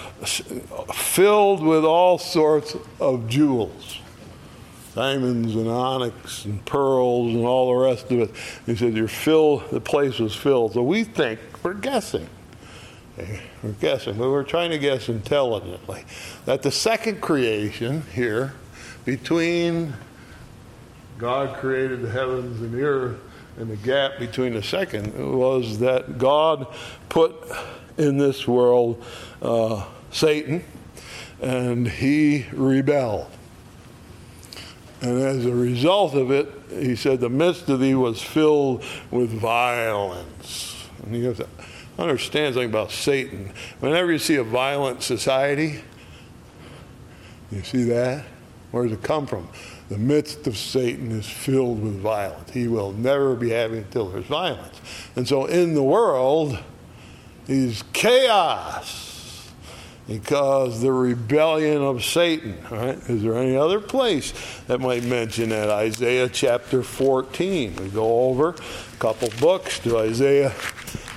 filled 0.94 1.62
with 1.62 1.84
all 1.84 2.18
sorts 2.18 2.76
of 3.00 3.28
jewels 3.28 3.98
diamonds 4.94 5.54
and 5.54 5.68
onyx 5.68 6.44
and 6.44 6.64
pearls 6.64 7.34
and 7.34 7.44
all 7.44 7.72
the 7.72 7.86
rest 7.88 8.10
of 8.10 8.20
it. 8.20 8.30
He 8.66 8.76
said, 8.76 8.96
You're 8.96 9.08
filled, 9.08 9.70
the 9.70 9.80
place 9.80 10.18
was 10.18 10.34
filled. 10.34 10.74
So 10.74 10.82
we 10.82 11.04
think 11.04 11.40
we're 11.62 11.74
guessing. 11.74 12.28
We're 13.62 13.72
guessing, 13.80 14.16
but 14.16 14.30
we're 14.30 14.42
trying 14.42 14.70
to 14.70 14.78
guess 14.78 15.08
intelligently. 15.08 16.04
That 16.46 16.62
the 16.62 16.70
second 16.70 17.20
creation 17.20 18.02
here, 18.14 18.54
between 19.04 19.92
God 21.18 21.56
created 21.58 22.02
the 22.02 22.10
heavens 22.10 22.60
and 22.60 22.72
the 22.72 22.82
earth, 22.82 23.20
and 23.58 23.70
the 23.70 23.76
gap 23.76 24.18
between 24.18 24.54
the 24.54 24.62
second 24.62 25.38
was 25.38 25.78
that 25.80 26.18
God 26.18 26.66
put 27.08 27.34
in 27.98 28.16
this 28.16 28.48
world 28.48 29.04
uh, 29.42 29.84
Satan, 30.10 30.64
and 31.40 31.86
he 31.86 32.46
rebelled. 32.52 33.30
And 35.02 35.20
as 35.20 35.44
a 35.46 35.52
result 35.52 36.14
of 36.14 36.30
it, 36.30 36.48
he 36.70 36.94
said, 36.94 37.18
the 37.18 37.28
midst 37.28 37.68
of 37.68 37.80
thee 37.80 37.96
was 37.96 38.22
filled 38.22 38.84
with 39.10 39.30
violence. 39.30 40.86
And 41.02 41.16
you 41.16 41.24
have 41.24 41.38
to 41.38 41.48
understand 41.98 42.54
something 42.54 42.70
about 42.70 42.92
Satan. 42.92 43.52
Whenever 43.80 44.12
you 44.12 44.18
see 44.18 44.36
a 44.36 44.44
violent 44.44 45.02
society, 45.02 45.80
you 47.50 47.62
see 47.64 47.82
that? 47.84 48.24
Where 48.70 48.84
does 48.84 48.92
it 48.92 49.02
come 49.02 49.26
from? 49.26 49.48
The 49.88 49.98
midst 49.98 50.46
of 50.46 50.56
Satan 50.56 51.10
is 51.10 51.28
filled 51.28 51.82
with 51.82 52.00
violence. 52.00 52.52
He 52.52 52.68
will 52.68 52.92
never 52.92 53.34
be 53.34 53.50
happy 53.50 53.78
until 53.78 54.08
there's 54.08 54.24
violence. 54.26 54.80
And 55.16 55.26
so 55.26 55.46
in 55.46 55.74
the 55.74 55.82
world 55.82 56.58
is 57.48 57.82
chaos 57.92 59.11
because 60.06 60.80
the 60.80 60.92
rebellion 60.92 61.82
of 61.82 62.04
Satan. 62.04 62.58
Right? 62.70 62.98
Is 63.08 63.22
there 63.22 63.36
any 63.36 63.56
other 63.56 63.80
place 63.80 64.32
that 64.66 64.80
might 64.80 65.04
mention 65.04 65.50
that? 65.50 65.70
Isaiah 65.70 66.28
chapter 66.28 66.82
14. 66.82 67.76
We 67.76 67.88
go 67.88 68.28
over 68.28 68.50
a 68.50 68.96
couple 68.98 69.28
books 69.40 69.78
to 69.80 69.98
Isaiah 69.98 70.52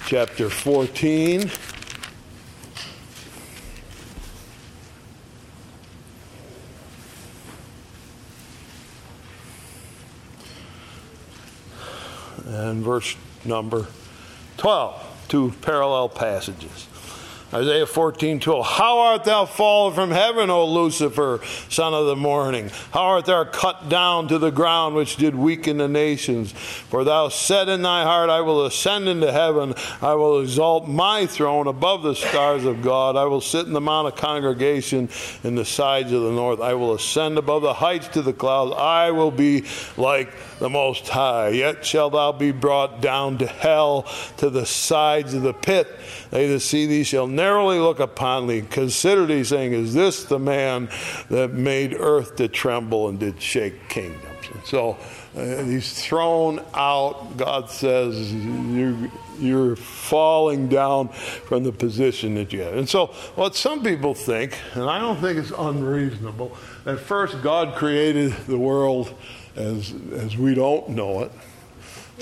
chapter 0.06 0.50
14. 0.50 1.50
And 12.46 12.84
verse 12.84 13.16
number 13.44 13.88
12, 14.58 15.26
two 15.28 15.54
parallel 15.62 16.10
passages. 16.10 16.88
Isaiah 17.56 17.86
14, 17.86 18.41
12. 18.41 18.66
How 18.66 18.99
art 18.99 19.24
thou 19.24 19.45
fallen 19.45 19.93
from 19.93 20.12
heaven, 20.12 20.49
O 20.49 20.66
Lucifer, 20.66 21.39
son 21.70 21.93
of 21.93 22.06
the 22.06 22.16
morning? 22.16 22.70
How 22.91 23.03
art 23.03 23.28
thou 23.28 23.45
cut 23.45 23.88
down 23.88 24.28
to 24.28 24.38
the 24.38 24.51
ground, 24.51 24.93
which 24.93 25.16
did 25.16 25.34
weaken 25.34 25.78
the 25.78 25.88
nations? 25.88 26.51
For 26.51 27.06
thou 27.06 27.30
said 27.30 27.70
in 27.70 27.82
thy 27.82 28.03
heart, 28.03 28.30
I 28.30 28.41
will 28.41 28.66
ascend 28.66 29.08
into 29.08 29.32
heaven. 29.32 29.74
I 30.01 30.16
will 30.16 30.41
exalt 30.41 30.89
my 30.89 31.28
throne 31.28 31.68
above 31.68 32.03
the 32.03 32.14
stars 32.14 32.66
of 32.66 32.82
God. 32.82 33.16
I 33.16 33.24
will 33.24 33.39
sit 33.39 33.66
in 33.66 33.72
the 33.72 33.80
mount 33.80 34.10
of 34.10 34.18
congregation 34.18 35.08
in 35.45 35.56
the 35.56 35.64
sides 35.64 36.12
of 36.12 36.24
the 36.24 36.32
north. 36.32 36.60
I 36.60 36.74
will 36.74 36.93
ascend 36.93 37.38
above 37.38 37.62
the 37.62 37.76
heights 37.76 38.10
to 38.10 38.22
the 38.22 38.34
clouds. 38.34 38.76
I 38.78 39.12
will 39.12 39.32
be 39.32 39.64
like 39.95 40.34
the 40.60 40.70
Most 40.70 41.08
High. 41.08 41.49
Yet 41.49 41.86
shalt 41.86 42.14
thou 42.14 42.32
be 42.32 42.51
brought 42.51 43.01
down 43.01 43.38
to 43.39 43.47
hell, 43.47 44.03
to 44.38 44.49
the 44.49 44.66
sides 44.66 45.34
of 45.34 45.41
the 45.41 45.53
pit. 45.53 45.88
They 46.32 46.47
that 46.47 46.62
see 46.62 46.86
thee 46.86 47.03
shall 47.03 47.28
narrowly 47.28 47.80
look 47.80 47.99
upon 47.99 48.47
thee. 48.47 48.62
Consider 48.62 49.26
thee, 49.26 49.43
saying, 49.43 49.74
Is 49.74 49.93
this 49.93 50.26
the 50.26 50.39
man 50.39 50.89
that 51.30 51.53
made 51.53 51.93
earth 51.93 52.36
to 52.38 52.47
tremble 52.47 53.10
and 53.10 53.20
did 53.20 53.41
shake 53.41 53.89
kingdoms? 53.89 54.22
And 54.53 54.66
so 54.66 54.97
uh, 55.36 55.64
he's 55.64 56.01
thrown 56.01 56.64
out. 56.74 57.36
God 57.38 57.70
says, 57.70 58.32
you, 58.32 59.12
You're 59.38 59.76
falling 59.76 60.70
down 60.70 61.10
from 61.10 61.64
the 61.64 61.72
position 61.72 62.36
that 62.36 62.53
you 62.53 62.62
have. 62.62 62.76
And 62.76 62.88
so, 62.88 63.08
what 63.36 63.56
some 63.56 63.84
people 63.84 64.14
think, 64.14 64.58
and 64.74 64.84
I 64.84 64.99
don't 64.99 65.20
think 65.20 65.38
it's 65.38 65.51
unreasonable, 65.58 66.56
at 66.86 66.99
first 66.99 67.41
God 67.41 67.76
created 67.76 68.32
the 68.47 68.58
world 68.58 69.14
as, 69.56 69.93
as 70.14 70.38
we 70.38 70.53
don't 70.53 70.89
know 70.89 71.22
it. 71.22 71.32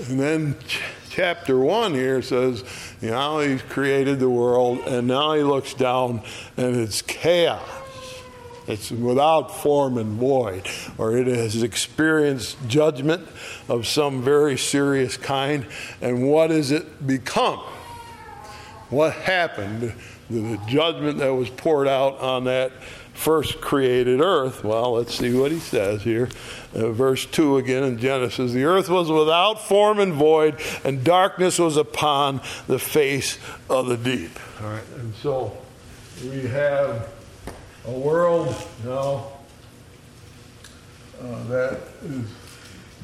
And 0.07 0.19
then 0.19 0.55
ch- 0.67 0.81
chapter 1.09 1.59
one 1.59 1.93
here 1.93 2.21
says, 2.21 2.63
you 3.01 3.11
know, 3.11 3.39
he's 3.39 3.61
created 3.61 4.19
the 4.19 4.29
world, 4.29 4.79
and 4.79 5.07
now 5.07 5.33
he 5.33 5.43
looks 5.43 5.73
down 5.73 6.21
and 6.57 6.75
it's 6.75 7.01
chaos. 7.01 7.61
It's 8.65 8.91
without 8.91 9.53
form 9.53 9.97
and 9.97 10.17
void, 10.17 10.67
or 10.97 11.17
it 11.17 11.27
has 11.27 11.61
experienced 11.61 12.57
judgment 12.67 13.27
of 13.67 13.85
some 13.85 14.23
very 14.23 14.57
serious 14.57 15.17
kind. 15.17 15.65
And 16.01 16.29
what 16.29 16.49
has 16.49 16.71
it 16.71 17.05
become? 17.05 17.59
What 18.89 19.13
happened? 19.13 19.93
to 20.29 20.33
The 20.33 20.57
judgment 20.65 21.17
that 21.17 21.33
was 21.33 21.49
poured 21.49 21.89
out 21.89 22.19
on 22.19 22.45
that 22.45 22.71
first 23.13 23.61
created 23.61 24.19
earth. 24.19 24.63
Well, 24.63 24.93
let's 24.93 25.15
see 25.15 25.33
what 25.33 25.51
he 25.51 25.59
says 25.59 26.03
here. 26.03 26.29
Uh, 26.73 26.91
verse 26.91 27.25
2 27.25 27.57
again 27.57 27.83
in 27.83 27.97
Genesis 27.97 28.51
The 28.51 28.63
earth 28.63 28.89
was 28.89 29.09
without 29.09 29.61
form 29.61 29.99
and 29.99 30.13
void, 30.13 30.59
and 30.83 31.03
darkness 31.03 31.59
was 31.59 31.77
upon 31.77 32.41
the 32.67 32.79
face 32.79 33.37
of 33.69 33.87
the 33.87 33.97
deep. 33.97 34.31
All 34.61 34.69
right, 34.69 34.83
and 34.97 35.13
so 35.15 35.57
we 36.23 36.41
have 36.47 37.09
a 37.85 37.91
world 37.91 38.55
now 38.83 39.27
uh, 41.21 41.43
that 41.43 41.79
is 42.03 42.25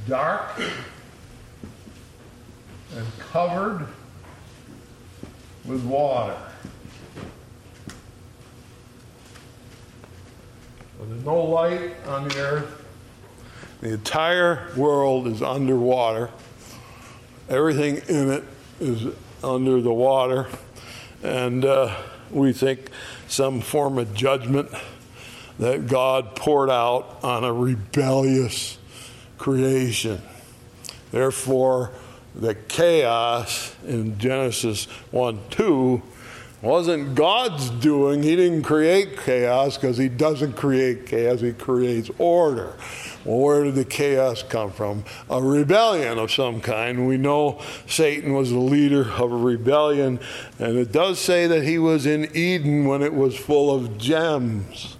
dark 0.07 0.59
and 2.95 3.05
covered 3.19 3.87
with 5.65 5.83
water. 5.85 6.37
There's 10.99 11.23
no 11.23 11.41
light 11.41 11.95
on 12.07 12.27
the 12.27 12.39
earth. 12.39 12.85
The 13.79 13.93
entire 13.93 14.67
world 14.75 15.27
is 15.27 15.41
underwater. 15.41 16.29
Everything 17.47 18.01
in 18.09 18.29
it 18.29 18.43
is 18.81 19.13
under 19.41 19.79
the 19.81 19.93
water. 19.93 20.47
And 21.23 21.63
uh, 21.63 21.95
we 22.31 22.51
think 22.51 22.89
some 23.29 23.61
form 23.61 23.97
of 23.97 24.13
judgment 24.13 24.71
that 25.57 25.87
God 25.87 26.35
poured 26.35 26.69
out 26.69 27.19
on 27.23 27.45
a 27.45 27.53
rebellious 27.53 28.77
creation. 29.37 30.21
Therefore, 31.11 31.91
the 32.35 32.55
chaos 32.55 33.73
in 33.87 34.17
Genesis 34.19 34.85
1 35.11 35.39
2 35.49 36.01
wasn't 36.61 37.15
God's 37.15 37.69
doing. 37.69 38.23
He 38.23 38.35
didn't 38.35 38.63
create 38.63 39.17
chaos 39.17 39.77
because 39.77 39.97
He 39.97 40.09
doesn't 40.09 40.53
create 40.53 41.05
chaos, 41.05 41.41
He 41.41 41.53
creates 41.53 42.09
order. 42.17 42.73
Well, 43.25 43.39
where 43.39 43.63
did 43.65 43.75
the 43.75 43.85
chaos 43.85 44.43
come 44.43 44.71
from? 44.71 45.03
A 45.29 45.41
rebellion 45.41 46.17
of 46.17 46.31
some 46.31 46.61
kind. 46.61 47.07
We 47.07 47.17
know 47.17 47.61
Satan 47.85 48.33
was 48.33 48.49
the 48.49 48.59
leader 48.59 49.09
of 49.11 49.31
a 49.31 49.37
rebellion, 49.37 50.19
and 50.57 50.77
it 50.77 50.91
does 50.91 51.19
say 51.19 51.45
that 51.47 51.63
he 51.63 51.77
was 51.77 52.05
in 52.05 52.35
Eden 52.35 52.85
when 52.85 53.01
it 53.01 53.13
was 53.13 53.35
full 53.35 53.75
of 53.75 53.97
gems. 53.97 54.95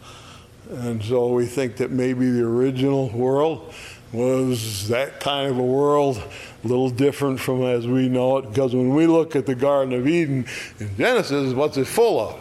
And 0.69 1.03
so 1.03 1.29
we 1.29 1.45
think 1.45 1.77
that 1.77 1.91
maybe 1.91 2.29
the 2.29 2.43
original 2.43 3.09
world 3.09 3.73
Was 4.11 4.87
that 4.87 5.19
kind 5.19 5.51
of 5.51 5.59
a 5.59 5.63
world 5.63 6.21
a 6.63 6.67
little 6.67 6.89
different 6.89 7.39
from 7.39 7.63
as 7.63 7.87
we 7.87 8.09
know 8.09 8.37
it? 8.37 8.49
Because 8.49 8.75
when 8.75 8.93
we 8.93 9.07
look 9.07 9.35
at 9.35 9.45
the 9.45 9.55
Garden 9.55 9.93
of 9.93 10.07
Eden 10.07 10.45
in 10.79 10.95
Genesis, 10.97 11.53
what's 11.53 11.77
it 11.77 11.85
full 11.85 12.19
of? 12.19 12.39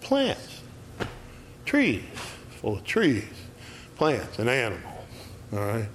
Plants, 0.00 0.62
trees, 1.64 2.02
full 2.60 2.76
of 2.76 2.84
trees, 2.84 3.24
plants, 3.96 4.38
and 4.38 4.48
animals. 4.48 5.04
All 5.52 5.58
right? 5.58 5.88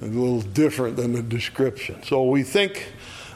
A 0.00 0.04
little 0.04 0.40
different 0.40 0.96
than 0.96 1.12
the 1.12 1.22
description. 1.22 2.02
So 2.02 2.24
we 2.24 2.42
think 2.42 2.92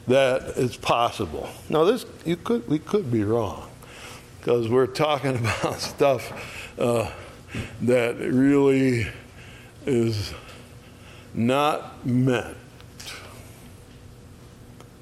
that 0.06 0.54
it's 0.56 0.76
possible. 0.76 1.48
Now, 1.68 1.84
this 1.84 2.06
you 2.24 2.36
could 2.36 2.66
we 2.68 2.78
could 2.78 3.10
be 3.10 3.24
wrong 3.24 3.68
because 4.38 4.68
we're 4.68 4.86
talking 4.86 5.36
about 5.38 5.80
stuff 5.80 6.74
uh, 6.78 7.10
that 7.82 8.16
really 8.18 9.08
is 9.84 10.32
not 11.34 12.06
meant 12.06 12.56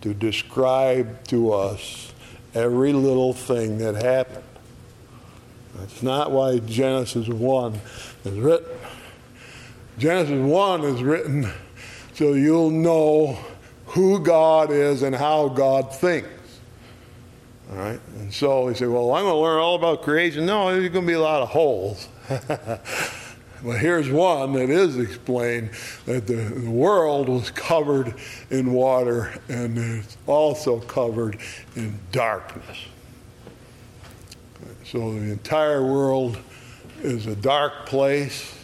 to 0.04 0.12
describe 0.12 1.24
to 1.24 1.50
us 1.50 2.12
every 2.54 2.92
little 2.92 3.32
thing 3.32 3.78
that 3.78 3.94
happened. 3.94 4.44
That's 5.76 6.02
not 6.02 6.30
why 6.30 6.58
Genesis 6.58 7.26
1 7.26 7.80
is 8.26 8.38
written. 8.38 8.78
Genesis 9.96 10.38
1 10.38 10.84
is 10.84 11.02
written 11.02 11.50
so 12.12 12.34
you'll 12.34 12.68
know 12.68 13.38
who 13.86 14.20
God 14.20 14.70
is 14.70 15.00
and 15.00 15.16
how 15.16 15.48
God 15.48 15.94
thinks. 15.94 16.28
All 17.70 17.78
right? 17.78 18.00
And 18.18 18.30
so 18.30 18.68
he 18.68 18.74
said, 18.74 18.90
Well, 18.90 19.10
I'm 19.14 19.22
going 19.22 19.32
to 19.32 19.40
learn 19.40 19.58
all 19.58 19.76
about 19.76 20.02
creation. 20.02 20.44
No, 20.44 20.70
there's 20.70 20.92
going 20.92 21.06
to 21.06 21.10
be 21.10 21.14
a 21.14 21.18
lot 21.18 21.40
of 21.40 21.48
holes. 21.48 22.08
Well, 23.62 23.78
here's 23.78 24.10
one 24.10 24.52
that 24.54 24.68
is 24.68 24.98
explained 24.98 25.70
that 26.06 26.26
the, 26.26 26.34
the 26.34 26.70
world 26.70 27.28
was 27.28 27.50
covered 27.50 28.14
in 28.50 28.72
water 28.72 29.32
and 29.48 29.78
it's 29.78 30.16
also 30.26 30.80
covered 30.80 31.38
in 31.76 31.98
darkness. 32.12 32.78
So 34.84 35.12
the 35.12 35.32
entire 35.32 35.82
world 35.82 36.38
is 37.02 37.26
a 37.26 37.34
dark 37.34 37.86
place. 37.86 38.54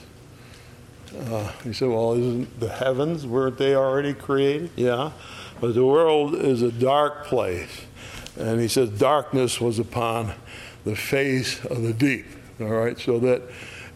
Uh, 1.19 1.51
he 1.65 1.73
said, 1.73 1.89
Well, 1.89 2.13
isn't 2.13 2.61
the 2.61 2.69
heavens, 2.69 3.27
weren't 3.27 3.59
they 3.59 3.75
already 3.75 4.15
created? 4.15 4.71
Yeah. 4.77 5.13
But 5.61 5.75
the 5.75 5.85
world 5.85 6.35
is 6.35 6.63
a 6.63 6.71
dark 6.71 7.25
place. 7.27 7.83
And 8.39 8.61
he 8.61 8.69
says, 8.69 8.91
Darkness 8.91 9.61
was 9.61 9.79
upon 9.79 10.35
the 10.85 10.97
face 10.97 11.65
of 11.65 11.83
the 11.83 11.93
deep. 11.93 12.27
All 12.61 12.69
right, 12.69 12.99
so 12.99 13.19
that 13.21 13.43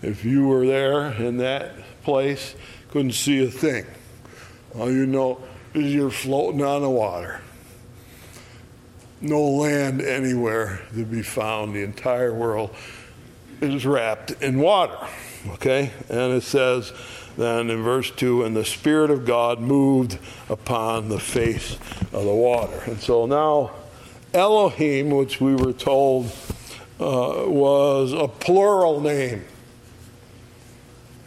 if 0.04 0.24
you 0.24 0.46
were 0.46 0.66
there 0.66 1.12
in 1.12 1.38
that 1.38 1.72
place, 2.02 2.54
couldn't 2.90 3.12
see 3.12 3.44
a 3.44 3.50
thing. 3.50 3.86
All 4.74 4.90
you 4.90 5.06
know 5.06 5.40
is 5.72 5.94
you're 5.94 6.10
floating 6.10 6.62
on 6.62 6.82
the 6.82 6.90
water. 6.90 7.40
No 9.20 9.42
land 9.42 10.02
anywhere 10.02 10.82
to 10.94 11.04
be 11.04 11.22
found. 11.22 11.74
The 11.74 11.82
entire 11.82 12.34
world 12.34 12.74
is 13.60 13.86
wrapped 13.86 14.32
in 14.42 14.58
water. 14.58 14.98
Okay? 15.54 15.90
And 16.10 16.34
it 16.34 16.42
says 16.42 16.92
then 17.36 17.70
in 17.70 17.82
verse 17.82 18.10
2 18.10 18.44
and 18.44 18.54
the 18.54 18.64
Spirit 18.64 19.10
of 19.10 19.24
God 19.24 19.60
moved 19.60 20.18
upon 20.50 21.08
the 21.08 21.18
face 21.18 21.78
of 22.12 22.24
the 22.24 22.34
water. 22.34 22.80
And 22.86 23.00
so 23.00 23.26
now 23.26 23.70
Elohim, 24.34 25.10
which 25.10 25.40
we 25.40 25.54
were 25.54 25.72
told 25.72 26.26
uh, 27.00 27.44
was 27.46 28.12
a 28.12 28.28
plural 28.28 29.00
name 29.00 29.44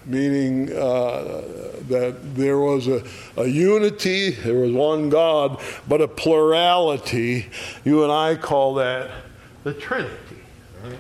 meaning 0.08 0.72
uh, 0.72 1.44
that 1.90 2.36
there 2.36 2.58
was 2.58 2.88
a, 2.88 3.04
a, 3.36 3.46
unity, 3.46 4.32
there 4.32 4.56
was 4.56 4.72
one 4.72 5.10
God, 5.10 5.62
but 5.88 6.02
a 6.02 6.08
plurality. 6.08 7.48
You 7.84 8.04
and 8.04 8.12
I 8.12 8.36
call 8.36 8.76
that 8.76 9.12
the 9.64 9.74
Trinity. 9.74 10.42
Right? 10.84 10.98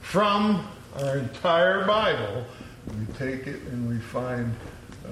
From 0.00 0.66
our 0.98 1.18
entire 1.18 1.84
Bible, 1.84 2.46
we 2.98 3.06
take 3.14 3.46
it 3.46 3.60
and 3.64 3.88
we 3.88 3.98
find 3.98 4.54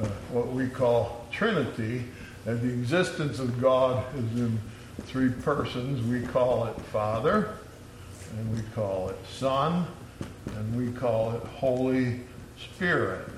uh, 0.01 0.07
what 0.31 0.49
we 0.49 0.69
call 0.69 1.27
Trinity, 1.31 2.05
and 2.47 2.61
the 2.61 2.69
existence 2.69 3.39
of 3.39 3.61
God 3.61 4.05
is 4.17 4.41
in 4.41 4.59
three 5.03 5.31
persons. 5.31 6.03
We 6.07 6.27
call 6.27 6.67
it 6.67 6.81
Father, 6.87 7.57
and 8.37 8.57
we 8.57 8.63
call 8.75 9.11
it 9.11 9.19
Son, 9.31 9.87
and 10.57 10.77
we 10.77 10.99
call 10.99 11.33
it 11.33 11.43
Holy 11.43 12.21
Spirit. 12.75 13.29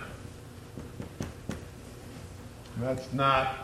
That's 2.79 3.13
not 3.13 3.55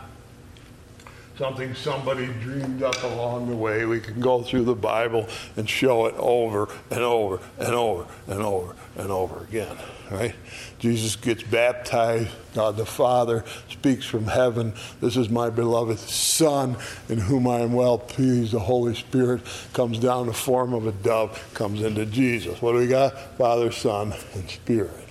something 1.37 1.73
somebody 1.73 2.27
dreamed 2.41 2.83
up 2.83 3.01
along 3.03 3.49
the 3.49 3.55
way. 3.55 3.85
We 3.85 3.99
can 3.99 4.19
go 4.19 4.43
through 4.43 4.65
the 4.65 4.75
Bible 4.75 5.27
and 5.57 5.67
show 5.67 6.05
it 6.05 6.15
over 6.17 6.69
and 6.91 6.99
over 6.99 7.39
and 7.57 7.73
over 7.73 8.05
and 8.27 8.41
over 8.41 8.75
and 8.95 9.11
over 9.11 9.43
again, 9.43 9.75
right? 10.11 10.35
Jesus 10.77 11.15
gets 11.15 11.41
baptized. 11.43 12.29
God 12.53 12.77
the 12.77 12.85
Father 12.85 13.43
speaks 13.69 14.05
from 14.05 14.25
heaven. 14.25 14.73
This 15.01 15.17
is 15.17 15.29
my 15.29 15.49
beloved 15.49 15.97
Son 15.97 16.77
in 17.09 17.17
whom 17.19 17.47
I 17.47 17.59
am 17.59 17.73
well 17.73 17.97
pleased. 17.97 18.53
The 18.53 18.59
Holy 18.59 18.93
Spirit 18.93 19.41
comes 19.73 19.97
down 19.97 20.21
in 20.21 20.27
the 20.27 20.33
form 20.33 20.73
of 20.73 20.85
a 20.85 20.91
dove, 20.91 21.51
comes 21.55 21.81
into 21.81 22.05
Jesus. 22.05 22.61
What 22.61 22.73
do 22.73 22.77
we 22.77 22.87
got? 22.87 23.37
Father, 23.37 23.71
Son, 23.71 24.13
and 24.35 24.49
Spirit. 24.49 25.02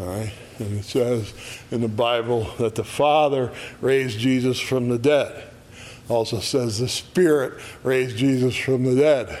All 0.00 0.06
right? 0.06 0.32
And 0.58 0.78
it 0.78 0.84
says 0.84 1.32
in 1.70 1.80
the 1.80 1.88
Bible 1.88 2.50
that 2.58 2.74
the 2.74 2.84
Father 2.84 3.52
raised 3.80 4.18
Jesus 4.18 4.58
from 4.58 4.88
the 4.88 4.98
dead. 4.98 5.44
Also 6.08 6.40
says 6.40 6.78
the 6.78 6.88
Spirit 6.88 7.60
raised 7.82 8.16
Jesus 8.16 8.56
from 8.56 8.84
the 8.84 8.96
dead. 8.96 9.38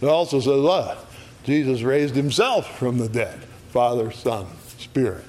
It 0.00 0.06
also 0.06 0.40
says 0.40 0.60
what? 0.60 1.06
Jesus 1.44 1.82
raised 1.82 2.14
himself 2.14 2.78
from 2.78 2.98
the 2.98 3.08
dead. 3.08 3.40
Father, 3.70 4.10
Son, 4.10 4.46
Spirit. 4.78 5.24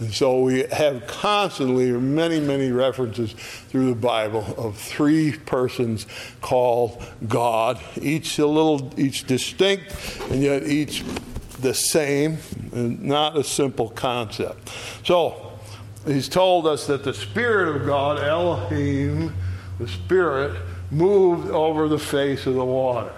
And 0.00 0.12
so 0.14 0.42
we 0.42 0.64
have 0.64 1.06
constantly 1.06 1.90
many, 1.90 2.38
many 2.38 2.70
references 2.70 3.32
through 3.32 3.88
the 3.88 4.00
Bible 4.00 4.54
of 4.56 4.76
three 4.76 5.32
persons 5.32 6.06
called 6.40 7.02
God, 7.26 7.80
each 8.00 8.38
a 8.38 8.46
little, 8.46 8.92
each 8.96 9.26
distinct, 9.26 9.92
and 10.30 10.40
yet 10.40 10.64
each 10.64 11.02
the 11.60 11.74
same, 11.74 12.38
not 12.72 13.36
a 13.36 13.44
simple 13.44 13.90
concept. 13.90 14.70
So, 15.04 15.52
he's 16.06 16.28
told 16.28 16.66
us 16.66 16.86
that 16.86 17.04
the 17.04 17.14
Spirit 17.14 17.74
of 17.74 17.86
God, 17.86 18.18
Elohim, 18.18 19.34
the 19.78 19.88
Spirit, 19.88 20.56
moved 20.90 21.50
over 21.50 21.88
the 21.88 21.98
face 21.98 22.46
of 22.46 22.54
the 22.54 22.64
water. 22.64 23.12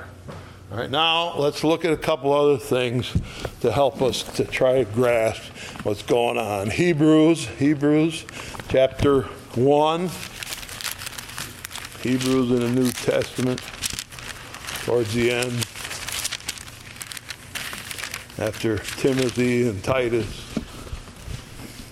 All 0.73 0.79
right, 0.79 0.91
now 0.91 1.37
let's 1.37 1.65
look 1.65 1.85
at 1.85 1.93
a 1.93 1.97
couple 1.97 2.33
other 2.33 2.57
things 2.57 3.13
to 3.61 3.73
help 3.73 4.01
us 4.03 4.23
to 4.37 4.45
try 4.45 4.85
to 4.85 4.85
grasp 4.85 5.43
what's 5.85 6.03
going 6.03 6.39
on. 6.39 6.71
Hebrews, 6.71 7.47
Hebrews 7.47 8.25
chapter 8.69 9.23
1. 9.55 10.11
Hebrews 12.03 12.51
in 12.51 12.61
the 12.61 12.71
New 12.71 12.91
Testament, 12.93 13.61
towards 14.85 15.13
the 15.13 15.31
end 15.31 15.67
after 18.41 18.79
Timothy 18.79 19.69
and 19.69 19.85
Titus, 19.85 20.27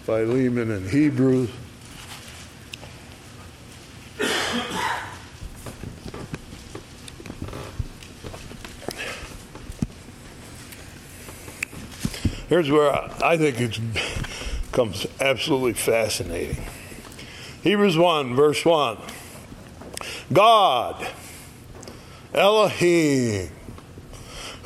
Philemon 0.05 0.71
and 0.71 0.89
Hebrews. 0.89 1.51
Here's 12.49 12.71
where 12.71 12.95
I 13.23 13.37
think 13.37 13.61
it 13.61 13.79
becomes 14.71 15.07
absolutely 15.21 15.75
fascinating. 15.75 16.65
Hebrews 17.63 17.99
1, 17.99 18.35
verse 18.35 18.65
1. 18.65 18.97
God, 20.33 21.07
Elohim, 22.33 23.51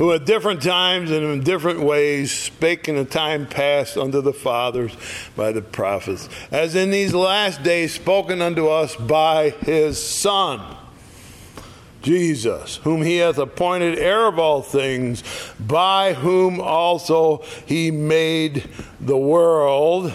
who 0.02 0.12
at 0.12 0.24
different 0.24 0.60
times 0.60 1.12
and 1.12 1.24
in 1.24 1.44
different 1.44 1.78
ways 1.78 2.32
spake 2.32 2.88
in 2.88 2.96
the 2.96 3.04
time 3.04 3.46
past 3.46 3.96
unto 3.96 4.20
the 4.20 4.32
fathers 4.32 4.92
by 5.36 5.52
the 5.52 5.62
prophets, 5.62 6.28
as 6.50 6.74
in 6.74 6.90
these 6.90 7.14
last 7.14 7.62
days 7.62 7.94
spoken 7.94 8.42
unto 8.42 8.66
us 8.66 8.96
by 8.96 9.50
his 9.60 10.04
Son. 10.04 10.76
Jesus, 12.02 12.78
whom 12.78 13.02
he 13.02 13.18
hath 13.18 13.38
appointed 13.38 13.96
heir 13.96 14.26
of 14.26 14.40
all 14.40 14.60
things, 14.60 15.22
by 15.60 16.14
whom 16.14 16.60
also 16.60 17.44
he 17.64 17.92
made 17.92 18.68
the 18.98 19.16
world 19.16 20.12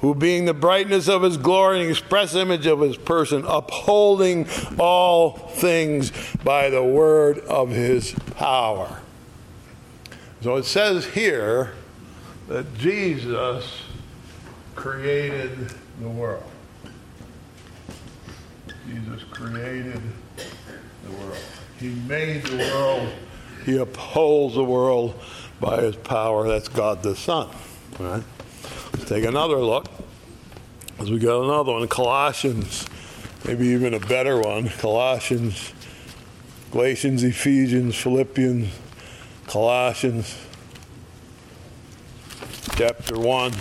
who 0.00 0.14
being 0.14 0.46
the 0.46 0.54
brightness 0.54 1.08
of 1.08 1.22
his 1.22 1.36
glory 1.36 1.80
and 1.80 1.90
express 1.90 2.34
image 2.34 2.66
of 2.66 2.80
his 2.80 2.96
person, 2.96 3.44
upholding 3.46 4.46
all 4.78 5.32
things 5.32 6.12
by 6.42 6.70
the 6.70 6.82
word 6.82 7.38
of 7.40 7.70
his 7.70 8.14
power. 8.36 9.00
So 10.42 10.56
it 10.56 10.64
says 10.64 11.04
here 11.04 11.72
that 12.48 12.74
Jesus 12.78 13.82
created 14.74 15.74
the 16.00 16.08
world. 16.08 16.44
Jesus 18.88 19.22
created 19.30 20.00
the 21.04 21.12
world. 21.12 21.36
He 21.78 21.88
made 21.88 22.42
the 22.44 22.56
world. 22.56 23.12
He 23.66 23.76
upholds 23.76 24.54
the 24.54 24.64
world 24.64 25.20
by 25.60 25.82
his 25.82 25.96
power. 25.96 26.48
That's 26.48 26.68
God 26.68 27.02
the 27.02 27.14
Son. 27.14 27.48
Right? 27.98 28.22
Let's 28.92 29.08
take 29.08 29.24
another 29.24 29.56
look. 29.56 29.86
As 30.98 31.10
we 31.10 31.18
got 31.18 31.42
another 31.42 31.72
one, 31.72 31.88
Colossians, 31.88 32.86
maybe 33.46 33.68
even 33.68 33.94
a 33.94 34.00
better 34.00 34.38
one. 34.40 34.68
Colossians, 34.68 35.72
Galatians, 36.72 37.22
Ephesians, 37.22 37.96
Philippians, 37.96 38.68
Colossians, 39.46 40.36
chapter 42.76 43.18
1. 43.18 43.52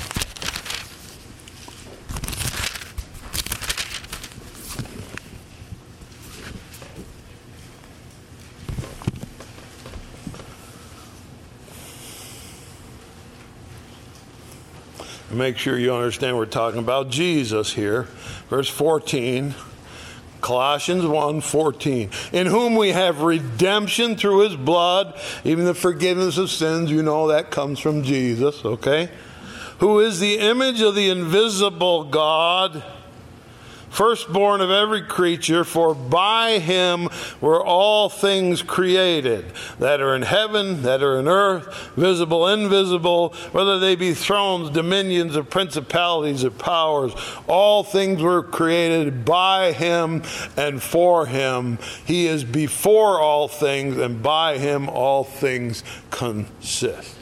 Make 15.31 15.57
sure 15.57 15.77
you 15.77 15.93
understand 15.93 16.37
we're 16.37 16.45
talking 16.45 16.79
about 16.79 17.09
Jesus 17.09 17.73
here. 17.73 18.03
Verse 18.49 18.69
14. 18.69 19.53
Colossians 20.41 21.05
1 21.05 21.41
14, 21.41 22.09
in 22.31 22.47
whom 22.47 22.77
we 22.77 22.91
have 22.91 23.21
redemption 23.21 24.15
through 24.15 24.47
his 24.47 24.55
blood, 24.55 25.19
even 25.43 25.65
the 25.65 25.73
forgiveness 25.73 26.37
of 26.37 26.49
sins. 26.49 26.89
You 26.89 27.03
know 27.03 27.27
that 27.27 27.51
comes 27.51 27.77
from 27.77 28.03
Jesus, 28.03 28.63
okay? 28.63 29.09
Who 29.79 29.99
is 29.99 30.21
the 30.21 30.39
image 30.39 30.81
of 30.81 30.95
the 30.95 31.09
invisible 31.09 32.05
God 32.05 32.83
firstborn 33.89 34.61
of 34.61 34.71
every 34.71 35.01
creature, 35.01 35.63
for 35.63 35.93
by 35.93 36.59
him 36.59 37.09
were 37.41 37.63
all 37.63 38.09
things 38.09 38.61
created, 38.61 39.45
that 39.79 40.01
are 40.01 40.15
in 40.15 40.21
heaven, 40.21 40.81
that 40.83 41.03
are 41.03 41.19
in 41.19 41.27
earth, 41.27 41.91
visible, 41.95 42.47
invisible, 42.47 43.29
whether 43.51 43.79
they 43.79 43.95
be 43.95 44.13
thrones, 44.13 44.69
dominions, 44.69 45.35
or 45.35 45.43
principalities, 45.43 46.43
or 46.43 46.51
powers. 46.51 47.13
All 47.47 47.83
things 47.83 48.21
were 48.21 48.43
created 48.43 49.25
by 49.25 49.71
him 49.71 50.23
and 50.55 50.81
for 50.81 51.25
him. 51.25 51.77
He 52.05 52.27
is 52.27 52.43
before 52.43 53.19
all 53.19 53.47
things, 53.47 53.97
and 53.97 54.23
by 54.23 54.57
him 54.57 54.89
all 54.89 55.23
things 55.23 55.83
consist. 56.09 57.18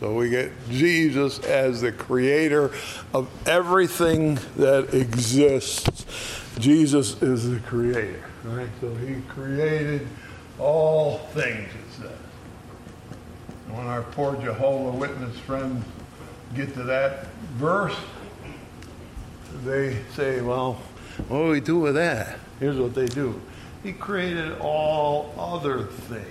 So 0.00 0.12
we 0.12 0.28
get 0.28 0.50
Jesus 0.70 1.38
as 1.40 1.80
the 1.80 1.92
creator 1.92 2.72
of 3.12 3.28
everything 3.46 4.38
that 4.56 4.92
exists. 4.92 6.42
Jesus 6.58 7.22
is 7.22 7.48
the 7.48 7.60
creator, 7.60 8.24
right? 8.44 8.68
So 8.80 8.92
he 8.96 9.20
created 9.28 10.06
all 10.58 11.18
things, 11.32 11.68
it 11.68 12.02
says. 12.02 12.10
When 13.68 13.86
our 13.86 14.02
poor 14.02 14.34
Jehovah 14.36 14.96
Witness 14.96 15.38
friends 15.38 15.84
get 16.54 16.74
to 16.74 16.82
that 16.84 17.26
verse, 17.54 17.96
they 19.64 19.96
say, 20.14 20.40
well, 20.40 20.74
what 21.28 21.38
do 21.38 21.48
we 21.48 21.60
do 21.60 21.78
with 21.78 21.94
that? 21.94 22.38
Here's 22.58 22.78
what 22.78 22.94
they 22.94 23.06
do. 23.06 23.40
He 23.82 23.92
created 23.92 24.58
all 24.58 25.34
other 25.38 25.84
things. 25.84 26.30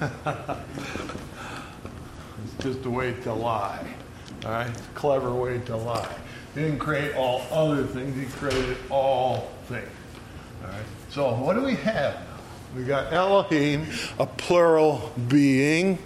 just 2.60 2.84
a 2.84 2.90
way 2.90 3.14
to 3.22 3.32
lie. 3.32 3.86
All 4.44 4.50
right? 4.50 4.70
Clever 4.94 5.34
way 5.34 5.58
to 5.66 5.76
lie. 5.76 6.14
He 6.54 6.62
didn't 6.62 6.78
create 6.78 7.14
all 7.14 7.42
other 7.50 7.84
things, 7.84 8.16
he 8.16 8.26
created 8.38 8.76
all 8.88 9.50
things. 9.66 9.88
All 10.62 10.70
right? 10.70 10.84
So 11.10 11.34
what 11.34 11.54
do 11.54 11.62
we 11.62 11.74
have 11.76 12.14
now? 12.14 12.26
We 12.76 12.84
got 12.84 13.12
Elohim, 13.12 13.86
a 14.18 14.26
plural 14.26 15.12
being 15.28 15.98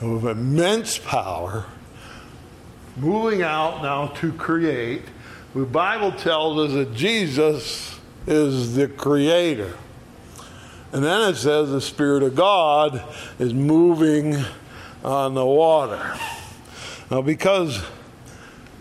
of 0.00 0.24
immense 0.24 0.98
power, 0.98 1.66
moving 2.96 3.42
out 3.42 3.82
now 3.82 4.08
to 4.18 4.32
create. 4.32 5.02
The 5.54 5.64
Bible 5.64 6.12
tells 6.12 6.58
us 6.58 6.72
that 6.74 6.94
Jesus 6.94 7.98
is 8.26 8.76
the 8.76 8.88
creator. 8.88 9.74
And 10.92 11.04
then 11.04 11.30
it 11.30 11.36
says 11.36 11.70
the 11.70 11.80
Spirit 11.80 12.22
of 12.22 12.34
God 12.34 13.02
is 13.38 13.52
moving 13.52 14.36
on 15.06 15.34
the 15.34 15.46
water. 15.46 16.14
Now, 17.12 17.22
because 17.22 17.80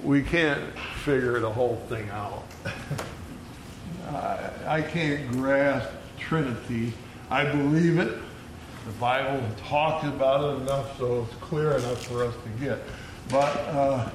we 0.03 0.23
can't 0.23 0.73
figure 1.03 1.39
the 1.39 1.51
whole 1.51 1.75
thing 1.87 2.09
out, 2.09 2.43
I, 4.09 4.49
I 4.65 4.81
can't 4.81 5.31
grasp 5.31 5.89
Trinity. 6.17 6.93
I 7.29 7.45
believe 7.45 7.99
it. 7.99 8.17
The 8.87 8.91
Bible 8.99 9.43
talks 9.57 10.05
about 10.07 10.43
it 10.43 10.61
enough 10.63 10.97
so 10.97 11.27
it's 11.29 11.33
clear 11.41 11.73
enough 11.73 12.05
for 12.07 12.23
us 12.23 12.33
to 12.33 12.63
get. 12.63 12.79
But 13.29 13.55
uh, 13.69 14.09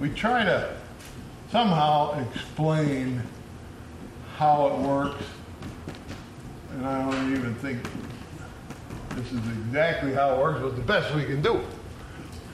we 0.00 0.08
try 0.10 0.44
to 0.44 0.74
somehow 1.50 2.18
explain 2.30 3.22
how 4.36 4.68
it 4.68 4.78
works, 4.78 5.24
and 6.72 6.86
I 6.86 7.10
don't 7.10 7.36
even 7.36 7.54
think 7.56 7.78
this 9.14 9.32
is 9.32 9.46
exactly 9.48 10.12
how 10.12 10.34
it 10.34 10.38
works, 10.38 10.60
but 10.60 10.76
the 10.76 10.82
best 10.82 11.14
we 11.14 11.24
can 11.24 11.42
do. 11.42 11.60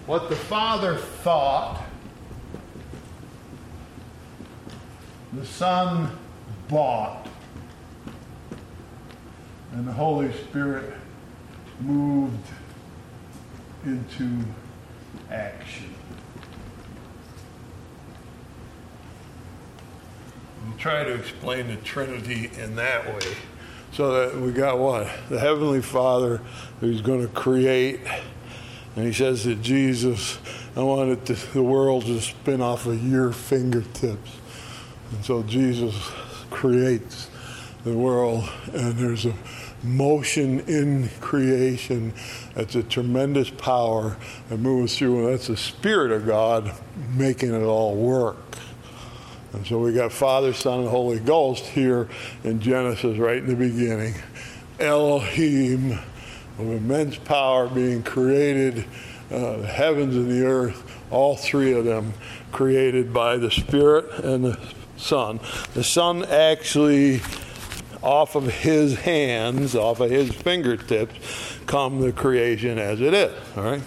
What 0.06 0.28
the 0.28 0.36
Father 0.36 0.96
thought, 0.96 1.82
the 5.32 5.44
Son 5.44 6.10
bought, 6.68 7.28
and 9.72 9.86
the 9.86 9.92
Holy 9.92 10.32
Spirit 10.32 10.94
moved 11.80 12.48
into 13.84 14.44
action. 15.30 15.94
We 20.66 20.78
try 20.78 21.04
to 21.04 21.14
explain 21.14 21.68
the 21.68 21.76
Trinity 21.76 22.50
in 22.58 22.76
that 22.76 23.06
way. 23.06 23.36
So 23.92 24.12
that 24.12 24.40
we 24.40 24.52
got 24.52 24.78
what? 24.78 25.08
The 25.28 25.40
Heavenly 25.40 25.82
Father 25.82 26.40
who's 26.80 27.00
going 27.00 27.22
to 27.22 27.32
create. 27.32 28.00
And 28.96 29.06
he 29.06 29.12
says 29.12 29.44
to 29.44 29.54
Jesus, 29.54 30.38
I 30.76 30.82
wanted 30.82 31.26
to, 31.26 31.34
the 31.52 31.62
world 31.62 32.06
to 32.06 32.20
spin 32.20 32.60
off 32.60 32.86
of 32.86 33.02
your 33.04 33.32
fingertips. 33.32 34.30
And 35.12 35.24
so 35.24 35.42
Jesus 35.42 35.94
creates 36.50 37.30
the 37.84 37.96
world, 37.96 38.48
and 38.74 38.96
there's 38.98 39.24
a 39.24 39.34
motion 39.82 40.60
in 40.60 41.08
creation 41.20 42.12
that's 42.54 42.74
a 42.74 42.82
tremendous 42.82 43.50
power 43.50 44.16
that 44.48 44.58
moves 44.58 44.98
through, 44.98 45.24
and 45.24 45.32
that's 45.32 45.46
the 45.46 45.56
Spirit 45.56 46.10
of 46.10 46.26
God 46.26 46.72
making 47.14 47.54
it 47.54 47.64
all 47.64 47.94
work. 47.94 48.36
And 49.52 49.66
so 49.66 49.78
we 49.78 49.92
got 49.92 50.12
Father, 50.12 50.52
Son, 50.52 50.80
and 50.80 50.88
Holy 50.88 51.18
Ghost 51.20 51.64
here 51.64 52.08
in 52.44 52.60
Genesis 52.60 53.16
right 53.18 53.38
in 53.38 53.46
the 53.46 53.56
beginning. 53.56 54.14
Elohim, 54.78 55.92
of 55.92 56.66
immense 56.66 57.16
power 57.16 57.68
being 57.68 58.02
created, 58.02 58.84
uh, 59.30 59.56
the 59.58 59.66
heavens 59.66 60.16
and 60.16 60.30
the 60.30 60.44
earth, 60.44 60.82
all 61.10 61.36
three 61.36 61.72
of 61.72 61.84
them 61.84 62.12
created 62.52 63.12
by 63.12 63.36
the 63.36 63.50
Spirit 63.50 64.10
and 64.24 64.44
the 64.44 64.58
Son. 64.96 65.40
The 65.74 65.84
Son 65.84 66.24
actually, 66.24 67.20
off 68.02 68.34
of 68.34 68.46
his 68.46 68.98
hands, 69.00 69.74
off 69.74 70.00
of 70.00 70.10
his 70.10 70.30
fingertips, 70.30 71.14
come 71.66 72.00
the 72.00 72.12
creation 72.12 72.78
as 72.78 73.00
it 73.00 73.14
is. 73.14 73.32
All 73.56 73.64
right? 73.64 73.82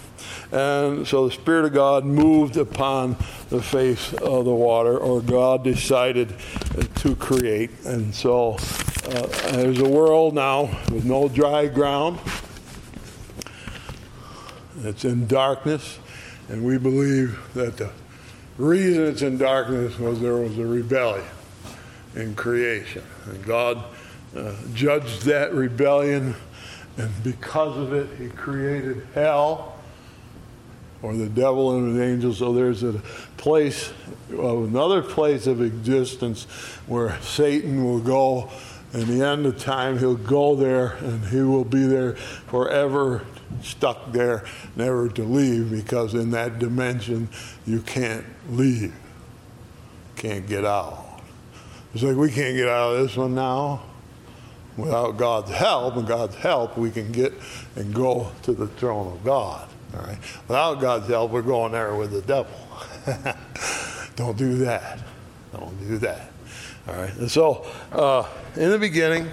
And 0.52 1.08
so 1.08 1.28
the 1.28 1.32
Spirit 1.32 1.64
of 1.64 1.72
God 1.72 2.04
moved 2.04 2.58
upon 2.58 3.16
the 3.48 3.62
face 3.62 4.12
of 4.12 4.44
the 4.44 4.52
water, 4.52 4.98
or 4.98 5.22
God 5.22 5.64
decided 5.64 6.34
to 6.96 7.16
create. 7.16 7.70
And 7.86 8.14
so 8.14 8.58
uh, 9.08 9.26
there's 9.52 9.78
a 9.78 9.88
world 9.88 10.34
now 10.34 10.64
with 10.92 11.06
no 11.06 11.28
dry 11.28 11.68
ground. 11.68 12.18
It's 14.82 15.06
in 15.06 15.26
darkness, 15.26 15.98
and 16.50 16.62
we 16.62 16.76
believe 16.76 17.38
that 17.54 17.78
the 17.78 17.90
reason 18.58 19.06
it's 19.06 19.22
in 19.22 19.38
darkness 19.38 19.98
was 19.98 20.20
there 20.20 20.36
was 20.36 20.58
a 20.58 20.66
rebellion 20.66 21.24
in 22.14 22.34
creation. 22.34 23.02
And 23.24 23.42
God 23.46 23.82
uh, 24.36 24.54
judged 24.74 25.22
that 25.22 25.54
rebellion, 25.54 26.34
and 26.98 27.10
because 27.24 27.78
of 27.78 27.94
it, 27.94 28.08
He 28.18 28.28
created 28.28 29.06
hell 29.14 29.71
or 31.02 31.14
the 31.14 31.28
devil 31.28 31.76
and 31.76 31.98
the 31.98 32.02
angels. 32.02 32.38
So 32.38 32.52
there's 32.52 32.82
a 32.82 32.92
place, 33.36 33.92
another 34.30 35.02
place 35.02 35.46
of 35.46 35.60
existence 35.60 36.44
where 36.86 37.20
Satan 37.20 37.84
will 37.84 38.00
go. 38.00 38.50
In 38.94 39.18
the 39.18 39.26
end 39.26 39.46
of 39.46 39.58
time, 39.58 39.98
he'll 39.98 40.14
go 40.14 40.54
there 40.54 40.92
and 41.00 41.24
he 41.26 41.40
will 41.40 41.64
be 41.64 41.86
there 41.86 42.14
forever, 42.14 43.24
stuck 43.62 44.12
there, 44.12 44.44
never 44.76 45.08
to 45.08 45.22
leave, 45.24 45.70
because 45.70 46.12
in 46.14 46.30
that 46.32 46.58
dimension, 46.58 47.28
you 47.66 47.80
can't 47.80 48.26
leave. 48.50 48.92
can't 50.16 50.46
get 50.46 50.64
out. 50.64 51.20
It's 51.94 52.02
like 52.02 52.16
we 52.16 52.30
can't 52.30 52.56
get 52.56 52.68
out 52.68 52.94
of 52.94 53.02
this 53.02 53.16
one 53.16 53.34
now. 53.34 53.82
Without 54.76 55.18
God's 55.18 55.50
help, 55.50 55.96
and 55.96 56.06
God's 56.06 56.36
help, 56.36 56.78
we 56.78 56.90
can 56.90 57.12
get 57.12 57.34
and 57.76 57.92
go 57.92 58.30
to 58.42 58.52
the 58.52 58.68
throne 58.68 59.12
of 59.12 59.24
God. 59.24 59.68
All 59.94 60.00
right. 60.00 60.18
Without 60.48 60.80
God's 60.80 61.08
help, 61.08 61.30
we're 61.30 61.42
going 61.42 61.72
there 61.72 61.94
with 61.94 62.12
the 62.12 62.22
devil. 62.22 62.52
Don't 64.16 64.36
do 64.36 64.56
that. 64.58 64.98
Don't 65.52 65.78
do 65.80 65.98
that. 65.98 66.30
All 66.88 66.94
right. 66.94 67.14
And 67.16 67.30
so, 67.30 67.66
uh, 67.92 68.26
in 68.56 68.70
the 68.70 68.78
beginning, 68.78 69.30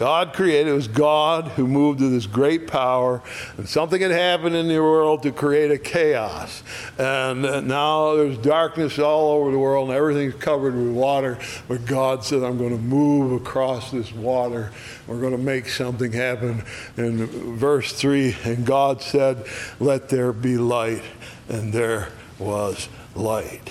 God 0.00 0.32
created. 0.32 0.68
It 0.68 0.72
was 0.72 0.88
God 0.88 1.48
who 1.48 1.68
moved 1.68 2.00
with 2.00 2.10
this 2.12 2.24
great 2.24 2.66
power, 2.66 3.20
and 3.58 3.68
something 3.68 4.00
had 4.00 4.10
happened 4.10 4.56
in 4.56 4.66
the 4.66 4.78
world 4.78 5.22
to 5.24 5.30
create 5.30 5.70
a 5.70 5.76
chaos. 5.76 6.62
And 6.96 7.44
uh, 7.44 7.60
now 7.60 8.14
there's 8.14 8.38
darkness 8.38 8.98
all 8.98 9.32
over 9.32 9.50
the 9.50 9.58
world, 9.58 9.90
and 9.90 9.98
everything's 9.98 10.36
covered 10.36 10.74
with 10.74 10.88
water. 10.88 11.38
But 11.68 11.84
God 11.84 12.24
said, 12.24 12.42
I'm 12.42 12.56
going 12.56 12.74
to 12.74 12.82
move 12.82 13.42
across 13.42 13.90
this 13.90 14.10
water. 14.10 14.72
We're 15.06 15.20
going 15.20 15.36
to 15.36 15.38
make 15.38 15.68
something 15.68 16.12
happen. 16.12 16.62
In 16.96 17.26
verse 17.58 17.92
3, 17.92 18.36
and 18.44 18.64
God 18.64 19.02
said, 19.02 19.44
Let 19.80 20.08
there 20.08 20.32
be 20.32 20.56
light. 20.56 21.02
And 21.50 21.74
there 21.74 22.08
was 22.38 22.88
light. 23.14 23.70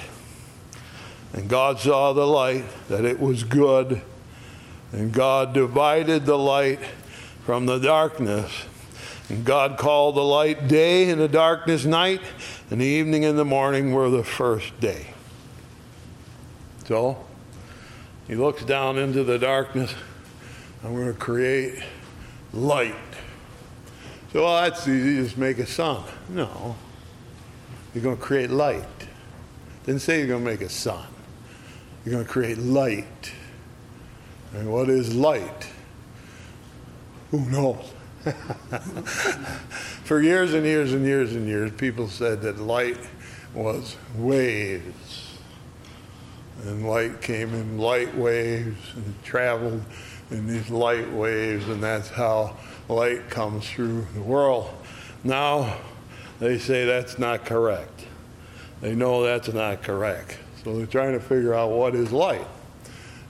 And 1.33 1.49
God 1.49 1.79
saw 1.79 2.13
the 2.13 2.27
light, 2.27 2.65
that 2.87 3.03
it 3.03 3.19
was 3.19 3.43
good. 3.43 4.03
And 4.91 5.13
God 5.13 5.53
divided 5.53 6.25
the 6.25 6.37
light 6.37 6.79
from 7.45 7.65
the 7.65 7.79
darkness. 7.79 8.51
And 9.29 9.45
God 9.45 9.77
called 9.77 10.15
the 10.15 10.23
light 10.23 10.67
day 10.67 11.09
and 11.09 11.21
the 11.21 11.27
darkness 11.27 11.85
night, 11.85 12.21
and 12.71 12.81
the 12.81 12.85
evening 12.85 13.25
and 13.25 13.37
the 13.37 13.45
morning 13.45 13.93
were 13.93 14.09
the 14.09 14.23
first 14.23 14.79
day. 14.79 15.13
So, 16.85 17.23
he 18.27 18.35
looks 18.35 18.63
down 18.63 18.97
into 18.97 19.23
the 19.23 19.37
darkness. 19.37 19.93
I'm 20.83 20.95
going 20.95 21.13
to 21.13 21.19
create 21.19 21.83
light. 22.53 22.95
So, 24.33 24.43
well, 24.43 24.63
that's 24.63 24.87
easy, 24.87 25.23
just 25.23 25.37
make 25.37 25.59
a 25.59 25.65
sun. 25.67 26.03
No. 26.29 26.75
You're 27.93 28.03
going 28.03 28.17
to 28.17 28.21
create 28.21 28.49
light. 28.49 28.83
Didn't 29.85 30.01
say 30.01 30.19
you're 30.19 30.27
going 30.27 30.43
to 30.43 30.49
make 30.49 30.61
a 30.61 30.69
sun. 30.69 31.05
You're 32.05 32.13
going 32.13 32.25
to 32.25 32.31
create 32.31 32.57
light. 32.57 33.31
And 34.53 34.71
what 34.71 34.89
is 34.89 35.13
light? 35.13 35.67
Who 37.31 37.41
knows? 37.49 37.93
For 40.03 40.21
years 40.21 40.53
and 40.53 40.65
years 40.65 40.93
and 40.93 41.05
years 41.05 41.35
and 41.35 41.47
years, 41.47 41.71
people 41.71 42.07
said 42.07 42.41
that 42.41 42.59
light 42.59 42.97
was 43.53 43.95
waves. 44.15 45.37
And 46.63 46.87
light 46.87 47.21
came 47.21 47.53
in 47.53 47.77
light 47.77 48.13
waves 48.15 48.77
and 48.95 49.23
traveled 49.23 49.83
in 50.31 50.47
these 50.47 50.69
light 50.69 51.09
waves, 51.11 51.67
and 51.69 51.81
that's 51.81 52.09
how 52.09 52.57
light 52.89 53.29
comes 53.29 53.69
through 53.69 54.05
the 54.13 54.21
world. 54.21 54.69
Now, 55.23 55.77
they 56.39 56.57
say 56.57 56.85
that's 56.85 57.17
not 57.17 57.45
correct. 57.45 58.05
They 58.81 58.95
know 58.95 59.23
that's 59.23 59.51
not 59.53 59.83
correct. 59.83 60.37
So 60.63 60.75
they're 60.77 60.85
trying 60.85 61.13
to 61.13 61.19
figure 61.19 61.53
out 61.53 61.71
what 61.71 61.95
is 61.95 62.11
light. 62.11 62.45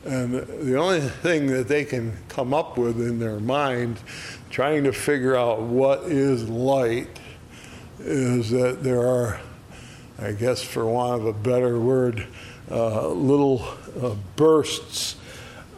And 0.06 0.34
the 0.34 0.78
only 0.78 1.02
thing 1.02 1.48
that 1.48 1.68
they 1.68 1.84
can 1.84 2.18
come 2.30 2.54
up 2.54 2.78
with 2.78 3.02
in 3.02 3.20
their 3.20 3.40
mind, 3.40 4.00
trying 4.50 4.86
to 4.86 4.94
figure 4.94 5.36
out 5.36 5.62
what 5.62 6.04
is 6.04 6.48
light, 6.48 7.20
is 8.00 8.50
that 8.52 8.82
there 8.82 9.06
are, 9.06 9.40
I 10.18 10.32
guess, 10.32 10.64
for 10.64 10.86
want 10.86 11.22
of 11.22 11.28
a 11.28 11.34
better 11.34 11.80
word, 11.80 12.26
uh, 12.72 13.10
little 13.10 13.62
uh, 14.02 14.16
bursts 14.36 15.18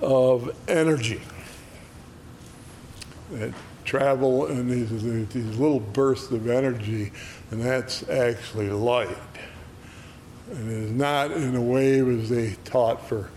of 0.01 0.55
energy 0.67 1.21
that 3.31 3.53
travel 3.85 4.47
in 4.47 4.69
these, 4.69 4.89
these 5.33 5.57
little 5.57 5.79
bursts 5.79 6.31
of 6.31 6.49
energy, 6.49 7.11
and 7.49 7.61
that's 7.61 8.07
actually 8.09 8.69
light. 8.69 9.17
And 10.51 10.69
it 10.69 10.83
is 10.83 10.91
not 10.91 11.31
in 11.31 11.55
a 11.55 11.61
wave 11.61 12.07
as 12.07 12.29
they 12.29 12.55
taught 12.65 13.07
for 13.07 13.31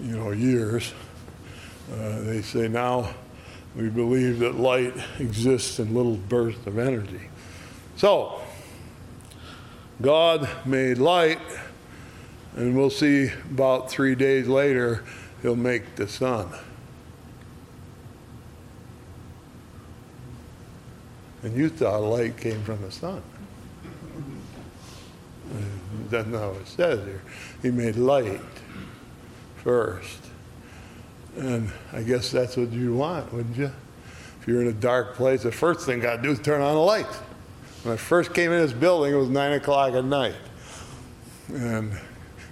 you 0.00 0.16
know, 0.16 0.30
years. 0.30 0.92
Uh, 1.92 2.20
they 2.20 2.42
say 2.42 2.68
now 2.68 3.14
we 3.74 3.88
believe 3.88 4.40
that 4.40 4.56
light 4.56 4.94
exists 5.18 5.78
in 5.78 5.94
little 5.94 6.16
bursts 6.16 6.66
of 6.66 6.78
energy. 6.78 7.28
So, 7.96 8.40
God 10.00 10.48
made 10.64 10.98
light, 10.98 11.40
and 12.56 12.76
we'll 12.76 12.90
see 12.90 13.30
about 13.50 13.90
three 13.90 14.14
days 14.14 14.46
later, 14.46 15.04
He'll 15.42 15.56
make 15.56 15.96
the 15.96 16.08
sun. 16.08 16.48
And 21.42 21.56
you 21.56 21.68
thought 21.68 22.02
light 22.02 22.36
came 22.36 22.62
from 22.62 22.82
the 22.82 22.90
sun. 22.90 23.22
That's 26.10 26.26
not 26.26 26.52
what 26.52 26.62
it 26.62 26.68
says 26.68 27.04
here. 27.04 27.22
He 27.62 27.70
made 27.70 27.96
light 27.96 28.40
first. 29.62 30.18
And 31.36 31.70
I 31.92 32.02
guess 32.02 32.30
that's 32.30 32.56
what 32.56 32.72
you 32.72 32.94
want, 32.94 33.32
wouldn't 33.32 33.56
you? 33.56 33.70
If 34.40 34.48
you're 34.48 34.60
in 34.60 34.68
a 34.68 34.72
dark 34.72 35.14
place, 35.14 35.42
the 35.42 35.52
first 35.52 35.86
thing 35.86 35.98
you 35.98 36.02
got 36.02 36.16
to 36.16 36.22
do 36.22 36.30
is 36.30 36.40
turn 36.40 36.60
on 36.60 36.74
the 36.74 36.80
light. 36.80 37.06
When 37.84 37.94
I 37.94 37.96
first 37.96 38.34
came 38.34 38.50
in 38.50 38.60
this 38.60 38.72
building, 38.72 39.14
it 39.14 39.16
was 39.16 39.28
9 39.28 39.52
o'clock 39.52 39.94
at 39.94 40.04
night. 40.04 40.34
And 41.48 41.92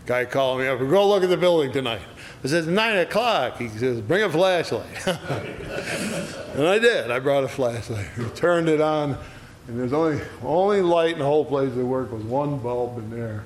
guy 0.07 0.25
called 0.25 0.61
me 0.61 0.69
up, 0.69 0.79
go 0.79 1.09
look 1.09 1.25
at 1.25 1.29
the 1.29 1.37
building 1.37 1.73
tonight. 1.73 2.01
I 2.45 2.49
said, 2.49 2.69
9 2.69 2.99
o'clock. 2.99 3.59
He 3.59 3.69
says, 3.69 4.01
bring 4.01 4.23
a 4.23 4.31
flashlight. 4.31 4.87
and 5.07 6.67
I 6.67 6.79
did. 6.79 7.11
I 7.11 7.19
brought 7.19 7.43
a 7.43 7.49
flashlight. 7.49 8.07
We 8.17 8.25
turned 8.31 8.69
it 8.69 8.81
on, 8.81 9.19
and 9.67 9.81
there's 9.81 9.93
only, 9.93 10.23
only 10.45 10.81
light 10.81 11.15
in 11.15 11.19
the 11.19 11.25
whole 11.25 11.45
place 11.45 11.75
that 11.75 11.85
worked 11.85 12.13
was 12.13 12.23
one 12.23 12.59
bulb 12.59 12.99
in 12.99 13.11
there. 13.11 13.45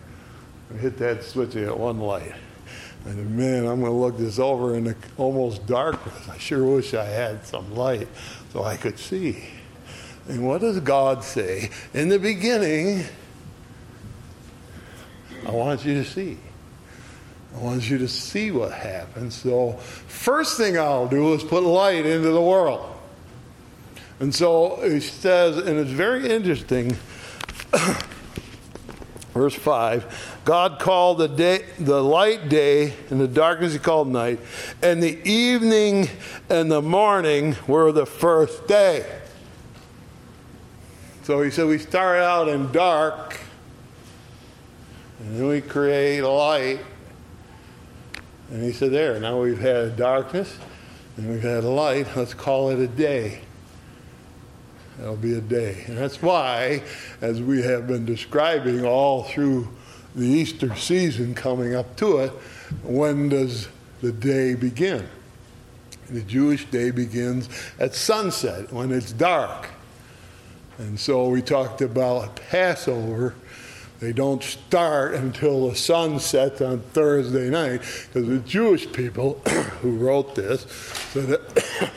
I 0.72 0.76
hit 0.76 0.98
that 0.98 1.24
switch, 1.24 1.56
I 1.56 1.64
got 1.64 1.78
one 1.78 1.98
light. 1.98 2.34
I 3.04 3.10
said, 3.10 3.30
man, 3.30 3.66
I'm 3.66 3.80
going 3.80 3.92
to 3.92 3.98
look 3.98 4.18
this 4.18 4.38
over 4.38 4.74
in 4.76 4.84
the 4.84 4.96
almost 5.16 5.66
darkness. 5.66 6.28
I 6.28 6.38
sure 6.38 6.64
wish 6.64 6.94
I 6.94 7.04
had 7.04 7.46
some 7.46 7.74
light 7.74 8.08
so 8.52 8.62
I 8.62 8.76
could 8.76 8.98
see. 8.98 9.42
And 10.28 10.46
what 10.46 10.60
does 10.60 10.78
God 10.80 11.24
say? 11.24 11.70
In 11.94 12.08
the 12.08 12.18
beginning, 12.18 13.04
I 15.46 15.50
want 15.50 15.84
you 15.84 15.94
to 15.94 16.04
see. 16.04 16.38
I 17.56 17.58
want 17.58 17.88
you 17.90 17.98
to 17.98 18.08
see 18.08 18.50
what 18.50 18.72
happens. 18.72 19.34
So, 19.34 19.72
first 19.72 20.56
thing 20.56 20.78
I'll 20.78 21.08
do 21.08 21.34
is 21.34 21.42
put 21.42 21.62
light 21.62 22.06
into 22.06 22.30
the 22.30 22.40
world. 22.40 22.86
And 24.20 24.34
so 24.34 24.80
it 24.82 25.00
says, 25.00 25.56
and 25.56 25.78
it's 25.78 25.90
very 25.90 26.28
interesting. 26.28 26.96
Verse 29.32 29.54
5 29.54 30.29
God 30.44 30.78
called 30.78 31.18
the, 31.18 31.28
day, 31.28 31.64
the 31.78 32.02
light 32.02 32.48
day, 32.48 32.94
and 33.10 33.20
the 33.20 33.28
darkness 33.28 33.72
he 33.72 33.78
called 33.78 34.08
night, 34.08 34.40
and 34.82 35.02
the 35.02 35.20
evening 35.28 36.08
and 36.48 36.70
the 36.70 36.80
morning 36.80 37.56
were 37.66 37.92
the 37.92 38.06
first 38.06 38.66
day. 38.66 39.04
So 41.24 41.42
he 41.42 41.50
said, 41.50 41.66
We 41.66 41.78
start 41.78 42.18
out 42.18 42.48
in 42.48 42.72
dark, 42.72 43.38
and 45.20 45.36
then 45.36 45.46
we 45.46 45.60
create 45.60 46.22
light. 46.22 46.80
And 48.50 48.62
he 48.64 48.72
said, 48.72 48.90
There, 48.92 49.20
now 49.20 49.40
we've 49.40 49.60
had 49.60 49.96
darkness, 49.96 50.58
and 51.16 51.30
we've 51.30 51.42
had 51.42 51.64
light, 51.64 52.06
let's 52.16 52.34
call 52.34 52.70
it 52.70 52.78
a 52.78 52.88
day. 52.88 53.42
That'll 54.98 55.16
be 55.16 55.34
a 55.34 55.40
day. 55.40 55.84
And 55.86 55.96
that's 55.96 56.20
why, 56.20 56.82
as 57.20 57.40
we 57.42 57.62
have 57.62 57.86
been 57.86 58.04
describing 58.04 58.84
all 58.84 59.22
through 59.24 59.68
the 60.14 60.26
Easter 60.26 60.74
season 60.76 61.34
coming 61.34 61.74
up 61.74 61.96
to 61.96 62.18
it, 62.18 62.30
when 62.82 63.28
does 63.28 63.68
the 64.00 64.12
day 64.12 64.54
begin? 64.54 65.06
The 66.08 66.22
Jewish 66.22 66.64
day 66.66 66.90
begins 66.90 67.48
at 67.78 67.94
sunset 67.94 68.72
when 68.72 68.90
it's 68.90 69.12
dark. 69.12 69.68
And 70.78 70.98
so 70.98 71.28
we 71.28 71.42
talked 71.42 71.82
about 71.82 72.36
Passover. 72.36 73.34
They 74.00 74.12
don't 74.12 74.42
start 74.42 75.14
until 75.14 75.68
the 75.68 75.76
sun 75.76 76.18
sets 76.18 76.62
on 76.62 76.80
Thursday 76.80 77.50
night 77.50 77.82
because 78.06 78.28
the 78.28 78.38
Jewish 78.38 78.90
people 78.90 79.34
who 79.82 79.98
wrote 79.98 80.34
this 80.34 80.62
said 81.12 81.26
that 81.28 81.90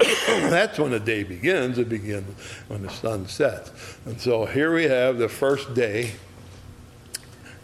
that's 0.50 0.78
when 0.78 0.92
the 0.92 1.00
day 1.00 1.22
begins. 1.22 1.78
It 1.78 1.90
begins 1.90 2.34
when 2.68 2.82
the 2.82 2.90
sun 2.90 3.28
sets. 3.28 3.70
And 4.06 4.18
so 4.18 4.46
here 4.46 4.74
we 4.74 4.84
have 4.84 5.18
the 5.18 5.28
first 5.28 5.74
day. 5.74 6.12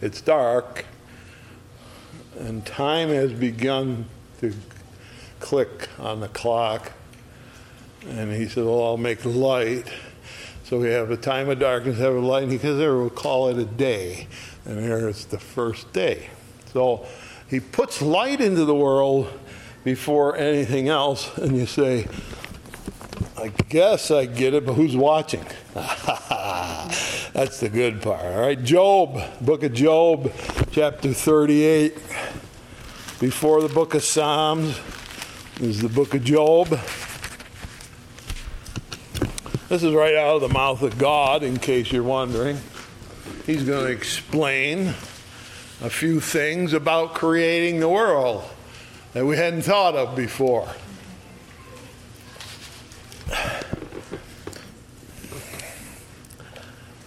It's 0.03 0.20
dark, 0.20 0.84
and 2.38 2.66
time 2.66 3.09
has 3.09 3.32
begun 3.32 4.07
to 4.40 4.53
click 5.40 5.88
on 5.99 6.20
the 6.20 6.28
clock. 6.28 6.92
And 8.07 8.30
he 8.30 8.47
said, 8.47 8.64
Well, 8.64 8.84
I'll 8.84 8.97
make 8.99 9.24
light. 9.24 9.90
So 10.64 10.80
we 10.80 10.90
have 10.90 11.11
a 11.11 11.16
time 11.16 11.49
of 11.49 11.59
darkness, 11.61 11.99
have 11.99 12.14
a 12.14 12.20
light, 12.20 12.42
and 12.42 12.53
he 12.53 12.59
says, 12.59 12.76
There, 12.76 12.94
we'll 12.97 13.09
call 13.09 13.49
it 13.49 13.59
a 13.59 13.64
day. 13.64 14.28
And 14.66 14.80
here 14.80 15.09
it's 15.09 15.24
the 15.24 15.38
first 15.38 15.92
day. 15.94 16.28
So 16.72 17.07
He 17.49 17.61
puts 17.61 18.03
light 18.03 18.42
into 18.42 18.66
the 18.66 18.74
world 18.74 19.32
before 19.82 20.36
anything 20.36 20.88
else, 20.88 21.36
and 21.38 21.57
you 21.57 21.64
say, 21.64 22.07
I 23.38 23.49
guess 23.68 24.11
I 24.11 24.26
get 24.26 24.53
it, 24.53 24.66
but 24.66 24.74
who's 24.74 24.97
watching? 24.97 25.44
That's 27.37 27.61
the 27.61 27.68
good 27.68 28.01
part. 28.01 28.24
All 28.24 28.41
right, 28.41 28.64
Job, 28.64 29.20
book 29.43 29.62
of 29.62 29.74
Job, 29.74 30.32
chapter 30.70 31.12
38. 31.12 31.93
Before 33.20 33.61
the 33.61 33.68
book 33.68 33.93
of 33.93 34.03
Psalms 34.03 34.80
is 35.61 35.82
the 35.82 35.91
book 35.91 36.14
of 36.14 36.24
Job. 36.24 36.68
This 39.68 39.82
is 39.82 39.93
right 39.93 40.14
out 40.14 40.37
of 40.37 40.41
the 40.41 40.49
mouth 40.49 40.80
of 40.80 40.97
God, 40.97 41.43
in 41.43 41.59
case 41.59 41.93
you're 41.93 42.03
wondering. 42.03 42.57
He's 43.45 43.64
going 43.64 43.84
to 43.84 43.93
explain 43.93 44.95
a 45.82 45.91
few 45.91 46.20
things 46.20 46.72
about 46.72 47.12
creating 47.12 47.80
the 47.80 47.89
world 47.91 48.45
that 49.12 49.26
we 49.26 49.37
hadn't 49.37 49.61
thought 49.61 49.95
of 49.95 50.16
before. 50.16 50.70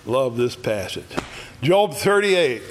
Love 0.05 0.37
this 0.37 0.55
passage. 0.55 1.05
Job 1.61 1.93
38. 1.93 2.63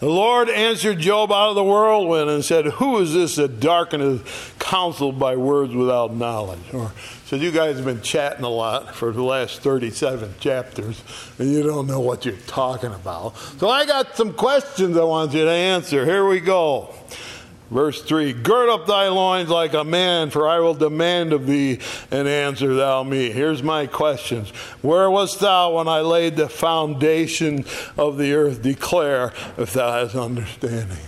The 0.00 0.08
Lord 0.08 0.48
answered 0.48 0.98
Job 0.98 1.30
out 1.30 1.50
of 1.50 1.56
the 1.56 1.62
whirlwind 1.62 2.30
and 2.30 2.42
said, 2.42 2.64
Who 2.64 2.98
is 3.00 3.12
this 3.12 3.36
that 3.36 3.60
darkeneth 3.60 4.58
counsel 4.58 5.12
by 5.12 5.36
words 5.36 5.74
without 5.74 6.14
knowledge? 6.14 6.72
Or 6.72 6.92
said, 7.26 7.40
You 7.40 7.50
guys 7.50 7.76
have 7.76 7.84
been 7.84 8.00
chatting 8.00 8.42
a 8.42 8.48
lot 8.48 8.94
for 8.94 9.12
the 9.12 9.22
last 9.22 9.60
37 9.60 10.36
chapters, 10.40 11.04
and 11.38 11.52
you 11.52 11.62
don't 11.62 11.86
know 11.86 12.00
what 12.00 12.24
you're 12.24 12.34
talking 12.46 12.94
about. 12.94 13.36
So 13.58 13.68
I 13.68 13.84
got 13.84 14.16
some 14.16 14.32
questions 14.32 14.96
I 14.96 15.04
want 15.04 15.34
you 15.34 15.44
to 15.44 15.50
answer. 15.50 16.06
Here 16.06 16.26
we 16.26 16.40
go. 16.40 16.94
Verse 17.70 18.02
3 18.02 18.32
Gird 18.32 18.68
up 18.68 18.86
thy 18.86 19.08
loins 19.08 19.48
like 19.48 19.74
a 19.74 19.84
man, 19.84 20.30
for 20.30 20.48
I 20.48 20.58
will 20.58 20.74
demand 20.74 21.32
of 21.32 21.46
thee, 21.46 21.78
and 22.10 22.26
answer 22.26 22.74
thou 22.74 23.02
me. 23.04 23.30
Here's 23.30 23.62
my 23.62 23.86
questions 23.86 24.50
Where 24.82 25.10
wast 25.10 25.40
thou 25.40 25.76
when 25.76 25.88
I 25.88 26.00
laid 26.00 26.36
the 26.36 26.48
foundation 26.48 27.64
of 27.96 28.18
the 28.18 28.32
earth? 28.34 28.62
Declare 28.62 29.32
if 29.56 29.72
thou 29.72 29.92
hast 29.92 30.16
understanding. 30.16 30.98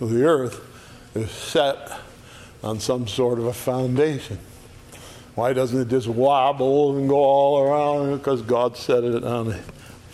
The 0.00 0.24
earth 0.24 0.64
is 1.16 1.30
set 1.30 1.98
on 2.62 2.78
some 2.78 3.08
sort 3.08 3.40
of 3.40 3.46
a 3.46 3.52
foundation. 3.52 4.38
Why 5.34 5.52
doesn't 5.52 5.80
it 5.80 5.88
just 5.88 6.08
wobble 6.08 6.96
and 6.96 7.08
go 7.08 7.16
all 7.16 7.60
around? 7.60 8.18
Because 8.18 8.42
God 8.42 8.76
set 8.76 9.04
it 9.04 9.24
on 9.24 9.56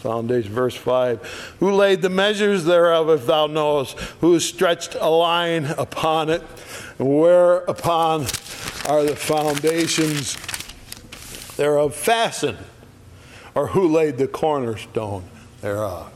foundation. 0.05 0.53
Verse 0.53 0.77
5 0.77 1.57
Who 1.61 1.73
laid 1.73 2.03
the 2.03 2.11
measures 2.11 2.65
thereof, 2.65 3.09
if 3.09 3.27
thou 3.27 3.47
knowest? 3.47 3.99
Who 4.21 4.39
stretched 4.39 4.95
a 5.01 5.09
line 5.09 5.65
upon 5.79 6.29
it? 6.29 6.43
And 6.99 7.19
whereupon 7.19 8.27
are 8.87 9.03
the 9.03 9.17
foundations 9.17 10.37
thereof 11.57 11.95
fastened? 11.95 12.59
Or 13.55 13.69
who 13.69 13.89
laid 13.89 14.19
the 14.19 14.29
cornerstone 14.29 15.25
thereof? 15.63 16.13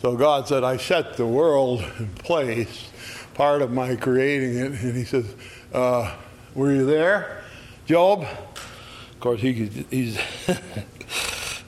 So 0.00 0.16
God 0.16 0.46
said, 0.46 0.62
I 0.62 0.76
set 0.76 1.16
the 1.16 1.26
world 1.26 1.84
in 1.98 2.08
place, 2.08 2.88
part 3.34 3.62
of 3.62 3.72
my 3.72 3.96
creating 3.96 4.58
it. 4.58 4.72
And 4.80 4.96
He 4.96 5.04
says, 5.04 5.34
uh, 5.74 6.14
Were 6.54 6.72
you 6.72 6.86
there, 6.86 7.42
Job? 7.86 8.22
Of 8.22 9.20
course, 9.20 9.40
he, 9.40 9.52
he's. 9.90 10.20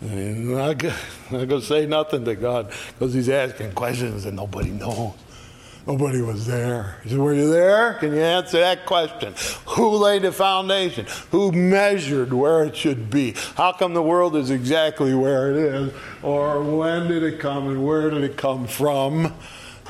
not, 0.04 0.82
not 0.82 0.94
going 1.30 1.48
to 1.48 1.62
say 1.62 1.86
nothing 1.86 2.24
to 2.24 2.34
God 2.34 2.72
because 2.98 3.14
he's 3.14 3.28
asking 3.28 3.72
questions 3.72 4.26
and 4.26 4.36
nobody 4.36 4.70
knows. 4.70 5.14
Nobody 5.86 6.22
was 6.22 6.46
there. 6.46 6.96
He 7.02 7.10
said, 7.10 7.18
Were 7.18 7.34
you 7.34 7.50
there? 7.50 7.94
Can 7.94 8.14
you 8.14 8.20
answer 8.20 8.58
that 8.58 8.86
question? 8.86 9.34
Who 9.66 9.90
laid 9.96 10.22
the 10.22 10.32
foundation? 10.32 11.04
Who 11.30 11.52
measured 11.52 12.32
where 12.32 12.64
it 12.64 12.74
should 12.74 13.10
be? 13.10 13.34
How 13.54 13.72
come 13.72 13.92
the 13.92 14.02
world 14.02 14.34
is 14.34 14.50
exactly 14.50 15.14
where 15.14 15.50
it 15.50 15.56
is? 15.56 15.92
Or 16.22 16.62
when 16.62 17.08
did 17.08 17.22
it 17.22 17.38
come 17.38 17.68
and 17.68 17.84
where 17.84 18.08
did 18.08 18.24
it 18.24 18.38
come 18.38 18.66
from? 18.66 19.34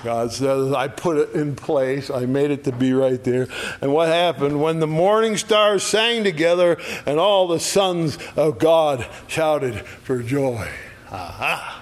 God 0.05 0.31
says, 0.33 0.73
I 0.73 0.87
put 0.89 1.17
it 1.17 1.31
in 1.33 1.57
place. 1.57 2.11
I 2.11 2.27
made 2.27 2.51
it 2.51 2.65
to 2.65 2.73
be 2.73 2.93
right 2.93 3.23
there. 3.25 3.49
And 3.81 3.93
what 3.93 4.09
happened? 4.09 4.63
When 4.63 4.79
the 4.79 4.87
morning 4.87 5.37
stars 5.39 5.83
sang 5.83 6.23
together 6.23 6.77
and 7.07 7.19
all 7.19 7.49
the 7.49 7.59
sons 7.59 8.19
of 8.37 8.59
God 8.59 9.07
shouted 9.27 9.81
for 9.81 10.23
joy. 10.23 10.69
Aha. 11.11 11.81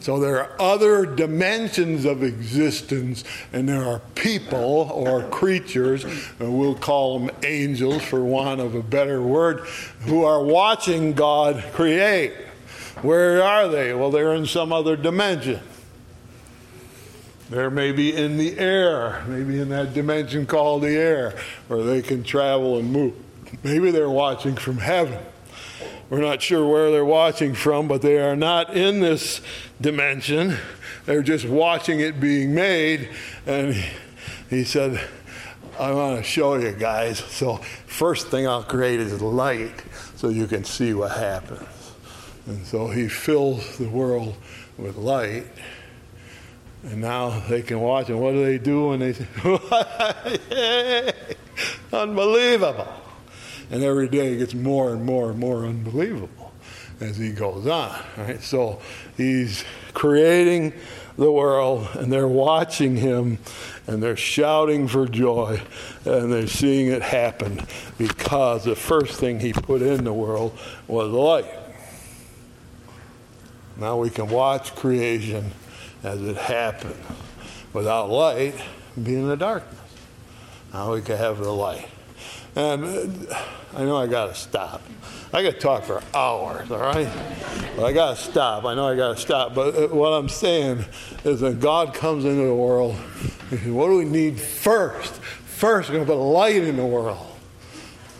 So 0.00 0.18
there 0.18 0.42
are 0.42 0.60
other 0.60 1.06
dimensions 1.06 2.06
of 2.06 2.24
existence, 2.24 3.22
and 3.52 3.68
there 3.68 3.84
are 3.84 4.00
people 4.16 4.90
or 4.92 5.22
creatures, 5.28 6.04
and 6.40 6.58
we'll 6.58 6.74
call 6.74 7.20
them 7.20 7.30
angels 7.44 8.02
for 8.02 8.24
want 8.24 8.60
of 8.60 8.74
a 8.74 8.82
better 8.82 9.22
word, 9.22 9.60
who 10.00 10.24
are 10.24 10.42
watching 10.42 11.12
God 11.12 11.62
create. 11.72 12.32
Where 13.02 13.44
are 13.44 13.68
they? 13.68 13.94
Well, 13.94 14.10
they're 14.10 14.34
in 14.34 14.46
some 14.46 14.72
other 14.72 14.96
dimension. 14.96 15.60
They're 17.52 17.70
maybe 17.70 18.16
in 18.16 18.38
the 18.38 18.58
air, 18.58 19.22
maybe 19.28 19.60
in 19.60 19.68
that 19.68 19.92
dimension 19.92 20.46
called 20.46 20.84
the 20.84 20.96
air, 20.96 21.38
where 21.68 21.82
they 21.82 22.00
can 22.00 22.24
travel 22.24 22.78
and 22.78 22.90
move. 22.90 23.12
Maybe 23.62 23.90
they're 23.90 24.08
watching 24.08 24.56
from 24.56 24.78
heaven. 24.78 25.22
We're 26.08 26.22
not 26.22 26.40
sure 26.40 26.66
where 26.66 26.90
they're 26.90 27.04
watching 27.04 27.52
from, 27.52 27.88
but 27.88 28.00
they 28.00 28.18
are 28.18 28.34
not 28.36 28.74
in 28.74 29.00
this 29.00 29.42
dimension. 29.82 30.56
They're 31.04 31.22
just 31.22 31.46
watching 31.46 32.00
it 32.00 32.20
being 32.20 32.54
made. 32.54 33.10
And 33.44 33.76
he 34.48 34.64
said, 34.64 34.98
I 35.78 35.92
want 35.92 36.16
to 36.16 36.22
show 36.22 36.54
you 36.54 36.72
guys. 36.72 37.18
So, 37.18 37.56
first 37.86 38.28
thing 38.28 38.48
I'll 38.48 38.62
create 38.62 38.98
is 38.98 39.20
light 39.20 39.84
so 40.16 40.30
you 40.30 40.46
can 40.46 40.64
see 40.64 40.94
what 40.94 41.12
happens. 41.12 41.92
And 42.46 42.64
so 42.64 42.88
he 42.88 43.08
fills 43.08 43.76
the 43.76 43.90
world 43.90 44.36
with 44.78 44.96
light. 44.96 45.44
And 46.84 47.00
now 47.00 47.40
they 47.48 47.62
can 47.62 47.80
watch, 47.80 48.08
and 48.08 48.20
what 48.20 48.32
do 48.32 48.44
they 48.44 48.58
do 48.58 48.88
when 48.88 48.98
they 48.98 49.12
say, 50.50 51.12
unbelievable? 51.92 52.92
And 53.70 53.84
every 53.84 54.08
day 54.08 54.34
it 54.34 54.38
gets 54.38 54.54
more 54.54 54.92
and 54.92 55.04
more 55.04 55.30
and 55.30 55.38
more 55.38 55.64
unbelievable 55.64 56.52
as 57.00 57.16
he 57.16 57.30
goes 57.32 57.66
on. 57.66 57.96
Right? 58.18 58.42
So 58.42 58.80
he's 59.16 59.64
creating 59.94 60.72
the 61.16 61.30
world, 61.30 61.88
and 61.94 62.12
they're 62.12 62.26
watching 62.26 62.96
him, 62.96 63.38
and 63.86 64.02
they're 64.02 64.16
shouting 64.16 64.88
for 64.88 65.06
joy, 65.06 65.62
and 66.04 66.32
they're 66.32 66.48
seeing 66.48 66.88
it 66.88 67.02
happen 67.02 67.64
because 67.96 68.64
the 68.64 68.74
first 68.74 69.20
thing 69.20 69.38
he 69.38 69.52
put 69.52 69.82
in 69.82 70.02
the 70.02 70.12
world 70.12 70.58
was 70.88 71.10
light. 71.10 71.58
Now 73.76 73.98
we 73.98 74.10
can 74.10 74.28
watch 74.28 74.74
creation 74.74 75.52
as 76.02 76.22
it 76.22 76.36
happened. 76.36 77.00
Without 77.72 78.10
light, 78.10 78.54
be 79.02 79.14
in 79.14 79.28
the 79.28 79.36
darkness. 79.36 79.80
Now 80.72 80.92
we 80.92 81.02
can 81.02 81.16
have 81.16 81.38
the 81.38 81.50
light. 81.50 81.88
And 82.54 82.84
uh, 82.84 83.42
I 83.74 83.84
know 83.84 83.96
I 83.96 84.06
got 84.06 84.26
to 84.26 84.34
stop. 84.34 84.82
I 85.32 85.42
could 85.42 85.60
talk 85.60 85.84
for 85.84 86.02
hours, 86.14 86.70
all 86.70 86.78
right? 86.78 87.08
But 87.76 87.86
I 87.86 87.92
got 87.92 88.16
to 88.16 88.22
stop. 88.22 88.66
I 88.66 88.74
know 88.74 88.88
I 88.88 88.96
got 88.96 89.16
to 89.16 89.20
stop. 89.20 89.54
But 89.54 89.74
uh, 89.74 89.88
what 89.88 90.10
I'm 90.10 90.28
saying 90.28 90.84
is 91.24 91.40
that 91.40 91.60
God 91.60 91.94
comes 91.94 92.26
into 92.26 92.44
the 92.44 92.54
world. 92.54 92.94
What 93.64 93.88
do 93.88 93.96
we 93.96 94.04
need 94.04 94.38
first? 94.38 95.14
First, 95.14 95.88
we're 95.88 95.96
going 95.96 96.06
to 96.06 96.12
put 96.12 96.18
light 96.18 96.56
in 96.56 96.76
the 96.76 96.84
world. 96.86 97.26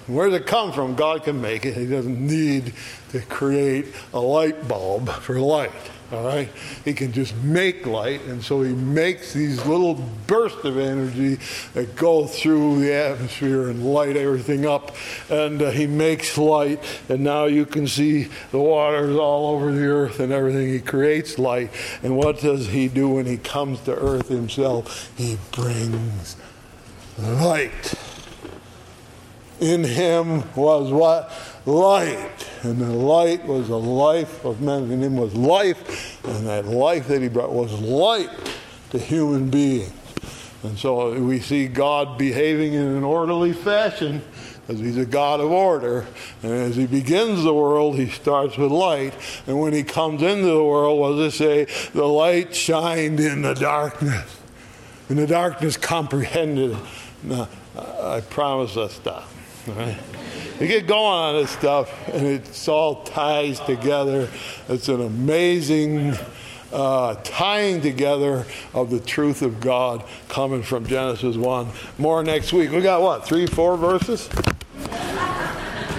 Where 0.07 0.29
does 0.29 0.41
it 0.41 0.47
come 0.47 0.73
from? 0.73 0.95
God 0.95 1.25
can 1.25 1.41
make 1.41 1.67
it. 1.67 1.75
He 1.75 1.87
doesn't 1.87 2.19
need 2.19 2.75
to 3.11 3.21
create 3.21 3.87
a 4.15 4.21
light 4.21 4.67
bulb 4.67 5.11
for 5.11 5.39
light. 5.39 5.71
All 6.13 6.25
right? 6.25 6.51
He 6.85 6.93
can 6.93 7.11
just 7.11 7.35
make 7.37 7.87
light, 7.87 8.21
and 8.23 8.45
so 8.45 8.61
he 8.61 8.75
makes 8.75 9.33
these 9.33 9.65
little 9.65 9.95
bursts 10.27 10.63
of 10.65 10.77
energy 10.77 11.39
that 11.73 11.97
go 11.97 12.27
through 12.27 12.81
the 12.81 12.93
atmosphere 12.93 13.71
and 13.71 13.83
light 13.83 14.19
everything 14.19 14.67
up. 14.67 14.95
And 15.31 15.63
uh, 15.63 15.71
he 15.71 15.87
makes 15.87 16.37
light, 16.37 16.85
and 17.09 17.25
now 17.25 17.47
you 17.47 17.65
can 17.65 17.87
see 17.87 18.29
the 18.51 18.59
waters 18.59 19.17
all 19.17 19.55
over 19.55 19.73
the 19.73 19.87
earth 19.87 20.21
and 20.21 20.33
everything. 20.33 20.69
He 20.69 20.81
creates 20.81 21.39
light. 21.39 21.71
And 22.03 22.19
what 22.19 22.41
does 22.41 22.69
he 22.69 22.89
do 22.89 23.09
when 23.09 23.25
he 23.25 23.39
comes 23.39 23.81
to 23.83 23.95
earth 23.95 24.29
himself? 24.29 25.11
He 25.17 25.39
brings 25.53 26.37
light. 27.19 27.95
In 29.61 29.85
him 29.85 30.43
was 30.55 30.91
what? 30.91 31.33
Light. 31.67 32.49
And 32.63 32.79
the 32.79 32.93
light 32.93 33.45
was 33.45 33.69
the 33.69 33.79
life 33.79 34.45
of 34.45 34.61
men. 34.61 34.91
In 34.91 35.03
him 35.03 35.17
was 35.17 35.35
life. 35.35 36.25
And 36.25 36.47
that 36.47 36.67
life 36.67 37.09
that 37.09 37.23
he 37.23 37.29
brought 37.29 37.53
was 37.53 37.73
light 37.81 38.31
to 38.91 38.99
human 38.99 39.51
beings. 39.51 39.93
And 40.63 40.79
so 40.79 41.21
we 41.21 41.41
see 41.41 41.67
God 41.67 42.19
behaving 42.19 42.75
in 42.75 42.87
an 42.87 43.03
orderly 43.03 43.53
fashion. 43.53 44.23
because 44.67 44.81
he's 44.81 44.97
a 44.97 45.05
God 45.05 45.41
of 45.41 45.51
order. 45.51 46.07
And 46.43 46.53
as 46.53 46.77
he 46.77 46.87
begins 46.87 47.43
the 47.43 47.55
world, 47.55 47.97
he 47.97 48.09
starts 48.09 48.57
with 48.57 48.71
light. 48.71 49.15
And 49.47 49.61
when 49.61 49.73
he 49.73 49.83
comes 49.83 50.23
into 50.23 50.47
the 50.47 50.65
world, 50.65 51.01
what 51.01 51.17
does 51.17 51.35
it 51.35 51.37
say? 51.37 51.91
The 51.93 52.07
light 52.07 52.55
shined 52.55 53.21
in 53.21 53.43
the 53.43 53.55
darkness. 53.55 54.39
And 55.09 55.19
the 55.19 55.27
darkness 55.27 55.77
comprehended. 55.77 56.77
Now, 57.23 57.49
I 57.77 58.21
promise 58.21 58.77
us 58.77 58.95
stuff. 58.95 59.32
You 59.67 60.67
get 60.67 60.87
going 60.87 61.01
on 61.01 61.35
this 61.35 61.51
stuff, 61.51 62.09
and 62.09 62.27
it 62.27 62.69
all 62.69 63.03
ties 63.05 63.61
together. 63.61 64.29
It's 64.69 64.89
an 64.89 65.01
amazing 65.01 66.15
uh, 66.73 67.17
tying 67.25 67.81
together 67.81 68.47
of 68.75 68.91
the 68.91 69.01
truth 69.01 69.43
of 69.43 69.61
God 69.61 70.05
coming 70.29 70.63
from 70.63 70.87
Genesis 70.87 71.37
1. 71.37 71.69
More 71.99 72.23
next 72.23 72.53
week. 72.53 72.71
We 72.71 72.81
got 72.81 73.03
what, 73.03 73.25
three, 73.25 73.47
four 73.47 73.77
verses? 73.77 74.29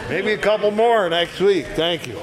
Maybe 0.10 0.32
a 0.32 0.38
couple 0.38 0.72
more 0.72 1.10
next 1.10 1.40
week. 1.40 1.66
Thank 1.76 2.08
you. 2.08 2.20